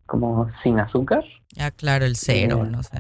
como 0.07 0.49
sin 0.63 0.79
azúcar. 0.79 1.23
Ah, 1.59 1.71
claro, 1.71 2.05
el 2.05 2.15
cero, 2.15 2.63
eh, 2.65 2.69
no 2.69 2.81
sé. 2.81 2.97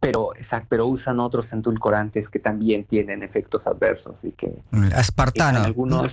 Pero, 0.00 0.34
exacto, 0.36 0.68
pero 0.70 0.86
usan 0.86 1.20
otros 1.20 1.46
endulcorantes 1.52 2.28
que 2.28 2.38
también 2.38 2.84
tienen 2.84 3.22
efectos 3.22 3.66
adversos 3.66 4.16
y 4.22 4.30
que... 4.32 4.62
Mm, 4.70 4.92
aspartano. 4.94 5.60
algunos, 5.60 6.12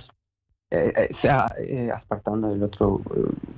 eh, 0.70 0.92
eh, 0.96 1.10
sea 1.22 1.46
aspartano, 1.94 2.52
el 2.52 2.62
otro 2.62 3.00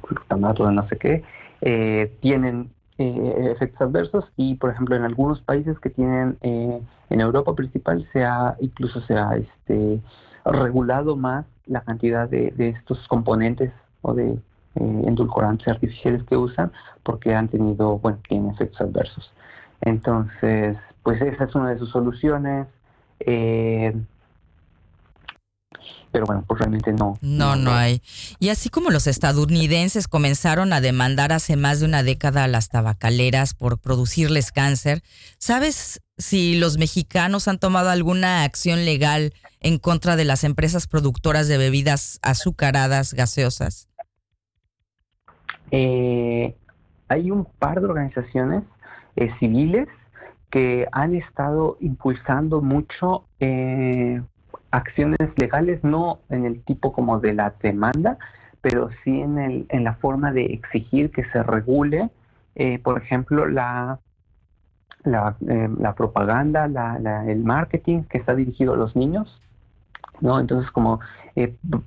glutamato 0.07 0.71
no 0.71 0.87
sé 0.89 0.97
qué, 0.99 2.13
tienen 2.21 2.71
efectos 2.99 3.81
adversos 3.81 4.25
y, 4.37 4.57
por 4.57 4.71
ejemplo, 4.71 4.97
en 4.97 5.05
algunos 5.05 5.41
países 5.41 5.79
que 5.81 5.89
tienen, 5.89 6.37
en 6.43 7.21
Europa 7.21 7.55
principal, 7.55 8.07
se 8.13 8.25
ha, 8.25 8.57
incluso 8.61 9.01
se 9.03 9.15
ha 9.15 9.37
este, 9.37 10.01
regulado 10.45 11.17
más 11.17 11.47
la 11.67 11.81
cantidad 11.83 12.29
de, 12.29 12.53
de 12.57 12.71
estos 12.71 13.07
componentes 13.09 13.73
o 14.03 14.15
de 14.15 14.39
eh, 14.75 15.03
endulcorantes 15.07 15.69
artificiales 15.69 16.23
que 16.25 16.37
usan 16.37 16.73
porque 17.03 17.35
han 17.35 17.49
tenido, 17.49 17.99
bueno, 17.99 18.19
tienen 18.29 18.51
efectos 18.51 18.81
adversos. 18.81 19.31
Entonces, 19.81 20.77
pues 21.03 21.21
esa 21.23 21.45
es 21.45 21.55
una 21.55 21.71
de 21.71 21.79
sus 21.79 21.91
soluciones. 21.91 22.67
Eh, 23.21 23.95
pero 26.11 26.25
bueno, 26.25 26.45
pues 26.47 26.59
realmente 26.59 26.93
no. 26.93 27.19
No, 27.21 27.57
no 27.57 27.73
hay. 27.73 28.03
Y 28.39 28.49
así 28.49 28.69
como 28.69 28.91
los 28.91 29.07
estadounidenses 29.07 30.09
comenzaron 30.09 30.73
a 30.73 30.81
demandar 30.81 31.33
hace 31.33 31.57
más 31.57 31.81
de 31.81 31.87
una 31.87 32.03
década 32.03 32.45
a 32.45 32.49
las 32.49 32.69
tabacaleras 32.69 33.55
por 33.55 33.79
producirles 33.79 34.51
cáncer, 34.53 35.03
¿sabes 35.39 36.01
si 36.17 36.57
los 36.57 36.79
mexicanos 36.79 37.49
han 37.49 37.59
tomado 37.59 37.91
alguna 37.91 38.45
acción 38.45 38.85
legal 38.85 39.35
en 39.61 39.79
contra 39.79 40.17
de 40.17 40.25
las 40.25 40.45
empresas 40.45 40.87
productoras 40.87 41.49
de 41.49 41.59
bebidas 41.59 42.19
azucaradas 42.23 43.13
gaseosas? 43.13 43.89
Eh, 45.71 46.55
hay 47.09 47.31
un 47.31 47.45
par 47.59 47.81
de 47.81 47.87
organizaciones 47.87 48.65
eh, 49.17 49.31
civiles 49.39 49.89
que 50.51 50.87
han 50.93 51.15
estado 51.15 51.77
impulsando 51.81 52.61
mucho 52.61 53.25
eh, 53.41 54.23
acciones 54.71 55.19
legales, 55.37 55.83
no 55.85 56.21
en 56.31 56.47
el 56.47 56.63
tipo 56.65 56.93
como 56.93 57.21
de 57.21 57.35
la 57.35 57.55
demanda, 57.63 58.19
pero 58.61 58.91
sí 59.05 59.21
en, 59.21 59.39
el, 59.39 59.67
en 59.69 59.85
la 59.85 59.95
forma 59.95 60.33
de 60.33 60.47
exigir 60.47 61.11
que 61.11 61.25
se 61.31 61.43
regule, 61.43 62.11
por 62.83 63.01
ejemplo, 63.01 63.47
la, 63.47 64.01
la, 65.05 65.95
propaganda, 65.97 66.65
el 67.29 67.45
marketing 67.45 68.03
que 68.03 68.19
está 68.19 68.35
dirigido 68.35 68.75
a 68.75 68.77
los 68.77 68.97
niños, 68.97 69.41
¿no? 70.21 70.41
Entonces, 70.41 70.69
como 70.73 70.99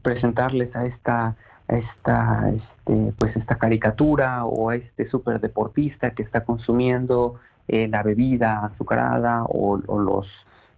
presentarles 0.02 0.74
a 0.78 0.86
esta 0.86 1.36
esta, 1.78 2.52
este, 2.52 3.14
pues 3.18 3.36
esta 3.36 3.58
caricatura 3.58 4.46
o 4.46 4.70
a 4.70 4.76
este 4.76 5.10
superdeportista 5.10 6.12
que 6.12 6.24
está 6.24 6.44
consumiendo 6.44 7.36
eh, 7.68 7.88
la 7.88 8.04
bebida 8.04 8.66
azucarada 8.66 9.44
o, 9.46 9.78
los 9.78 10.28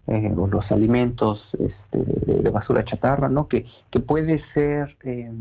eh, 0.05 0.33
los 0.35 0.69
alimentos 0.69 1.41
este, 1.57 1.97
de, 2.41 2.49
basura 2.49 2.83
chatarra, 2.83 3.29
¿no? 3.29 3.47
Que, 3.47 3.65
que 3.89 4.01
puede 4.01 4.43
ser, 4.53 4.97
eh, 5.05 5.31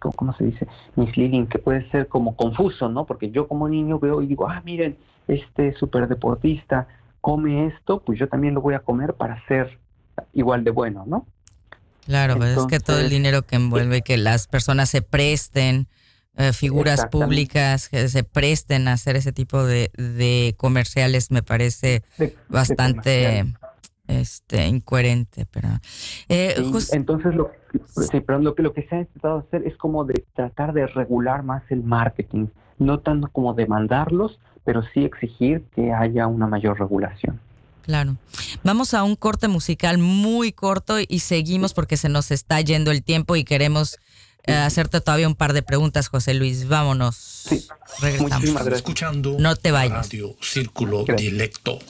¿cómo 0.00 0.32
se 0.34 0.46
dice? 0.46 0.66
Misleading, 0.96 1.46
que 1.46 1.60
puede 1.60 1.88
ser 1.90 2.08
como 2.08 2.34
confuso, 2.34 2.88
¿no? 2.88 3.06
Porque 3.06 3.30
yo 3.30 3.46
como 3.46 3.68
niño 3.68 4.00
veo 4.00 4.20
y 4.20 4.26
digo, 4.26 4.48
ah, 4.48 4.62
miren, 4.64 4.96
este 5.28 5.74
superdeportista 5.74 6.88
come 7.20 7.66
esto, 7.66 8.00
pues 8.00 8.18
yo 8.18 8.28
también 8.28 8.54
lo 8.54 8.60
voy 8.60 8.74
a 8.74 8.80
comer 8.80 9.14
para 9.14 9.46
ser 9.46 9.78
igual 10.32 10.64
de 10.64 10.72
bueno, 10.72 11.04
¿no? 11.06 11.26
Claro, 12.10 12.38
pues 12.38 12.58
es 12.58 12.66
que 12.66 12.80
todo 12.80 12.98
el 12.98 13.08
dinero 13.08 13.42
que 13.42 13.54
envuelve 13.54 14.02
que 14.02 14.16
las 14.16 14.48
personas 14.48 14.90
se 14.90 15.00
presten, 15.00 15.86
eh, 16.36 16.52
figuras 16.52 17.06
públicas 17.06 17.88
que 17.88 18.08
se 18.08 18.24
presten 18.24 18.88
a 18.88 18.94
hacer 18.94 19.14
ese 19.14 19.30
tipo 19.32 19.64
de, 19.64 19.92
de 19.96 20.56
comerciales 20.56 21.30
me 21.30 21.44
parece 21.44 22.02
bastante 22.48 23.44
este 24.08 24.66
incoherente 24.66 25.46
pero 25.52 25.68
eh, 26.28 26.56
entonces 26.92 27.32
lo, 27.32 27.52
sí, 27.86 28.20
pero 28.20 28.40
lo 28.40 28.56
que 28.56 28.62
lo 28.62 28.72
que 28.72 28.82
se 28.88 28.96
ha 28.96 28.98
intentado 29.00 29.38
hacer 29.38 29.64
es 29.64 29.76
como 29.76 30.04
de 30.04 30.24
tratar 30.34 30.72
de 30.72 30.88
regular 30.88 31.44
más 31.44 31.62
el 31.70 31.84
marketing 31.84 32.46
no 32.78 32.98
tanto 32.98 33.28
como 33.28 33.54
demandarlos 33.54 34.40
pero 34.64 34.82
sí 34.94 35.04
exigir 35.04 35.62
que 35.76 35.92
haya 35.92 36.26
una 36.26 36.48
mayor 36.48 36.80
regulación 36.80 37.38
Claro. 37.90 38.16
Vamos 38.62 38.94
a 38.94 39.02
un 39.02 39.16
corte 39.16 39.48
musical 39.48 39.98
muy 39.98 40.52
corto 40.52 40.98
y 41.00 41.18
seguimos 41.18 41.74
porque 41.74 41.96
se 41.96 42.08
nos 42.08 42.30
está 42.30 42.60
yendo 42.60 42.92
el 42.92 43.02
tiempo 43.02 43.34
y 43.34 43.42
queremos 43.42 43.98
eh, 44.44 44.54
hacerte 44.54 45.00
todavía 45.00 45.26
un 45.26 45.34
par 45.34 45.54
de 45.54 45.62
preguntas, 45.62 46.06
José 46.06 46.34
Luis. 46.34 46.68
Vámonos. 46.68 47.16
Sí. 47.16 47.66
Regresamos. 48.00 48.68
escuchando 48.68 49.34
no 49.40 49.56
te 49.56 49.72
vayas. 49.72 50.04
Radio 50.04 50.36
Círculo 50.40 51.04
Directo. 51.16 51.80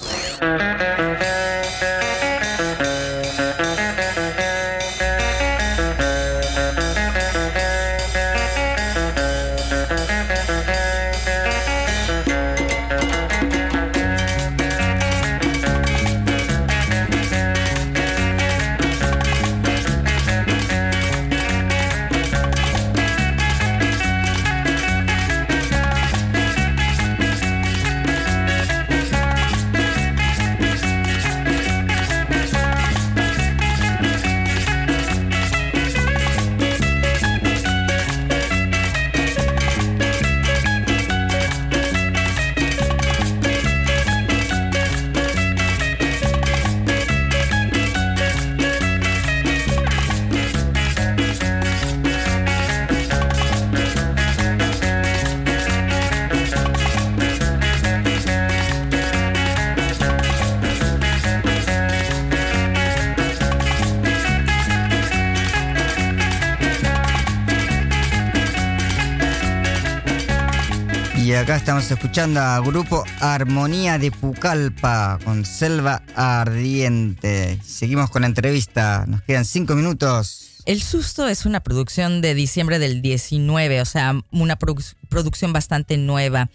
Acá 71.40 71.56
estamos 71.56 71.90
escuchando 71.90 72.38
a 72.38 72.60
grupo 72.60 73.02
Armonía 73.18 73.98
de 73.98 74.10
Pucallpa 74.10 75.18
con 75.24 75.46
Selva 75.46 76.02
Ardiente. 76.14 77.58
Seguimos 77.62 78.10
con 78.10 78.22
la 78.22 78.28
entrevista, 78.28 79.06
nos 79.08 79.22
quedan 79.22 79.46
cinco 79.46 79.74
minutos. 79.74 80.62
El 80.66 80.82
Susto 80.82 81.28
es 81.28 81.46
una 81.46 81.60
producción 81.60 82.20
de 82.20 82.34
diciembre 82.34 82.78
del 82.78 83.00
19, 83.00 83.80
o 83.80 83.84
sea, 83.86 84.20
una 84.30 84.56
producción 84.56 85.54
bastante 85.54 85.96
nueva. 85.96 86.50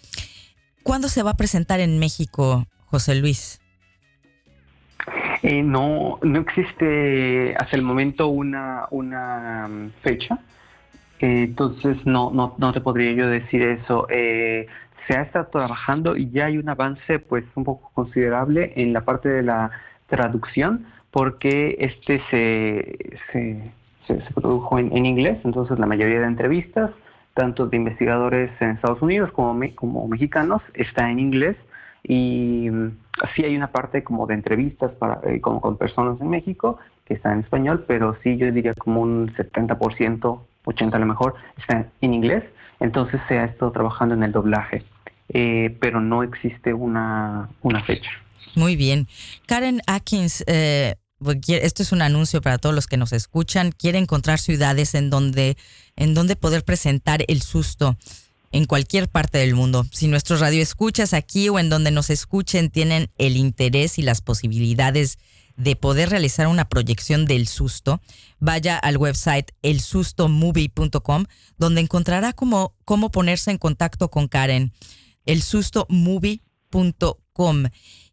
¿Cuándo 0.84 1.10
se 1.10 1.24
va 1.24 1.32
a 1.32 1.38
presentar 1.38 1.80
en 1.80 1.98
México, 1.98 2.68
José 2.86 3.16
Luis? 3.16 3.60
Eh, 5.42 5.64
no, 5.64 6.20
no 6.22 6.40
existe 6.42 7.56
hasta 7.58 7.76
el 7.76 7.82
momento 7.82 8.28
una, 8.28 8.86
una 8.92 9.68
mm, 9.68 9.92
fecha. 10.04 10.40
Eh, 11.20 11.44
entonces 11.44 11.98
no, 12.06 12.32
no, 12.32 12.56
no 12.58 12.74
te 12.74 12.82
podría 12.82 13.14
yo 13.14 13.28
decir 13.28 13.62
eso. 13.62 14.08
Eh, 14.10 14.68
se 15.08 15.18
ha 15.18 15.22
estado 15.22 15.48
trabajando 15.48 16.18
y 16.18 16.30
ya 16.32 16.46
hay 16.46 16.58
un 16.58 16.70
avance 16.70 17.20
pues 17.20 17.46
un 17.56 17.64
poco 17.64 17.92
considerable 17.94 18.74
en 18.76 18.94
la 18.94 19.02
parte 19.02 19.30
de 19.30 19.44
la 19.44 19.72
traducción 20.08 20.86
porque 21.12 21.78
este 21.80 22.22
se, 22.30 23.18
se, 23.32 23.72
se, 24.08 24.34
produjo 24.34 24.78
en, 24.78 25.06
inglés, 25.06 25.40
entonces 25.46 25.80
la 25.80 25.86
mayoría 25.86 26.20
de 26.20 26.28
entrevistas, 26.28 26.92
tanto 27.34 27.68
de 27.68 27.78
investigadores 27.78 28.52
en 28.60 28.72
Estados 28.72 29.02
Unidos 29.02 29.32
como, 29.32 29.58
como 29.76 30.08
mexicanos, 30.10 30.62
está 30.74 31.10
en 31.10 31.20
inglés 31.20 31.56
y 32.04 32.70
mm, 32.70 32.98
sí 33.34 33.46
hay 33.46 33.56
una 33.56 33.68
parte 33.68 34.04
como 34.04 34.28
de 34.28 34.34
entrevistas 34.34 34.92
para, 34.92 35.22
eh, 35.24 35.40
como 35.40 35.62
con 35.62 35.78
personas 35.78 36.20
en 36.20 36.30
México 36.30 36.80
que 37.06 37.14
está 37.14 37.32
en 37.32 37.40
español, 37.40 37.86
pero 37.88 38.18
sí 38.22 38.36
yo 38.36 38.52
diría 38.52 38.74
como 38.74 39.02
un 39.02 39.34
70%, 39.36 40.40
80% 40.66 40.94
a 40.94 41.00
lo 41.00 41.06
mejor, 41.06 41.36
está 41.58 41.88
en 42.02 42.14
inglés. 42.14 42.44
Entonces 42.80 43.22
se 43.28 43.40
ha 43.40 43.46
estado 43.46 43.72
trabajando 43.72 44.16
en 44.16 44.24
el 44.24 44.32
doblaje, 44.32 44.84
eh, 45.30 45.76
pero 45.80 46.02
no 46.02 46.24
existe 46.24 46.74
una, 46.74 47.50
una 47.62 47.84
fecha. 47.84 48.10
Muy 48.56 48.76
bien. 48.76 49.08
Karen 49.46 49.82
Atkins, 49.88 50.44
eh, 50.48 50.96
pues, 51.20 51.38
esto 51.48 51.84
es 51.84 51.92
un 51.92 52.02
anuncio 52.02 52.42
para 52.42 52.58
todos 52.58 52.76
los 52.76 52.88
que 52.88 52.98
nos 52.98 53.14
escuchan. 53.14 53.72
Quiere 53.72 53.98
encontrar 53.98 54.40
ciudades 54.40 54.96
en 54.96 55.10
donde, 55.10 55.58
en 55.96 56.14
donde 56.14 56.36
poder 56.36 56.64
presentar 56.64 57.24
el 57.28 57.42
susto 57.42 57.98
en 58.52 58.66
cualquier 58.66 59.10
parte 59.10 59.38
del 59.38 59.56
mundo. 59.56 59.86
Si 59.92 60.08
nuestros 60.08 60.40
radioescuchas 60.40 61.14
aquí 61.14 61.50
o 61.50 61.60
en 61.60 61.70
donde 61.70 61.92
nos 61.92 62.10
escuchen 62.10 62.70
tienen 62.70 63.10
el 63.18 63.36
interés 63.38 64.00
y 64.00 64.02
las 64.02 64.22
posibilidades 64.22 65.18
de 65.58 65.76
poder 65.76 66.10
realizar 66.10 66.48
una 66.48 66.68
proyección 66.68 67.26
del 67.26 67.48
susto, 67.48 68.02
vaya 68.40 68.78
al 68.78 68.98
website 68.98 69.52
elsustomovie.com, 69.62 71.26
donde 71.58 71.82
encontrará 71.82 72.34
cómo, 72.34 72.76
cómo 72.86 73.12
ponerse 73.12 73.52
en 73.52 73.58
contacto 73.58 74.10
con 74.10 74.28
Karen. 74.28 74.74
Elsustomovie.com. 75.26 77.64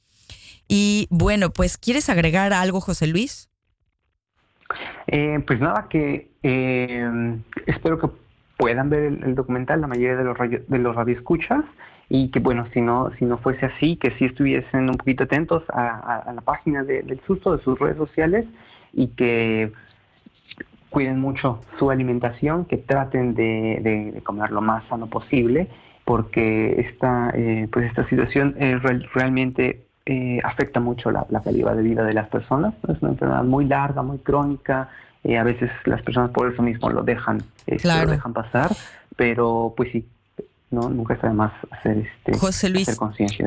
Y 0.67 1.07
bueno, 1.09 1.53
pues 1.53 1.77
¿quieres 1.77 2.09
agregar 2.09 2.51
algo, 2.53 2.81
José 2.81 3.05
Luis? 3.07 3.50
Eh, 5.13 5.43
pues 5.45 5.59
nada, 5.59 5.87
que 5.89 6.29
eh, 6.41 7.37
espero 7.65 7.99
que 7.99 8.07
puedan 8.57 8.89
ver 8.89 9.03
el, 9.03 9.35
documental 9.35 9.81
la 9.81 9.87
mayoría 9.87 10.15
de 10.15 10.23
los, 10.23 10.37
de 10.39 10.77
los 10.77 10.95
radioescuchas 10.95 11.65
y 12.07 12.29
que 12.31 12.39
bueno, 12.39 12.65
si 12.73 12.79
no, 12.79 13.11
si 13.19 13.25
no 13.25 13.37
fuese 13.37 13.65
así, 13.65 13.97
que 13.97 14.11
si 14.11 14.25
estuviesen 14.25 14.89
un 14.89 14.95
poquito 14.95 15.25
atentos 15.25 15.63
a, 15.69 16.31
la 16.33 16.41
página 16.41 16.83
del 16.83 17.19
susto, 17.27 17.57
de 17.57 17.63
sus 17.63 17.77
redes 17.77 17.97
sociales 17.97 18.45
y 18.93 19.07
que 19.07 19.73
cuiden 20.89 21.19
mucho 21.19 21.59
su 21.77 21.91
alimentación, 21.91 22.63
que 22.63 22.77
traten 22.77 23.33
de, 23.33 24.21
comer 24.23 24.51
lo 24.51 24.61
más 24.61 24.85
sano 24.87 25.07
posible, 25.07 25.67
porque 26.05 26.81
esta, 26.87 27.31
eh, 27.33 27.67
pues 27.69 27.85
esta 27.85 28.07
situación 28.07 28.55
eh, 28.57 28.79
realmente 29.13 29.85
eh, 30.05 30.39
afecta 30.43 30.79
mucho 30.79 31.11
la, 31.11 31.25
calidad 31.43 31.75
de 31.75 31.83
vida 31.83 32.03
de 32.03 32.13
las 32.13 32.27
personas. 32.29 32.73
Es 32.87 33.01
una 33.01 33.11
enfermedad 33.11 33.43
muy 33.43 33.65
larga, 33.65 34.01
muy 34.01 34.19
crónica. 34.19 34.89
a 35.23 35.43
veces 35.43 35.69
las 35.85 36.01
personas 36.01 36.31
por 36.31 36.51
eso 36.51 36.61
mismo 36.61 36.89
lo 36.89 37.03
dejan, 37.03 37.41
este, 37.67 37.87
lo 37.87 38.11
dejan 38.11 38.33
pasar, 38.33 38.71
pero 39.15 39.73
pues 39.75 39.91
sí, 39.91 40.05
no 40.71 40.89
nunca 40.89 41.13
está 41.13 41.27
de 41.27 41.33
más 41.33 41.51
hacer 41.71 41.97
este 41.97 42.37
José 42.37 42.69
Luis 42.69 42.87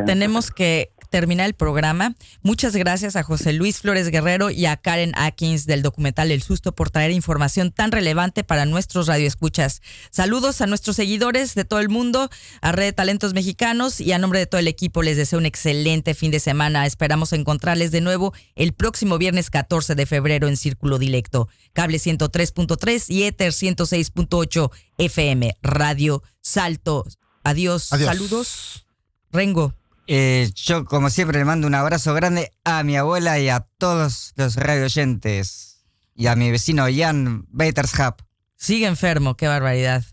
tenemos 0.06 0.50
que 0.50 0.90
termina 1.14 1.44
el 1.44 1.54
programa. 1.54 2.16
Muchas 2.42 2.74
gracias 2.74 3.14
a 3.14 3.22
José 3.22 3.52
Luis 3.52 3.78
Flores 3.78 4.10
Guerrero 4.10 4.50
y 4.50 4.66
a 4.66 4.76
Karen 4.76 5.12
Atkins 5.14 5.64
del 5.64 5.80
documental 5.80 6.32
El 6.32 6.42
Susto 6.42 6.74
por 6.74 6.90
traer 6.90 7.12
información 7.12 7.70
tan 7.70 7.92
relevante 7.92 8.42
para 8.42 8.66
nuestros 8.66 9.06
radioescuchas. 9.06 9.80
Saludos 10.10 10.60
a 10.60 10.66
nuestros 10.66 10.96
seguidores 10.96 11.54
de 11.54 11.64
todo 11.64 11.78
el 11.78 11.88
mundo, 11.88 12.30
a 12.60 12.72
Red 12.72 12.86
de 12.86 12.92
Talentos 12.94 13.32
Mexicanos 13.32 14.00
y 14.00 14.10
a 14.10 14.18
nombre 14.18 14.40
de 14.40 14.46
todo 14.46 14.58
el 14.58 14.66
equipo 14.66 15.04
les 15.04 15.16
deseo 15.16 15.38
un 15.38 15.46
excelente 15.46 16.14
fin 16.14 16.32
de 16.32 16.40
semana. 16.40 16.84
Esperamos 16.84 17.32
encontrarles 17.32 17.92
de 17.92 18.00
nuevo 18.00 18.34
el 18.56 18.72
próximo 18.72 19.16
viernes 19.16 19.50
14 19.50 19.94
de 19.94 20.06
febrero 20.06 20.48
en 20.48 20.56
Círculo 20.56 20.98
Directo, 20.98 21.48
cable 21.74 21.98
103.3 21.98 23.04
y 23.08 23.22
Ether 23.22 23.52
106.8 23.52 24.72
FM, 24.98 25.54
Radio 25.62 26.24
Salto. 26.44 27.04
Adiós. 27.42 27.92
Adiós. 27.92 28.08
Saludos. 28.08 28.86
Rengo. 29.32 29.74
Eh, 30.06 30.50
yo, 30.54 30.84
como 30.84 31.08
siempre, 31.08 31.38
le 31.38 31.44
mando 31.44 31.66
un 31.66 31.74
abrazo 31.74 32.12
grande 32.14 32.52
a 32.64 32.82
mi 32.84 32.96
abuela 32.96 33.38
y 33.38 33.48
a 33.48 33.66
todos 33.78 34.34
los 34.36 34.56
radio 34.56 34.84
oyentes. 34.84 35.84
Y 36.14 36.26
a 36.26 36.36
mi 36.36 36.50
vecino 36.50 36.84
Jan 36.94 37.46
Betershap. 37.48 38.20
Sigue 38.56 38.86
enfermo, 38.86 39.34
qué 39.34 39.48
barbaridad. 39.48 40.04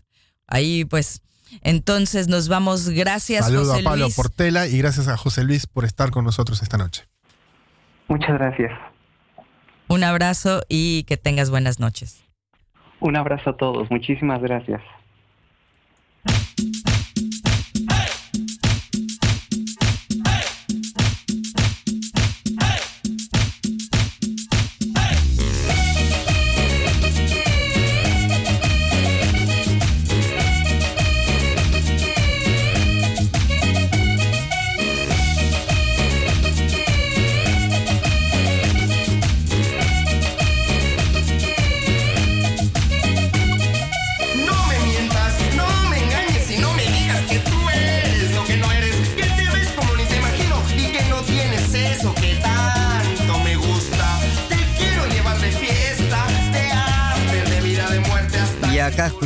Ahí, 0.46 0.84
pues, 0.84 1.22
entonces 1.60 2.28
nos 2.28 2.48
vamos. 2.48 2.88
Gracias, 2.88 3.44
Saludo 3.44 3.74
a 3.74 3.82
Pablo 3.82 4.08
Portela 4.16 4.66
y 4.66 4.78
gracias 4.78 5.08
a 5.08 5.16
José 5.16 5.44
Luis 5.44 5.66
por 5.66 5.84
estar 5.84 6.10
con 6.10 6.24
nosotros 6.24 6.62
esta 6.62 6.78
noche. 6.78 7.06
Muchas 8.08 8.32
gracias. 8.32 8.72
Un 9.88 10.02
abrazo 10.02 10.62
y 10.68 11.04
que 11.04 11.16
tengas 11.16 11.50
buenas 11.50 11.78
noches. 11.78 12.24
Un 13.00 13.16
abrazo 13.16 13.50
a 13.50 13.56
todos. 13.56 13.90
Muchísimas 13.90 14.40
gracias. 14.40 14.80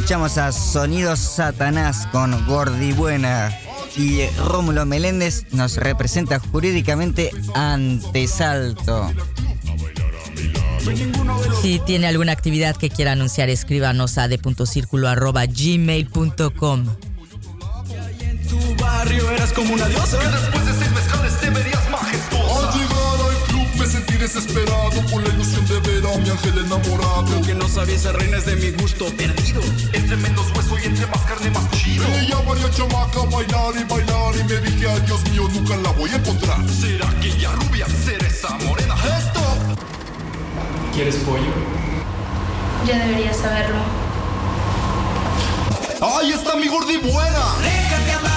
Escuchamos 0.07 0.39
a 0.39 0.53
Sonidos 0.53 1.19
Satanás 1.19 2.07
con 2.13 2.47
Gordibuena 2.47 3.53
y 3.97 4.25
Rómulo 4.39 4.87
Meléndez 4.87 5.47
nos 5.51 5.79
representa 5.79 6.39
jurídicamente 6.39 7.33
ante 7.57 8.29
Salto. 8.29 9.13
Si 11.61 11.81
tiene 11.81 12.07
alguna 12.07 12.31
actividad 12.31 12.77
que 12.77 12.89
quiera 12.89 13.11
anunciar, 13.11 13.49
escríbanos 13.49 14.17
a 14.17 14.29
de.circulo.gmail.com. 14.29 16.87
En 18.21 18.47
tu 18.47 18.77
barrio 18.81 19.29
eras 19.33 19.53
como 19.53 19.75
una 19.75 19.89
diosa. 19.89 20.19
Desesperado 24.19 25.03
con 25.11 25.23
la 25.23 25.31
ilusión 25.31 25.67
de 25.67 25.81
ver 25.81 26.07
a 26.07 26.17
mi 26.19 26.31
ángel 26.31 26.59
enamorado. 26.59 27.27
Lo 27.31 27.41
que 27.43 27.55
no 27.55 27.69
sabía 27.69 27.97
esa 27.97 28.13
reina 28.13 28.39
es 28.39 28.47
de 28.47 28.57
mi 28.57 28.71
gusto 28.73 29.07
perdido. 29.17 29.61
Entre 29.93 30.17
menos 30.17 30.47
hueso 30.55 30.79
y 30.79 30.87
entre 30.87 31.07
más 31.07 31.21
carne 31.23 31.51
más 31.51 31.71
chido. 31.71 32.07
Ella 32.21 32.37
varias 32.47 32.71
chamaca 32.71 33.21
bailar 33.31 33.75
y 33.77 33.85
bailar 33.85 34.37
y 34.37 34.45
me 34.45 34.61
dije, 34.61 34.89
ay 34.89 35.01
Dios 35.07 35.23
mío, 35.31 35.49
nunca 35.53 35.77
la 35.77 35.91
voy 35.93 36.11
a 36.11 36.17
encontrar. 36.17 36.59
¿Será 36.69 37.09
que 37.21 37.29
ella 37.29 37.53
rubia? 37.53 37.87
¿Será 37.87 38.27
esa 38.27 38.51
morena? 38.65 38.95
¡Esto! 38.95 39.41
¿Quieres 40.95 41.17
pollo? 41.17 41.53
Ya 42.87 42.99
deberías 42.99 43.37
saberlo. 43.37 43.79
¡Ay, 46.01 46.33
está 46.33 46.57
mi 46.57 46.69
gordi 46.69 46.99
buena! 46.99 47.45
Déjate 47.63 48.13
hablar 48.13 48.36